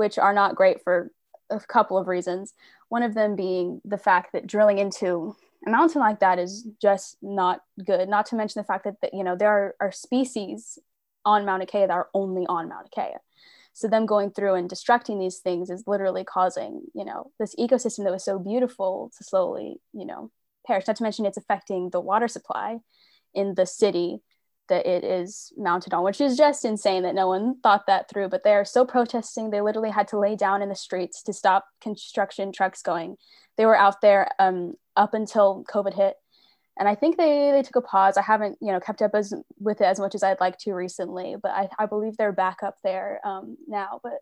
which 0.00 0.18
are 0.18 0.32
not 0.32 0.54
great 0.54 0.82
for 0.82 1.10
a 1.50 1.60
couple 1.60 1.98
of 1.98 2.08
reasons. 2.08 2.54
One 2.88 3.02
of 3.02 3.12
them 3.12 3.36
being 3.36 3.82
the 3.84 3.98
fact 3.98 4.32
that 4.32 4.46
drilling 4.46 4.78
into 4.78 5.36
a 5.66 5.70
mountain 5.70 6.00
like 6.00 6.20
that 6.20 6.38
is 6.38 6.66
just 6.80 7.18
not 7.20 7.60
good 7.84 8.08
not 8.08 8.24
to 8.26 8.34
mention 8.34 8.60
the 8.60 8.66
fact 8.66 8.84
that, 8.84 9.00
that 9.02 9.12
you 9.12 9.22
know 9.22 9.36
there 9.36 9.50
are, 9.50 9.74
are 9.78 9.92
species 9.92 10.78
on 11.24 11.44
Mauna 11.44 11.66
Kea 11.66 11.80
that 11.80 11.90
are 11.90 12.08
only 12.14 12.46
on 12.46 12.68
Mauna 12.68 12.88
Kea 12.94 13.16
so 13.72 13.88
them 13.88 14.06
going 14.06 14.30
through 14.30 14.54
and 14.54 14.68
destructing 14.68 15.18
these 15.18 15.38
things 15.38 15.70
is 15.70 15.84
literally 15.86 16.24
causing 16.24 16.82
you 16.94 17.04
know 17.04 17.30
this 17.38 17.54
ecosystem 17.56 18.04
that 18.04 18.12
was 18.12 18.24
so 18.24 18.38
beautiful 18.38 19.10
to 19.16 19.24
slowly 19.24 19.80
you 19.92 20.04
know 20.04 20.30
perish. 20.66 20.86
Not 20.86 20.96
to 20.96 21.02
mention 21.02 21.26
it's 21.26 21.38
affecting 21.38 21.90
the 21.90 22.00
water 22.00 22.28
supply 22.28 22.78
in 23.34 23.54
the 23.54 23.66
city 23.66 24.18
that 24.68 24.86
it 24.86 25.02
is 25.02 25.52
mounted 25.56 25.94
on 25.94 26.04
which 26.04 26.20
is 26.20 26.36
just 26.36 26.64
insane 26.64 27.02
that 27.02 27.14
no 27.14 27.26
one 27.26 27.58
thought 27.60 27.86
that 27.86 28.08
through 28.08 28.28
but 28.28 28.44
they 28.44 28.54
are 28.54 28.64
still 28.64 28.86
protesting. 28.86 29.50
They 29.50 29.60
literally 29.60 29.90
had 29.90 30.08
to 30.08 30.18
lay 30.18 30.36
down 30.36 30.62
in 30.62 30.68
the 30.68 30.74
streets 30.74 31.22
to 31.24 31.32
stop 31.32 31.64
construction 31.80 32.52
trucks 32.52 32.82
going. 32.82 33.16
They 33.56 33.66
were 33.66 33.76
out 33.76 34.00
there 34.00 34.28
um, 34.38 34.74
up 34.96 35.14
until 35.14 35.64
covid 35.64 35.94
hit 35.94 36.16
and 36.78 36.88
I 36.88 36.94
think 36.94 37.16
they 37.16 37.50
they 37.52 37.62
took 37.62 37.76
a 37.76 37.80
pause. 37.82 38.16
I 38.16 38.22
haven't 38.22 38.58
you 38.60 38.72
know 38.72 38.80
kept 38.80 39.02
up 39.02 39.12
as 39.14 39.34
with 39.58 39.80
it 39.80 39.84
as 39.84 40.00
much 40.00 40.14
as 40.14 40.22
I'd 40.22 40.40
like 40.40 40.58
to 40.58 40.72
recently, 40.72 41.36
but 41.40 41.52
I, 41.52 41.68
I 41.78 41.86
believe 41.86 42.16
they're 42.16 42.32
back 42.32 42.62
up 42.62 42.76
there 42.82 43.20
um, 43.24 43.56
now. 43.66 44.00
But 44.02 44.20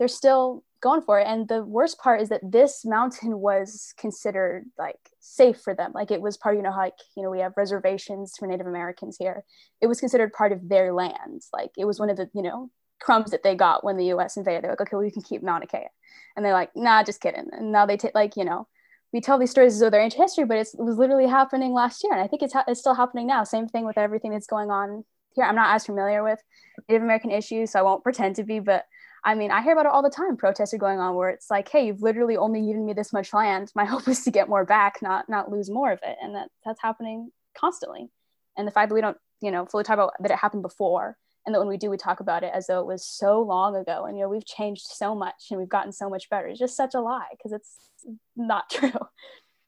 they're 0.00 0.08
still 0.08 0.64
going 0.80 1.02
for 1.02 1.20
it. 1.20 1.26
And 1.26 1.46
the 1.46 1.62
worst 1.62 1.98
part 1.98 2.22
is 2.22 2.30
that 2.30 2.40
this 2.42 2.86
mountain 2.86 3.38
was 3.38 3.92
considered 3.98 4.64
like 4.78 4.96
safe 5.20 5.60
for 5.60 5.74
them. 5.74 5.92
Like 5.94 6.10
it 6.10 6.22
was 6.22 6.38
part, 6.38 6.56
you 6.56 6.62
know, 6.62 6.70
like 6.70 6.94
you 7.16 7.22
know 7.22 7.30
we 7.30 7.40
have 7.40 7.52
reservations 7.56 8.34
for 8.38 8.46
Native 8.46 8.66
Americans 8.66 9.16
here. 9.18 9.44
It 9.80 9.86
was 9.86 10.00
considered 10.00 10.32
part 10.32 10.52
of 10.52 10.68
their 10.68 10.94
land. 10.94 11.42
Like 11.52 11.72
it 11.76 11.84
was 11.84 12.00
one 12.00 12.08
of 12.08 12.16
the 12.16 12.30
you 12.34 12.42
know 12.42 12.70
crumbs 13.00 13.30
that 13.30 13.42
they 13.42 13.54
got 13.54 13.84
when 13.84 13.98
the 13.98 14.06
U.S. 14.06 14.36
invaded. 14.38 14.64
They're 14.64 14.72
like, 14.72 14.80
okay, 14.80 14.96
well, 14.96 15.04
we 15.04 15.10
can 15.10 15.22
keep 15.22 15.42
Mauna 15.42 15.66
Kea, 15.66 15.86
and 16.34 16.44
they're 16.44 16.54
like, 16.54 16.70
nah, 16.74 17.02
just 17.02 17.20
kidding. 17.20 17.48
And 17.52 17.70
now 17.70 17.84
they 17.84 17.98
take 17.98 18.14
like 18.14 18.36
you 18.36 18.44
know 18.44 18.68
we 19.12 19.20
tell 19.20 19.38
these 19.38 19.50
stories 19.50 19.74
as 19.74 19.80
though 19.80 19.90
they're 19.90 20.00
ancient 20.00 20.22
history, 20.22 20.44
but 20.44 20.56
it 20.56 20.68
was 20.78 20.98
literally 20.98 21.26
happening 21.26 21.72
last 21.72 22.02
year. 22.04 22.12
And 22.12 22.22
I 22.22 22.26
think 22.26 22.42
it's, 22.42 22.52
ha- 22.52 22.64
it's 22.68 22.80
still 22.80 22.94
happening 22.94 23.26
now. 23.26 23.44
Same 23.44 23.68
thing 23.68 23.84
with 23.84 23.98
everything 23.98 24.32
that's 24.32 24.46
going 24.46 24.70
on 24.70 25.04
here. 25.34 25.44
I'm 25.44 25.56
not 25.56 25.74
as 25.74 25.86
familiar 25.86 26.22
with 26.22 26.40
Native 26.88 27.02
American 27.02 27.30
issues, 27.30 27.72
so 27.72 27.80
I 27.80 27.82
won't 27.82 28.04
pretend 28.04 28.36
to 28.36 28.44
be, 28.44 28.60
but 28.60 28.84
I 29.22 29.34
mean, 29.34 29.50
I 29.50 29.62
hear 29.62 29.72
about 29.72 29.86
it 29.86 29.92
all 29.92 30.02
the 30.02 30.10
time. 30.10 30.36
Protests 30.36 30.72
are 30.72 30.78
going 30.78 30.98
on 30.98 31.14
where 31.14 31.28
it's 31.28 31.50
like, 31.50 31.68
hey, 31.68 31.86
you've 31.86 32.02
literally 32.02 32.36
only 32.36 32.64
given 32.64 32.86
me 32.86 32.94
this 32.94 33.12
much 33.12 33.34
land. 33.34 33.70
My 33.74 33.84
hope 33.86 34.08
is 34.08 34.24
to 34.24 34.30
get 34.30 34.48
more 34.48 34.64
back, 34.64 35.02
not 35.02 35.28
not 35.28 35.50
lose 35.50 35.68
more 35.68 35.92
of 35.92 36.00
it. 36.02 36.16
And 36.22 36.34
that 36.34 36.48
that's 36.64 36.80
happening 36.80 37.30
constantly. 37.54 38.08
And 38.56 38.66
the 38.66 38.72
fact 38.72 38.88
that 38.88 38.94
we 38.94 39.00
don't, 39.00 39.18
you 39.42 39.50
know, 39.50 39.66
fully 39.66 39.84
talk 39.84 39.94
about 39.94 40.14
that 40.20 40.30
it 40.30 40.38
happened 40.38 40.62
before 40.62 41.16
and 41.46 41.54
that 41.54 41.58
when 41.58 41.68
we 41.68 41.76
do 41.76 41.90
we 41.90 41.96
talk 41.96 42.20
about 42.20 42.42
it 42.42 42.52
as 42.54 42.66
though 42.66 42.80
it 42.80 42.86
was 42.86 43.06
so 43.06 43.40
long 43.40 43.76
ago 43.76 44.04
and 44.04 44.16
you 44.16 44.22
know 44.22 44.28
we've 44.28 44.46
changed 44.46 44.86
so 44.86 45.14
much 45.14 45.46
and 45.50 45.58
we've 45.58 45.68
gotten 45.68 45.92
so 45.92 46.10
much 46.10 46.28
better 46.28 46.48
it's 46.48 46.58
just 46.58 46.76
such 46.76 46.94
a 46.94 47.00
lie 47.00 47.28
because 47.32 47.52
it's 47.52 47.89
not 48.36 48.70
true 48.70 48.92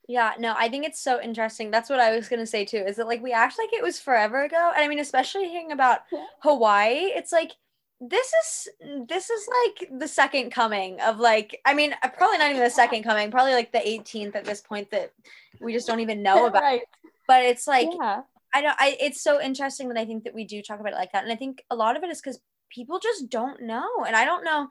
yeah 0.09 0.33
no 0.39 0.55
i 0.59 0.69
think 0.69 0.85
it's 0.85 1.01
so 1.01 1.21
interesting 1.21 1.71
that's 1.71 1.89
what 1.89 2.01
i 2.01 2.15
was 2.15 2.29
going 2.29 2.41
to 2.41 2.47
say 2.47 2.65
too 2.65 2.79
is 2.79 2.97
that 2.97 3.07
like 3.07 3.23
we 3.23 3.33
act 3.33 3.59
like 3.59 3.73
it 3.73 3.83
was 3.83 4.01
forever 4.01 4.43
ago 4.43 4.73
and 4.75 4.85
i 4.85 4.89
mean 4.89 4.99
especially 4.99 5.49
hearing 5.49 5.73
about 5.73 6.01
yeah. 6.11 6.25
hawaii 6.41 7.13
it's 7.15 7.33
like 7.33 7.53
this 8.01 8.33
is 8.43 8.69
this 9.07 9.31
is 9.31 9.49
like 9.65 10.01
the 10.01 10.09
second 10.09 10.51
coming 10.51 11.01
of 11.01 11.21
like 11.21 11.61
i 11.65 11.73
mean 11.73 11.95
uh, 12.03 12.09
probably 12.09 12.39
not 12.39 12.51
even 12.51 12.63
the 12.63 12.71
second 12.71 13.05
coming 13.05 13.31
probably 13.31 13.53
like 13.53 13.71
the 13.71 13.79
18th 13.79 14.35
at 14.35 14.45
this 14.45 14.61
point 14.61 14.91
that 14.91 15.13
we 15.61 15.73
just 15.73 15.87
don't 15.87 16.01
even 16.01 16.23
know 16.23 16.47
about 16.47 16.63
right. 16.63 16.83
but 17.29 17.45
it's 17.45 17.69
like 17.69 17.89
yeah. 18.01 18.23
I 18.53 18.61
don't 18.61 18.77
I 18.79 18.97
it's 19.01 19.23
so 19.23 19.41
interesting 19.41 19.89
that 19.89 19.99
I 19.99 20.05
think 20.05 20.25
that 20.25 20.35
we 20.35 20.45
do 20.45 20.63
talk 20.63 20.81
about 20.81 20.93
it 20.93 20.97
like 20.97 21.13
that. 21.13 21.25
And 21.25 21.33
I 21.33 21.37
think 21.37 21.65
a 21.71 21.77
lot 21.77 21.97
of 21.97 22.03
it 22.03 22.11
is 22.11 22.21
because 22.21 22.41
people 22.71 22.99
just 22.99 23.31
don't 23.31 23.63
know. 23.63 23.89
And 24.07 24.15
I 24.15 24.25
don't 24.25 24.45
know 24.45 24.69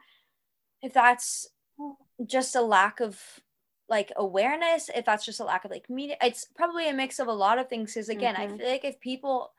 if 0.82 0.93
that's 0.93 1.47
just 2.26 2.56
a 2.56 2.62
lack 2.62 3.00
of 3.00 3.19
like 3.91 4.12
awareness, 4.15 4.89
if 4.95 5.06
that's 5.06 5.25
just 5.25 5.39
a 5.39 5.43
lack 5.43 5.65
of 5.65 5.69
like 5.69 5.89
media. 5.89 6.15
It's 6.21 6.45
probably 6.45 6.89
a 6.89 6.93
mix 6.93 7.19
of 7.19 7.27
a 7.27 7.34
lot 7.34 7.60
of 7.60 7.69
things. 7.69 7.93
Because 7.93 8.10
again, 8.10 8.34
mm-hmm. 8.34 8.56
I 8.56 8.58
feel 8.58 8.67
like 8.67 8.86
if 8.86 8.99
people 8.99 9.51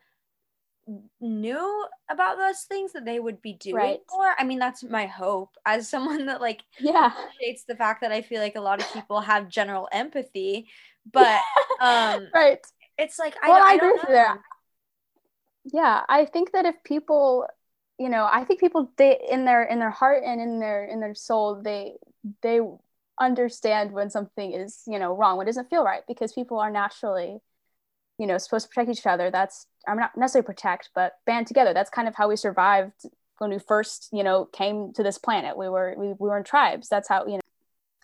knew 1.20 1.86
about 2.10 2.38
those 2.38 2.62
things 2.62 2.92
that 2.92 3.04
they 3.04 3.20
would 3.20 3.40
be 3.40 3.52
doing 3.52 3.76
right. 3.76 4.00
more. 4.10 4.34
I 4.36 4.42
mean, 4.42 4.58
that's 4.58 4.82
my 4.82 5.06
hope 5.06 5.56
as 5.64 5.88
someone 5.94 6.26
that 6.26 6.40
like 6.40 6.62
yeah 6.80 7.12
appreciates 7.12 7.64
the 7.64 7.76
fact 7.76 8.00
that 8.00 8.10
I 8.10 8.22
feel 8.22 8.40
like 8.40 8.56
a 8.56 8.60
lot 8.60 8.80
of 8.80 8.92
people 8.92 9.20
have 9.20 9.48
general 9.48 9.88
empathy, 9.92 10.66
but 11.12 11.40
um 11.80 12.26
right 12.34 12.58
it's 12.98 13.18
like 13.18 13.36
I, 13.42 13.48
well, 13.48 13.62
I, 13.62 13.70
I 13.70 13.74
agree 13.74 13.92
with 13.92 14.08
that. 14.08 14.38
Yeah, 15.64 16.02
I 16.08 16.24
think 16.24 16.52
that 16.52 16.66
if 16.66 16.74
people, 16.84 17.46
you 17.98 18.08
know, 18.08 18.28
I 18.30 18.44
think 18.44 18.60
people 18.60 18.90
they 18.96 19.18
in 19.30 19.44
their 19.44 19.62
in 19.62 19.78
their 19.78 19.90
heart 19.90 20.22
and 20.24 20.40
in 20.40 20.58
their 20.58 20.84
in 20.84 21.00
their 21.00 21.14
soul 21.14 21.62
they 21.62 21.94
they 22.42 22.60
understand 23.20 23.92
when 23.92 24.10
something 24.10 24.52
is 24.52 24.82
you 24.86 24.98
know 24.98 25.14
wrong 25.16 25.36
when 25.36 25.46
doesn't 25.46 25.68
feel 25.70 25.84
right 25.84 26.02
because 26.08 26.32
people 26.32 26.58
are 26.58 26.70
naturally 26.70 27.38
you 28.18 28.26
know 28.26 28.38
supposed 28.38 28.66
to 28.66 28.68
protect 28.74 28.98
each 28.98 29.06
other. 29.06 29.30
That's 29.30 29.66
i'm 29.86 29.98
not 29.98 30.16
necessarily 30.16 30.46
protect 30.46 30.90
but 30.94 31.14
band 31.26 31.46
together. 31.46 31.74
That's 31.74 31.90
kind 31.90 32.08
of 32.08 32.14
how 32.14 32.28
we 32.28 32.36
survived 32.36 33.06
when 33.38 33.50
we 33.50 33.58
first 33.58 34.08
you 34.12 34.22
know 34.22 34.46
came 34.46 34.92
to 34.94 35.02
this 35.02 35.18
planet. 35.18 35.56
We 35.56 35.68
were 35.68 35.94
we, 35.96 36.08
we 36.08 36.28
were 36.28 36.38
in 36.38 36.44
tribes. 36.44 36.88
That's 36.88 37.08
how 37.08 37.26
you 37.26 37.34
know 37.34 37.40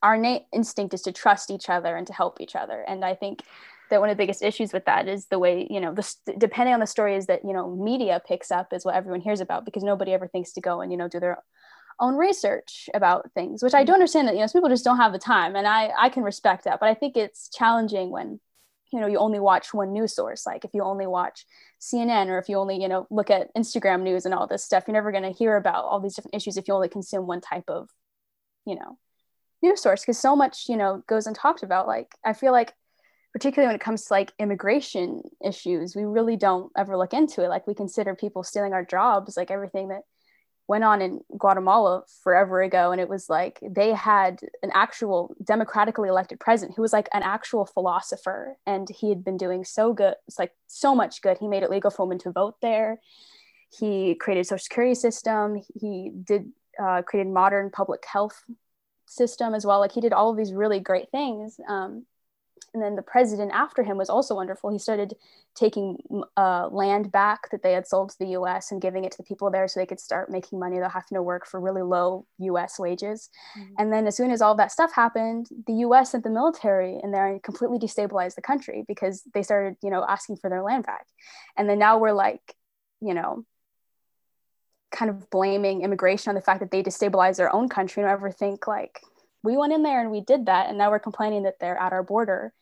our 0.03 0.15
innate 0.15 0.47
instinct 0.53 0.95
is 0.95 1.03
to 1.03 1.13
trust 1.13 1.51
each 1.51 1.69
other 1.69 1.97
and 1.97 2.07
to 2.07 2.13
help 2.13 2.41
each 2.41 2.55
other. 2.55 2.85
And 2.87 3.05
i 3.05 3.15
think 3.15 3.43
that 3.91 4.01
one 4.01 4.11
of 4.11 4.17
the 4.17 4.23
biggest 4.23 4.43
issues 4.43 4.73
with 4.73 4.85
that 4.85 5.09
is 5.09 5.27
the 5.27 5.39
way 5.39 5.67
you 5.71 5.81
know 5.81 5.95
the 5.95 6.15
depending 6.37 6.75
on 6.75 6.81
the 6.81 6.87
stories 6.87 7.27
that 7.27 7.45
you 7.45 7.53
know 7.53 7.75
media 7.75 8.21
picks 8.27 8.51
up 8.51 8.73
is 8.73 8.85
what 8.85 8.95
everyone 8.95 9.21
hears 9.21 9.41
about 9.41 9.65
because 9.65 9.83
nobody 9.83 10.13
ever 10.13 10.29
thinks 10.29 10.53
to 10.53 10.61
go 10.61 10.81
and 10.81 10.93
you 10.93 10.99
know 10.99 11.09
do 11.09 11.21
their 11.21 11.39
own 12.01 12.17
research 12.17 12.89
about 12.95 13.31
things 13.33 13.63
which 13.63 13.75
i 13.75 13.83
do 13.83 13.87
mm-hmm. 13.87 13.95
understand 13.95 14.29
that 14.29 14.35
you 14.35 14.41
know 14.41 14.49
people 14.49 14.69
just 14.69 14.85
don't 14.85 14.97
have 14.97 15.13
the 15.13 15.19
time 15.19 15.57
and 15.57 15.67
i 15.67 15.91
i 15.99 16.09
can 16.09 16.23
respect 16.23 16.65
that 16.65 16.81
but 16.81 16.89
i 16.89 16.95
think 16.95 17.17
it's 17.17 17.49
challenging 17.49 18.11
when 18.11 18.41
you 18.93 19.01
know 19.01 19.07
you 19.07 19.19
only 19.19 19.39
watch 19.41 19.75
one 19.75 19.93
news 19.93 20.15
source 20.15 20.47
like 20.47 20.65
if 20.65 20.73
you 20.73 20.83
only 20.83 21.07
watch 21.07 21.45
cnn 21.81 22.29
or 22.29 22.39
if 22.39 22.49
you 22.49 22.57
only 22.57 22.81
you 22.81 22.89
know 22.89 23.07
look 23.11 23.31
at 23.31 23.55
instagram 23.55 24.03
news 24.03 24.25
and 24.25 24.35
all 24.35 24.47
this 24.47 24.65
stuff 24.65 24.85
you're 24.87 24.95
never 24.95 25.13
going 25.13 25.25
to 25.25 25.37
hear 25.37 25.57
about 25.57 25.85
all 25.85 26.01
these 26.01 26.15
different 26.15 26.35
issues 26.35 26.57
if 26.57 26.69
you 26.69 26.75
only 26.75 26.89
consume 26.89 27.27
one 27.27 27.41
type 27.41 27.69
of 27.69 27.89
you 28.65 28.75
know 28.75 28.99
news 29.63 29.83
source 29.83 30.03
because 30.03 30.19
so 30.19 30.37
much 30.37 30.69
you 30.69 30.77
know 30.77 31.03
goes 31.09 31.27
and 31.27 31.37
talked 31.37 31.63
about 31.63 31.87
like 31.87 32.15
i 32.25 32.33
feel 32.33 32.53
like 32.53 32.75
particularly 33.33 33.69
when 33.69 33.77
it 33.77 33.85
comes 33.85 34.05
to 34.05 34.13
like 34.13 34.33
immigration 34.39 35.23
issues, 35.45 35.95
we 35.95 36.05
really 36.05 36.37
don't 36.37 36.73
ever 36.77 36.97
look 36.97 37.13
into 37.13 37.45
it. 37.45 37.49
Like 37.49 37.67
we 37.67 37.75
consider 37.75 38.15
people 38.15 38.43
stealing 38.43 38.73
our 38.73 38.85
jobs, 38.85 39.37
like 39.37 39.51
everything 39.51 39.89
that 39.89 40.03
went 40.69 40.85
on 40.85 41.01
in 41.01 41.21
Guatemala 41.37 42.05
forever 42.23 42.61
ago. 42.61 42.93
And 42.93 43.01
it 43.01 43.09
was 43.09 43.29
like 43.29 43.59
they 43.63 43.93
had 43.93 44.41
an 44.63 44.71
actual 44.75 45.35
democratically 45.43 46.11
elected 46.11 46.39
president 46.39 46.77
who 46.77 46.83
was 46.83 46.93
like 46.93 47.09
an 47.13 47.23
actual 47.23 47.65
philosopher. 47.65 48.57
And 48.67 48.87
he 48.89 49.09
had 49.09 49.25
been 49.25 49.39
doing 49.39 49.65
so 49.65 49.95
good, 49.95 50.15
it's 50.29 50.39
like 50.39 50.53
so 50.67 50.95
much 50.95 51.23
good. 51.23 51.39
He 51.39 51.49
made 51.49 51.63
it 51.63 51.71
legal 51.71 51.91
for 51.91 52.05
women 52.05 52.19
to 52.21 52.31
vote 52.31 52.57
there. 52.61 53.01
He 53.71 54.15
created 54.15 54.47
social 54.47 54.63
security 54.63 54.95
system. 54.95 55.61
He 55.81 56.13
did 56.25 56.53
uh, 56.81 57.03
created 57.03 57.33
modern 57.33 57.71
public 57.71 58.05
health 58.05 58.45
system 59.07 59.55
as 59.55 59.65
well. 59.65 59.81
Like 59.81 59.93
he 59.93 60.01
did 60.03 60.13
all 60.13 60.31
of 60.31 60.37
these 60.37 60.53
really 60.53 60.81
great 60.81 61.11
things. 61.11 61.59
Um, 61.67 62.05
and 62.75 62.83
then 62.83 62.97
the 62.97 63.03
president 63.03 63.53
after 63.53 63.83
him 63.83 63.97
was 63.97 64.11
also 64.11 64.35
wonderful. 64.35 64.71
He 64.71 64.79
started 64.79 65.15
taking 65.55 65.99
uh, 66.37 66.69
land 66.69 67.11
back 67.11 67.51
that 67.51 67.63
they 67.63 67.73
had 67.73 67.87
sold 67.87 68.11
to 68.11 68.19
the 68.19 68.29
US 68.39 68.71
and 68.71 68.81
giving 68.81 69.05
it 69.05 69.13
to 69.13 69.17
the 69.17 69.25
people 69.25 69.51
there 69.51 69.67
so 69.67 69.81
they 69.81 69.87
could 69.87 70.01
start 70.01 70.31
making 70.31 70.59
money. 70.59 70.79
They'll 70.79 70.89
have 70.89 71.07
to 71.07 71.23
work 71.23 71.47
for 71.47 71.61
really 71.61 71.83
low 71.83 72.27
US 72.39 72.79
wages. 72.79 73.31
Mm-hmm. 73.59 73.75
And 73.79 73.93
then 73.93 74.07
as 74.07 74.17
soon 74.17 74.31
as 74.31 74.43
all 74.43 74.55
that 74.57 74.73
stuff 74.73 74.93
happened, 74.93 75.49
the 75.67 75.75
US 75.85 76.13
sent 76.13 76.25
the 76.25 76.31
military 76.31 77.01
in 77.03 77.11
there 77.11 77.27
and 77.27 77.43
completely 77.43 77.79
destabilized 77.79 78.35
the 78.35 78.43
country 78.43 78.85
because 78.87 79.23
they 79.35 79.43
started, 79.43 79.77
you 79.83 79.91
know, 79.91 80.05
asking 80.07 80.37
for 80.37 80.51
their 80.51 80.63
land 80.63 80.87
back. 80.87 81.07
And 81.57 81.69
then 81.69 81.79
now 81.79 81.99
we're 81.99 82.13
like, 82.13 82.55
you 83.01 83.15
know, 83.15 83.45
kind 84.91 85.11
of 85.11 85.29
blaming 85.31 85.83
immigration 85.83 86.31
on 86.31 86.35
the 86.35 86.41
fact 86.41 86.61
that 86.61 86.71
they 86.71 86.83
destabilized 86.83 87.37
their 87.37 87.55
own 87.55 87.69
country 87.69 88.03
and 88.03 88.11
ever 88.11 88.31
think 88.31 88.67
like 88.67 89.01
we 89.43 89.57
went 89.57 89.73
in 89.73 89.83
there 89.83 90.01
and 90.01 90.11
we 90.11 90.21
did 90.21 90.47
that 90.47 90.69
and 90.69 90.79
now 90.79 90.91
we're 90.91 90.99
complaining 90.99 91.45
that 91.45 91.59
they're 91.61 91.79
at 91.79 91.93
our 91.93 92.03
border. 92.03 92.53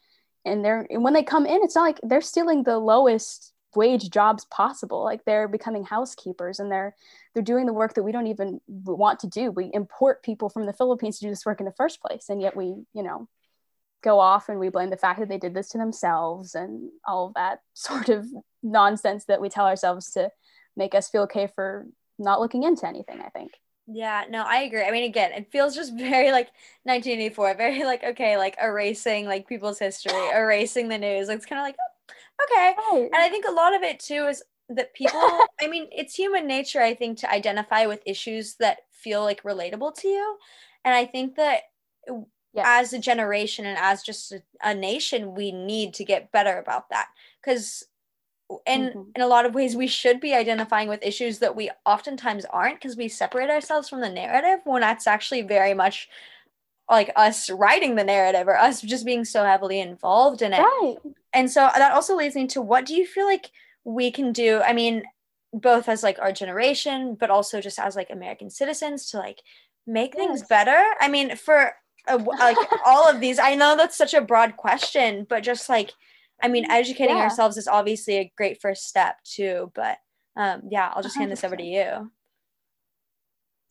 And 0.44 0.64
they're 0.64 0.86
and 0.90 1.02
when 1.02 1.14
they 1.14 1.22
come 1.22 1.46
in 1.46 1.60
it's 1.62 1.74
not 1.74 1.82
like 1.82 2.00
they're 2.02 2.20
stealing 2.20 2.62
the 2.62 2.78
lowest 2.78 3.52
wage 3.74 4.10
jobs 4.10 4.44
possible. 4.46 5.02
Like 5.04 5.24
they're 5.24 5.48
becoming 5.48 5.84
housekeepers 5.84 6.60
and 6.60 6.70
they're 6.70 6.94
they're 7.34 7.42
doing 7.42 7.66
the 7.66 7.72
work 7.72 7.94
that 7.94 8.02
we 8.02 8.12
don't 8.12 8.28
even 8.28 8.60
want 8.68 9.20
to 9.20 9.26
do. 9.26 9.50
We 9.50 9.70
import 9.72 10.22
people 10.22 10.48
from 10.48 10.66
the 10.66 10.72
philippines 10.72 11.18
to 11.18 11.26
do 11.26 11.30
this 11.30 11.46
work 11.46 11.60
in 11.60 11.66
the 11.66 11.72
first 11.72 12.00
place. 12.00 12.28
And 12.28 12.40
yet 12.40 12.56
we 12.56 12.66
you 12.92 13.02
know 13.02 13.28
go 14.02 14.20
off 14.20 14.48
and 14.48 14.60
we 14.60 14.68
blame 14.68 14.90
the 14.90 14.96
fact 14.96 15.18
that 15.18 15.28
they 15.28 15.38
did 15.38 15.52
this 15.52 15.70
to 15.70 15.78
themselves 15.78 16.54
and 16.54 16.90
all 17.04 17.26
of 17.26 17.34
that 17.34 17.60
sort 17.74 18.08
of 18.08 18.26
nonsense 18.62 19.24
that 19.26 19.40
we 19.40 19.48
tell 19.48 19.66
ourselves 19.66 20.12
to 20.12 20.30
make 20.76 20.94
us 20.94 21.08
feel 21.08 21.22
okay 21.22 21.48
for 21.54 21.86
not 22.18 22.40
looking 22.40 22.62
into 22.62 22.86
anything 22.86 23.20
i 23.20 23.28
think 23.30 23.52
Yeah, 23.88 24.24
no, 24.28 24.42
I 24.42 24.62
agree. 24.62 24.82
I 24.82 24.90
mean, 24.90 25.04
again, 25.04 25.32
it 25.32 25.50
feels 25.52 25.74
just 25.74 25.94
very 25.96 26.32
like 26.32 26.50
1984, 26.84 27.54
very 27.54 27.84
like 27.84 28.02
okay, 28.04 28.36
like 28.36 28.56
erasing 28.62 29.26
like 29.26 29.46
people's 29.48 29.78
history, 29.78 30.12
erasing 30.34 30.88
the 30.88 30.98
news. 30.98 31.28
Like, 31.28 31.36
it's 31.38 31.46
kind 31.46 31.60
of 31.60 31.64
like 31.64 31.76
oh, 32.40 32.96
okay. 32.96 33.04
And 33.12 33.16
I 33.22 33.28
think 33.28 33.46
a 33.46 33.52
lot 33.52 33.74
of 33.74 33.82
it 33.82 34.00
too 34.00 34.26
is 34.26 34.42
that 34.70 34.94
people. 34.94 35.20
I 35.60 35.68
mean, 35.68 35.88
it's 35.92 36.14
human 36.14 36.46
nature. 36.46 36.82
I 36.82 36.94
think 36.94 37.18
to 37.18 37.30
identify 37.32 37.86
with 37.86 38.02
issues 38.06 38.56
that 38.56 38.78
feel 38.92 39.22
like 39.22 39.42
relatable 39.44 39.94
to 40.00 40.08
you, 40.08 40.38
and 40.84 40.94
I 40.94 41.06
think 41.06 41.36
that 41.36 41.62
as 42.58 42.92
a 42.92 42.98
generation 42.98 43.66
and 43.66 43.76
as 43.78 44.02
just 44.02 44.32
a, 44.32 44.42
a 44.62 44.74
nation, 44.74 45.34
we 45.34 45.52
need 45.52 45.92
to 45.94 46.04
get 46.04 46.32
better 46.32 46.58
about 46.58 46.88
that 46.90 47.08
because 47.42 47.84
and 48.66 48.90
mm-hmm. 48.90 49.02
in 49.14 49.22
a 49.22 49.26
lot 49.26 49.46
of 49.46 49.54
ways 49.54 49.76
we 49.76 49.86
should 49.86 50.20
be 50.20 50.34
identifying 50.34 50.88
with 50.88 51.02
issues 51.02 51.38
that 51.38 51.56
we 51.56 51.70
oftentimes 51.84 52.44
aren't 52.46 52.76
because 52.76 52.96
we 52.96 53.08
separate 53.08 53.50
ourselves 53.50 53.88
from 53.88 54.00
the 54.00 54.08
narrative 54.08 54.60
when 54.64 54.80
that's 54.80 55.06
actually 55.06 55.42
very 55.42 55.74
much 55.74 56.08
like 56.88 57.10
us 57.16 57.50
writing 57.50 57.96
the 57.96 58.04
narrative 58.04 58.46
or 58.46 58.56
us 58.56 58.80
just 58.80 59.04
being 59.04 59.24
so 59.24 59.44
heavily 59.44 59.80
involved 59.80 60.42
in 60.42 60.52
it 60.52 60.60
right. 60.60 60.96
and 61.32 61.50
so 61.50 61.68
that 61.74 61.92
also 61.92 62.14
leads 62.14 62.36
me 62.36 62.46
to 62.46 62.62
what 62.62 62.86
do 62.86 62.94
you 62.94 63.06
feel 63.06 63.26
like 63.26 63.50
we 63.84 64.10
can 64.10 64.32
do 64.32 64.60
i 64.60 64.72
mean 64.72 65.02
both 65.52 65.88
as 65.88 66.02
like 66.02 66.18
our 66.20 66.32
generation 66.32 67.16
but 67.18 67.30
also 67.30 67.60
just 67.60 67.78
as 67.78 67.96
like 67.96 68.10
american 68.10 68.50
citizens 68.50 69.10
to 69.10 69.16
like 69.16 69.40
make 69.86 70.14
yes. 70.14 70.24
things 70.24 70.42
better 70.48 70.84
i 71.00 71.08
mean 71.08 71.34
for 71.34 71.72
uh, 72.08 72.18
like 72.38 72.56
all 72.86 73.08
of 73.08 73.20
these 73.20 73.40
i 73.40 73.56
know 73.56 73.76
that's 73.76 73.96
such 73.96 74.14
a 74.14 74.20
broad 74.20 74.56
question 74.56 75.26
but 75.28 75.42
just 75.42 75.68
like 75.68 75.92
I 76.42 76.48
mean, 76.48 76.70
educating 76.70 77.16
yeah. 77.16 77.22
ourselves 77.22 77.56
is 77.56 77.68
obviously 77.68 78.16
a 78.16 78.32
great 78.36 78.60
first 78.60 78.86
step 78.88 79.16
too, 79.24 79.72
but 79.74 79.98
um, 80.36 80.62
yeah, 80.70 80.92
I'll 80.94 81.02
just 81.02 81.16
100%. 81.16 81.20
hand 81.20 81.32
this 81.32 81.44
over 81.44 81.56
to 81.56 81.64
you. 81.64 82.10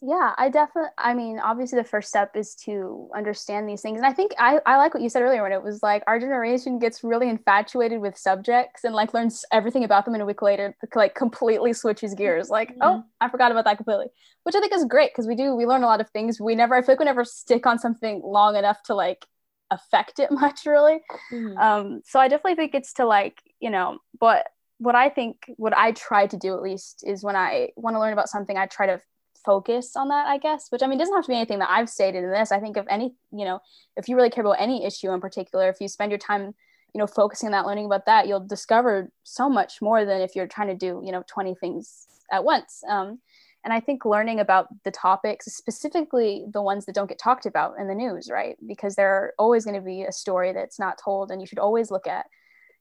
Yeah, 0.07 0.33
I 0.37 0.49
definitely, 0.49 0.91
I 0.99 1.15
mean, 1.15 1.39
obviously 1.39 1.79
the 1.79 1.87
first 1.87 2.09
step 2.09 2.35
is 2.35 2.53
to 2.65 3.09
understand 3.15 3.67
these 3.67 3.81
things. 3.81 3.97
And 3.97 4.05
I 4.05 4.13
think 4.13 4.33
I, 4.37 4.59
I 4.65 4.77
like 4.77 4.93
what 4.93 5.01
you 5.01 5.09
said 5.09 5.23
earlier 5.23 5.41
when 5.41 5.51
it 5.51 5.63
was 5.63 5.81
like 5.81 6.03
our 6.05 6.19
generation 6.19 6.77
gets 6.77 7.03
really 7.03 7.27
infatuated 7.27 8.01
with 8.01 8.15
subjects 8.15 8.83
and 8.83 8.93
like 8.93 9.15
learns 9.15 9.45
everything 9.51 9.83
about 9.83 10.05
them 10.05 10.13
in 10.13 10.21
a 10.21 10.25
week 10.25 10.43
later, 10.43 10.75
like 10.93 11.15
completely 11.15 11.73
switches 11.73 12.13
gears. 12.13 12.49
Like, 12.49 12.71
mm-hmm. 12.71 12.81
oh, 12.83 13.03
I 13.19 13.29
forgot 13.29 13.51
about 13.51 13.65
that 13.65 13.77
completely, 13.77 14.07
which 14.43 14.53
I 14.53 14.59
think 14.59 14.73
is 14.73 14.85
great 14.85 15.11
because 15.11 15.27
we 15.27 15.35
do, 15.35 15.55
we 15.55 15.65
learn 15.65 15.81
a 15.81 15.87
lot 15.87 16.01
of 16.01 16.09
things. 16.11 16.39
We 16.39 16.53
never, 16.53 16.75
I 16.75 16.81
feel 16.81 16.93
like 16.93 16.99
we 16.99 17.05
never 17.05 17.25
stick 17.25 17.65
on 17.65 17.79
something 17.79 18.21
long 18.23 18.55
enough 18.57 18.83
to 18.83 18.95
like 18.95 19.25
affect 19.71 20.19
it 20.19 20.31
much 20.31 20.65
really. 20.65 20.99
Mm-hmm. 21.31 21.57
um 21.57 22.01
so 22.05 22.19
i 22.19 22.27
definitely 22.27 22.55
think 22.55 22.75
it's 22.75 22.93
to 22.93 23.05
like 23.05 23.41
you 23.59 23.69
know 23.69 23.99
but 24.19 24.47
what 24.77 24.95
i 24.95 25.09
think 25.09 25.37
what 25.57 25.75
i 25.75 25.91
try 25.91 26.27
to 26.27 26.37
do 26.37 26.53
at 26.53 26.61
least 26.61 27.03
is 27.05 27.23
when 27.23 27.35
i 27.35 27.69
want 27.75 27.95
to 27.95 27.99
learn 27.99 28.13
about 28.13 28.29
something 28.29 28.57
i 28.57 28.65
try 28.65 28.85
to 28.85 29.01
focus 29.45 29.95
on 29.95 30.09
that 30.09 30.25
i 30.27 30.37
guess 30.37 30.67
which 30.69 30.81
i 30.81 30.87
mean 30.87 30.97
doesn't 30.97 31.15
have 31.15 31.23
to 31.23 31.29
be 31.29 31.35
anything 31.35 31.59
that 31.59 31.69
i've 31.69 31.89
stated 31.89 32.23
in 32.23 32.31
this. 32.31 32.51
I 32.51 32.59
think 32.59 32.77
if 32.77 32.85
any 32.89 33.13
you 33.31 33.45
know 33.45 33.59
if 33.95 34.09
you 34.09 34.15
really 34.15 34.29
care 34.29 34.43
about 34.43 34.59
any 34.59 34.85
issue 34.85 35.11
in 35.11 35.21
particular 35.21 35.69
if 35.69 35.79
you 35.79 35.87
spend 35.87 36.11
your 36.11 36.19
time 36.19 36.55
you 36.93 36.99
know 36.99 37.07
focusing 37.07 37.47
on 37.47 37.51
that 37.51 37.65
learning 37.65 37.85
about 37.85 38.07
that 38.07 38.27
you'll 38.27 38.39
discover 38.39 39.11
so 39.23 39.47
much 39.47 39.81
more 39.81 40.03
than 40.03 40.21
if 40.21 40.35
you're 40.35 40.47
trying 40.47 40.69
to 40.69 40.75
do 40.75 41.01
you 41.05 41.11
know 41.11 41.23
20 41.27 41.55
things 41.55 42.07
at 42.31 42.43
once. 42.43 42.83
Um, 42.87 43.19
and 43.65 43.73
I 43.73 43.79
think 43.79 44.05
learning 44.05 44.39
about 44.39 44.67
the 44.83 44.91
topics, 44.91 45.47
specifically 45.47 46.45
the 46.53 46.61
ones 46.61 46.85
that 46.85 46.93
don't 46.93 47.09
get 47.09 47.17
talked 47.17 47.47
about 47.47 47.79
in 47.79 47.87
the 47.87 47.95
news, 47.95 48.29
right? 48.31 48.55
Because 48.65 48.93
there 48.93 49.09
are 49.09 49.33
always 49.39 49.65
going 49.65 49.75
to 49.75 49.81
be 49.81 50.03
a 50.03 50.11
story 50.11 50.53
that's 50.53 50.77
not 50.77 50.99
told, 51.03 51.31
and 51.31 51.41
you 51.41 51.47
should 51.47 51.57
always 51.57 51.89
look 51.89 52.05
at, 52.05 52.27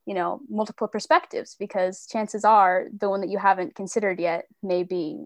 you 0.04 0.12
know, 0.12 0.42
multiple 0.50 0.86
perspectives 0.86 1.56
because 1.58 2.06
chances 2.06 2.44
are 2.44 2.84
the 2.94 3.08
one 3.08 3.22
that 3.22 3.30
you 3.30 3.38
haven't 3.38 3.74
considered 3.74 4.20
yet 4.20 4.44
may 4.62 4.82
be, 4.82 5.18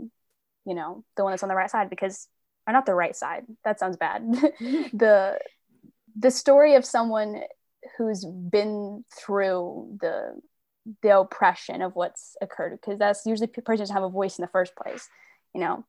you 0.64 0.74
know, 0.76 1.04
the 1.16 1.24
one 1.24 1.32
that's 1.32 1.42
on 1.42 1.48
the 1.48 1.56
right 1.56 1.70
side 1.70 1.90
because, 1.90 2.28
or 2.68 2.72
not 2.72 2.86
the 2.86 2.94
right 2.94 3.16
side. 3.16 3.42
That 3.64 3.80
sounds 3.80 3.96
bad. 3.96 4.22
the 4.92 5.40
the 6.16 6.30
story 6.30 6.76
of 6.76 6.84
someone 6.84 7.42
who's 7.96 8.24
been 8.24 9.04
through 9.18 9.98
the 10.00 10.40
the 11.02 11.18
oppression 11.18 11.82
of 11.82 11.96
what's 11.96 12.36
occurred 12.40 12.78
because 12.80 12.98
that's 12.98 13.26
usually 13.26 13.48
persons 13.48 13.90
have 13.90 14.04
a 14.04 14.09
voice 14.09 14.38
in 14.38 14.42
the 14.42 14.48
first 14.48 14.74
place 14.76 15.09
you 15.55 15.61
know? 15.61 15.84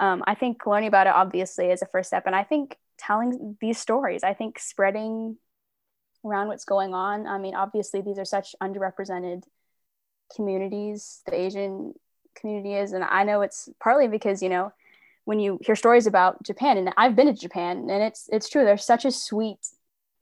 Um, 0.00 0.22
i 0.28 0.36
think 0.36 0.64
learning 0.64 0.86
about 0.86 1.08
it 1.08 1.12
obviously 1.12 1.66
is 1.70 1.82
a 1.82 1.86
first 1.86 2.08
step 2.08 2.22
and 2.26 2.36
i 2.36 2.44
think 2.44 2.76
telling 2.98 3.56
these 3.60 3.78
stories 3.78 4.22
i 4.22 4.32
think 4.32 4.60
spreading 4.60 5.36
around 6.24 6.46
what's 6.46 6.64
going 6.64 6.94
on 6.94 7.26
i 7.26 7.36
mean 7.36 7.56
obviously 7.56 8.00
these 8.00 8.18
are 8.18 8.24
such 8.24 8.54
underrepresented 8.62 9.42
communities 10.36 11.22
the 11.26 11.34
asian 11.34 11.94
community 12.36 12.74
is 12.74 12.92
and 12.92 13.02
i 13.02 13.24
know 13.24 13.40
it's 13.40 13.68
partly 13.80 14.06
because 14.06 14.40
you 14.40 14.48
know 14.48 14.72
when 15.24 15.40
you 15.40 15.58
hear 15.62 15.74
stories 15.74 16.06
about 16.06 16.40
japan 16.44 16.78
and 16.78 16.94
i've 16.96 17.16
been 17.16 17.26
to 17.26 17.32
japan 17.32 17.88
and 17.90 18.02
it's 18.02 18.28
it's 18.30 18.48
true 18.48 18.64
they're 18.64 18.76
such 18.76 19.04
a 19.04 19.10
sweet 19.10 19.58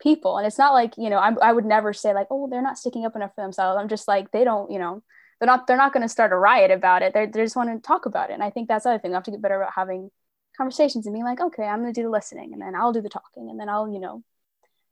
people 0.00 0.36
and 0.36 0.46
it's 0.46 0.58
not 0.58 0.72
like 0.72 0.94
you 0.98 1.08
know 1.08 1.18
I, 1.18 1.34
I 1.42 1.52
would 1.52 1.64
never 1.64 1.92
say 1.92 2.12
like 2.12 2.26
oh 2.30 2.48
they're 2.48 2.62
not 2.62 2.78
sticking 2.78 3.04
up 3.04 3.16
enough 3.16 3.34
for 3.34 3.42
themselves. 3.42 3.78
I'm 3.80 3.88
just 3.88 4.06
like 4.08 4.30
they 4.30 4.44
don't 4.44 4.70
you 4.70 4.78
know 4.78 5.02
they're 5.38 5.46
not 5.46 5.66
they're 5.66 5.76
not 5.76 5.92
going 5.92 6.02
to 6.02 6.08
start 6.08 6.32
a 6.32 6.36
riot 6.36 6.70
about 6.70 7.02
it. 7.02 7.12
They're, 7.12 7.26
they 7.26 7.42
just 7.42 7.56
want 7.56 7.70
to 7.70 7.86
talk 7.86 8.06
about 8.06 8.30
it. 8.30 8.34
And 8.34 8.42
I 8.42 8.50
think 8.50 8.68
that's 8.68 8.84
the 8.84 8.90
other 8.90 8.98
thing. 8.98 9.10
We 9.10 9.14
have 9.14 9.24
to 9.24 9.30
get 9.30 9.42
better 9.42 9.60
about 9.60 9.72
having 9.74 10.10
conversations 10.56 11.06
and 11.06 11.14
being 11.14 11.24
like, 11.24 11.40
okay, 11.40 11.64
I'm 11.64 11.82
going 11.82 11.92
to 11.92 12.00
do 12.00 12.04
the 12.04 12.10
listening, 12.10 12.52
and 12.52 12.62
then 12.62 12.74
I'll 12.74 12.92
do 12.92 13.02
the 13.02 13.08
talking, 13.08 13.50
and 13.50 13.60
then 13.60 13.68
I'll 13.68 13.88
you 13.88 14.00
know 14.00 14.22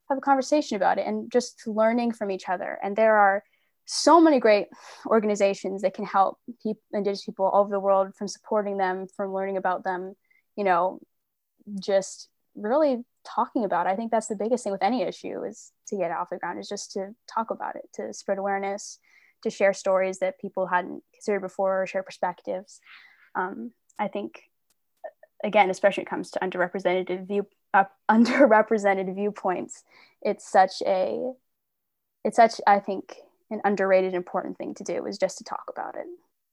have 0.09 0.19
a 0.19 0.21
conversation 0.21 0.77
about 0.77 0.99
it, 0.99 1.07
and 1.07 1.31
just 1.31 1.67
learning 1.67 2.13
from 2.13 2.31
each 2.31 2.49
other. 2.49 2.79
And 2.83 2.95
there 2.95 3.17
are 3.17 3.43
so 3.87 4.21
many 4.21 4.41
great 4.41 4.69
organizations 5.07 5.83
that 5.83 5.95
can 5.95 6.07
help 6.07 6.39
people, 6.63 6.83
indigenous 6.93 7.25
people 7.25 7.47
all 7.47 7.61
over 7.61 7.71
the 7.71 7.81
world 7.81 8.15
from 8.15 8.29
supporting 8.29 8.77
them, 8.79 9.07
from 9.15 9.33
learning 9.33 9.57
about 9.57 9.85
them, 9.85 10.15
you 10.57 10.65
know, 10.65 11.01
just 11.81 12.29
really 12.55 13.05
talking 13.25 13.65
about 13.65 13.87
it. 13.87 13.91
I 13.91 13.97
think 13.97 14.11
that's 14.11 14.27
the 14.27 14.37
biggest 14.37 14.65
thing 14.65 14.73
with 14.73 14.83
any 14.83 15.03
issue 15.03 15.43
is 15.45 15.73
to 15.89 15.97
get 15.97 16.11
off 16.11 16.31
the 16.31 16.39
ground 16.39 16.59
is 16.59 16.69
just 16.69 16.93
to 16.93 17.15
talk 17.33 17.51
about 17.51 17.77
it, 17.77 17.89
to 17.95 18.13
spread 18.13 18.39
awareness, 18.39 18.99
to 19.45 19.51
share 19.51 19.73
stories 19.73 20.19
that 20.19 20.41
people 20.41 20.67
hadn't 20.67 21.03
considered 21.13 21.41
before 21.41 21.83
or 21.83 21.87
share 21.87 22.03
perspectives. 22.03 22.81
Um, 23.35 23.73
I 23.99 24.09
think, 24.09 24.43
again, 25.43 25.71
especially 25.71 26.03
when 26.03 26.07
it 26.07 26.11
comes 26.11 26.31
to 26.33 26.41
underrepresented 26.41 27.27
view 27.27 27.47
uh, 27.73 27.85
underrepresented 28.11 29.15
viewpoints, 29.15 29.85
it's 30.21 30.51
such 30.51 30.83
a 30.87 31.33
it's 32.25 32.37
such 32.37 32.61
I 32.67 32.81
think 32.81 33.17
an 33.51 33.61
underrated 33.65 34.15
important 34.15 34.59
thing 34.59 34.75
to 34.75 34.85
do 34.85 35.07
is 35.07 35.19
just 35.19 35.39
to 35.39 35.45
talk 35.45 35.65
about 35.71 35.97
it, 35.97 36.07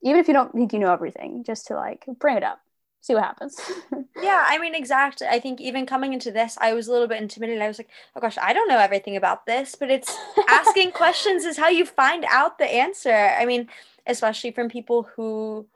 even 0.03 0.19
if 0.19 0.27
you 0.27 0.33
don't 0.33 0.53
think 0.53 0.73
you 0.73 0.79
know 0.79 0.93
everything, 0.93 1.43
just 1.43 1.67
to 1.67 1.75
like 1.75 2.05
bring 2.19 2.37
it 2.37 2.43
up 2.43 2.59
see 3.01 3.13
what 3.13 3.23
happens. 3.23 3.59
yeah, 4.21 4.45
I 4.47 4.57
mean, 4.57 4.75
exactly. 4.75 5.27
I 5.27 5.39
think 5.39 5.59
even 5.59 5.85
coming 5.85 6.13
into 6.13 6.31
this, 6.31 6.57
I 6.61 6.73
was 6.73 6.87
a 6.87 6.91
little 6.91 7.07
bit 7.07 7.21
intimidated. 7.21 7.61
I 7.61 7.67
was 7.67 7.79
like, 7.79 7.89
oh 8.15 8.21
gosh, 8.21 8.37
I 8.41 8.53
don't 8.53 8.67
know 8.67 8.79
everything 8.79 9.17
about 9.17 9.45
this, 9.45 9.75
but 9.75 9.91
it's 9.91 10.15
asking 10.47 10.91
questions 10.91 11.43
is 11.43 11.57
how 11.57 11.67
you 11.67 11.85
find 11.85 12.25
out 12.29 12.57
the 12.57 12.65
answer. 12.65 13.13
I 13.13 13.45
mean, 13.45 13.67
especially 14.07 14.51
from 14.51 14.69
people 14.69 15.09
who 15.15 15.67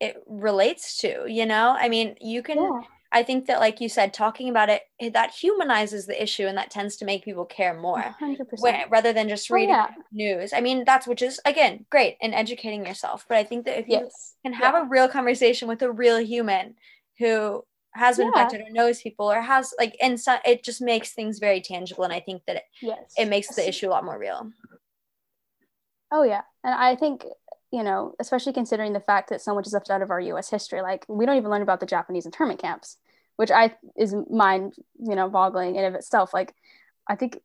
it 0.00 0.22
relates 0.26 0.98
to, 0.98 1.26
you 1.28 1.44
know? 1.44 1.76
I 1.78 1.88
mean, 1.88 2.16
you 2.20 2.42
can. 2.42 2.58
Yeah 2.58 2.80
I 3.12 3.24
think 3.24 3.46
that, 3.46 3.58
like 3.58 3.80
you 3.80 3.88
said, 3.88 4.14
talking 4.14 4.48
about 4.48 4.68
it 4.68 4.82
that 5.12 5.32
humanizes 5.32 6.06
the 6.06 6.22
issue, 6.22 6.46
and 6.46 6.56
that 6.56 6.70
tends 6.70 6.96
to 6.96 7.04
make 7.04 7.24
people 7.24 7.44
care 7.44 7.74
more, 7.74 8.14
when, 8.60 8.88
rather 8.88 9.12
than 9.12 9.28
just 9.28 9.50
oh, 9.50 9.54
reading 9.54 9.74
oh, 9.74 9.86
yeah. 9.88 9.94
news. 10.12 10.52
I 10.52 10.60
mean, 10.60 10.84
that's 10.84 11.08
which 11.08 11.20
is 11.20 11.40
again 11.44 11.86
great 11.90 12.16
in 12.20 12.32
educating 12.32 12.86
yourself. 12.86 13.26
But 13.28 13.38
I 13.38 13.44
think 13.44 13.64
that 13.64 13.80
if 13.80 13.88
you 13.88 14.00
yes. 14.02 14.34
can 14.44 14.52
have 14.52 14.74
yeah. 14.74 14.82
a 14.82 14.88
real 14.88 15.08
conversation 15.08 15.66
with 15.66 15.82
a 15.82 15.90
real 15.90 16.18
human 16.18 16.76
who 17.18 17.64
has 17.94 18.18
been 18.18 18.30
yeah. 18.32 18.42
affected 18.46 18.60
or 18.60 18.70
knows 18.70 19.02
people 19.02 19.30
or 19.30 19.40
has 19.40 19.74
like, 19.76 19.96
and 20.00 20.20
so 20.20 20.36
it 20.44 20.62
just 20.62 20.80
makes 20.80 21.12
things 21.12 21.40
very 21.40 21.60
tangible. 21.60 22.04
And 22.04 22.12
I 22.12 22.20
think 22.20 22.42
that 22.46 22.56
it 22.56 22.62
yes. 22.80 23.12
it 23.18 23.26
makes 23.26 23.54
the 23.56 23.68
issue 23.68 23.88
a 23.88 23.90
lot 23.90 24.04
more 24.04 24.18
real. 24.18 24.52
Oh 26.12 26.22
yeah, 26.22 26.42
and 26.62 26.74
I 26.74 26.94
think 26.94 27.24
you 27.72 27.82
know, 27.82 28.14
especially 28.18 28.52
considering 28.52 28.92
the 28.92 29.00
fact 29.00 29.30
that 29.30 29.40
so 29.40 29.54
much 29.54 29.66
is 29.66 29.72
left 29.72 29.90
out 29.90 30.02
of 30.02 30.10
our 30.10 30.20
U.S. 30.20 30.50
history. 30.50 30.82
Like 30.82 31.04
we 31.08 31.24
don't 31.24 31.36
even 31.36 31.50
learn 31.50 31.62
about 31.62 31.80
the 31.80 31.86
Japanese 31.86 32.26
internment 32.26 32.60
camps, 32.60 32.96
which 33.36 33.50
I 33.50 33.74
is 33.96 34.14
mind 34.30 34.74
you 34.98 35.14
know 35.14 35.28
boggling 35.28 35.76
in 35.76 35.84
of 35.84 35.94
itself. 35.94 36.34
Like 36.34 36.54
I 37.06 37.14
think 37.14 37.40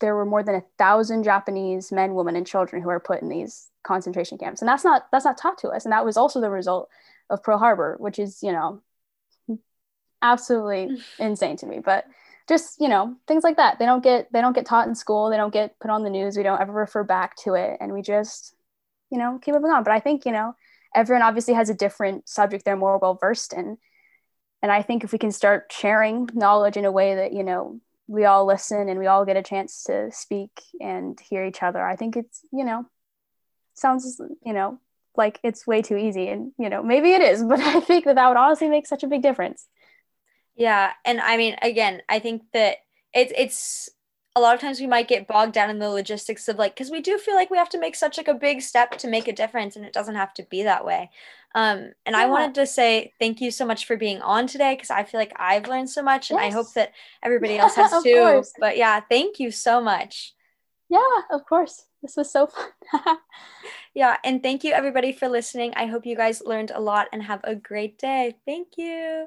there 0.00 0.14
were 0.14 0.26
more 0.26 0.42
than 0.42 0.56
a 0.56 0.64
thousand 0.78 1.22
Japanese 1.22 1.92
men, 1.92 2.14
women, 2.14 2.36
and 2.36 2.46
children 2.46 2.82
who 2.82 2.88
were 2.88 3.00
put 3.00 3.22
in 3.22 3.28
these 3.28 3.68
concentration 3.82 4.36
camps, 4.36 4.60
and 4.60 4.68
that's 4.68 4.84
not 4.84 5.06
that's 5.10 5.24
not 5.24 5.38
taught 5.38 5.58
to 5.58 5.68
us. 5.68 5.84
And 5.84 5.92
that 5.92 6.04
was 6.04 6.16
also 6.16 6.40
the 6.40 6.50
result 6.50 6.88
of 7.30 7.42
Pearl 7.42 7.58
Harbor, 7.58 7.96
which 7.98 8.18
is 8.18 8.42
you 8.42 8.52
know 8.52 8.82
absolutely 10.20 10.98
insane 11.18 11.56
to 11.56 11.66
me. 11.66 11.78
But 11.78 12.04
just 12.48 12.80
you 12.80 12.88
know 12.88 13.14
things 13.26 13.44
like 13.44 13.56
that 13.56 13.78
they 13.78 13.86
don't 13.86 14.02
get 14.02 14.30
they 14.32 14.40
don't 14.40 14.52
get 14.52 14.66
taught 14.66 14.88
in 14.88 14.96
school 14.96 15.30
they 15.30 15.36
don't 15.36 15.52
get 15.52 15.78
put 15.78 15.92
on 15.92 16.02
the 16.02 16.10
news 16.10 16.36
we 16.36 16.42
don't 16.42 16.60
ever 16.60 16.72
refer 16.72 17.04
back 17.04 17.36
to 17.36 17.54
it 17.54 17.76
and 17.80 17.92
we 17.92 18.02
just 18.02 18.56
you 19.12 19.18
know, 19.18 19.38
keep 19.40 19.54
moving 19.54 19.70
on. 19.70 19.84
But 19.84 19.92
I 19.92 20.00
think, 20.00 20.24
you 20.24 20.32
know, 20.32 20.56
everyone 20.94 21.22
obviously 21.22 21.54
has 21.54 21.68
a 21.68 21.74
different 21.74 22.28
subject 22.28 22.64
they're 22.64 22.76
more 22.76 22.98
well 22.98 23.14
versed 23.14 23.52
in. 23.52 23.76
And 24.62 24.72
I 24.72 24.80
think 24.82 25.04
if 25.04 25.12
we 25.12 25.18
can 25.18 25.32
start 25.32 25.70
sharing 25.70 26.30
knowledge 26.32 26.78
in 26.78 26.86
a 26.86 26.92
way 26.92 27.16
that, 27.16 27.32
you 27.32 27.44
know, 27.44 27.80
we 28.08 28.24
all 28.24 28.46
listen 28.46 28.88
and 28.88 28.98
we 28.98 29.06
all 29.06 29.26
get 29.26 29.36
a 29.36 29.42
chance 29.42 29.84
to 29.84 30.10
speak 30.12 30.50
and 30.80 31.20
hear 31.20 31.44
each 31.44 31.62
other, 31.62 31.84
I 31.84 31.94
think 31.94 32.16
it's, 32.16 32.40
you 32.52 32.64
know, 32.64 32.86
sounds, 33.74 34.18
you 34.44 34.54
know, 34.54 34.80
like 35.14 35.38
it's 35.42 35.66
way 35.66 35.82
too 35.82 35.96
easy. 35.96 36.28
And, 36.28 36.52
you 36.58 36.70
know, 36.70 36.82
maybe 36.82 37.12
it 37.12 37.20
is, 37.20 37.44
but 37.48 37.60
I 37.60 37.80
think 37.80 38.06
that 38.06 38.14
that 38.14 38.28
would 38.28 38.38
honestly 38.38 38.68
make 38.68 38.86
such 38.86 39.02
a 39.02 39.08
big 39.08 39.20
difference. 39.22 39.66
Yeah. 40.56 40.92
And 41.04 41.20
I 41.20 41.36
mean, 41.36 41.56
again, 41.60 42.00
I 42.08 42.18
think 42.18 42.42
that 42.54 42.78
it's, 43.12 43.32
it's, 43.36 43.90
a 44.34 44.40
lot 44.40 44.54
of 44.54 44.60
times 44.60 44.80
we 44.80 44.86
might 44.86 45.08
get 45.08 45.28
bogged 45.28 45.52
down 45.52 45.68
in 45.68 45.78
the 45.78 45.90
logistics 45.90 46.48
of 46.48 46.56
like 46.56 46.74
because 46.74 46.90
we 46.90 47.00
do 47.00 47.18
feel 47.18 47.34
like 47.34 47.50
we 47.50 47.58
have 47.58 47.68
to 47.68 47.78
make 47.78 47.94
such 47.94 48.16
like 48.16 48.28
a 48.28 48.34
big 48.34 48.62
step 48.62 48.96
to 48.98 49.08
make 49.08 49.28
a 49.28 49.32
difference 49.32 49.76
and 49.76 49.84
it 49.84 49.92
doesn't 49.92 50.14
have 50.14 50.32
to 50.34 50.42
be 50.44 50.62
that 50.62 50.84
way. 50.84 51.10
Um, 51.54 51.92
and 52.06 52.14
yeah. 52.14 52.20
i 52.20 52.26
wanted 52.26 52.54
to 52.54 52.66
say 52.66 53.12
thank 53.18 53.42
you 53.42 53.50
so 53.50 53.66
much 53.66 53.84
for 53.84 53.94
being 53.94 54.22
on 54.22 54.46
today 54.46 54.74
because 54.74 54.88
i 54.88 55.04
feel 55.04 55.20
like 55.20 55.34
i've 55.36 55.68
learned 55.68 55.90
so 55.90 56.02
much 56.02 56.30
and 56.30 56.40
yes. 56.40 56.50
i 56.50 56.56
hope 56.56 56.72
that 56.72 56.92
everybody 57.22 57.58
else 57.58 57.74
has 57.74 57.90
too. 58.02 58.14
course. 58.14 58.54
but 58.58 58.78
yeah 58.78 59.00
thank 59.00 59.38
you 59.38 59.50
so 59.50 59.78
much. 59.78 60.32
Yeah 60.88 61.00
of 61.30 61.44
course. 61.44 61.84
This 62.00 62.16
was 62.16 62.32
so 62.32 62.46
fun. 62.46 63.18
Yeah 63.94 64.16
and 64.24 64.42
thank 64.42 64.64
you 64.64 64.72
everybody 64.72 65.12
for 65.12 65.28
listening. 65.28 65.74
I 65.76 65.84
hope 65.84 66.06
you 66.06 66.16
guys 66.16 66.42
learned 66.42 66.70
a 66.74 66.80
lot 66.80 67.08
and 67.12 67.22
have 67.22 67.40
a 67.44 67.54
great 67.54 67.98
day. 67.98 68.34
Thank 68.46 68.78
you 68.78 69.26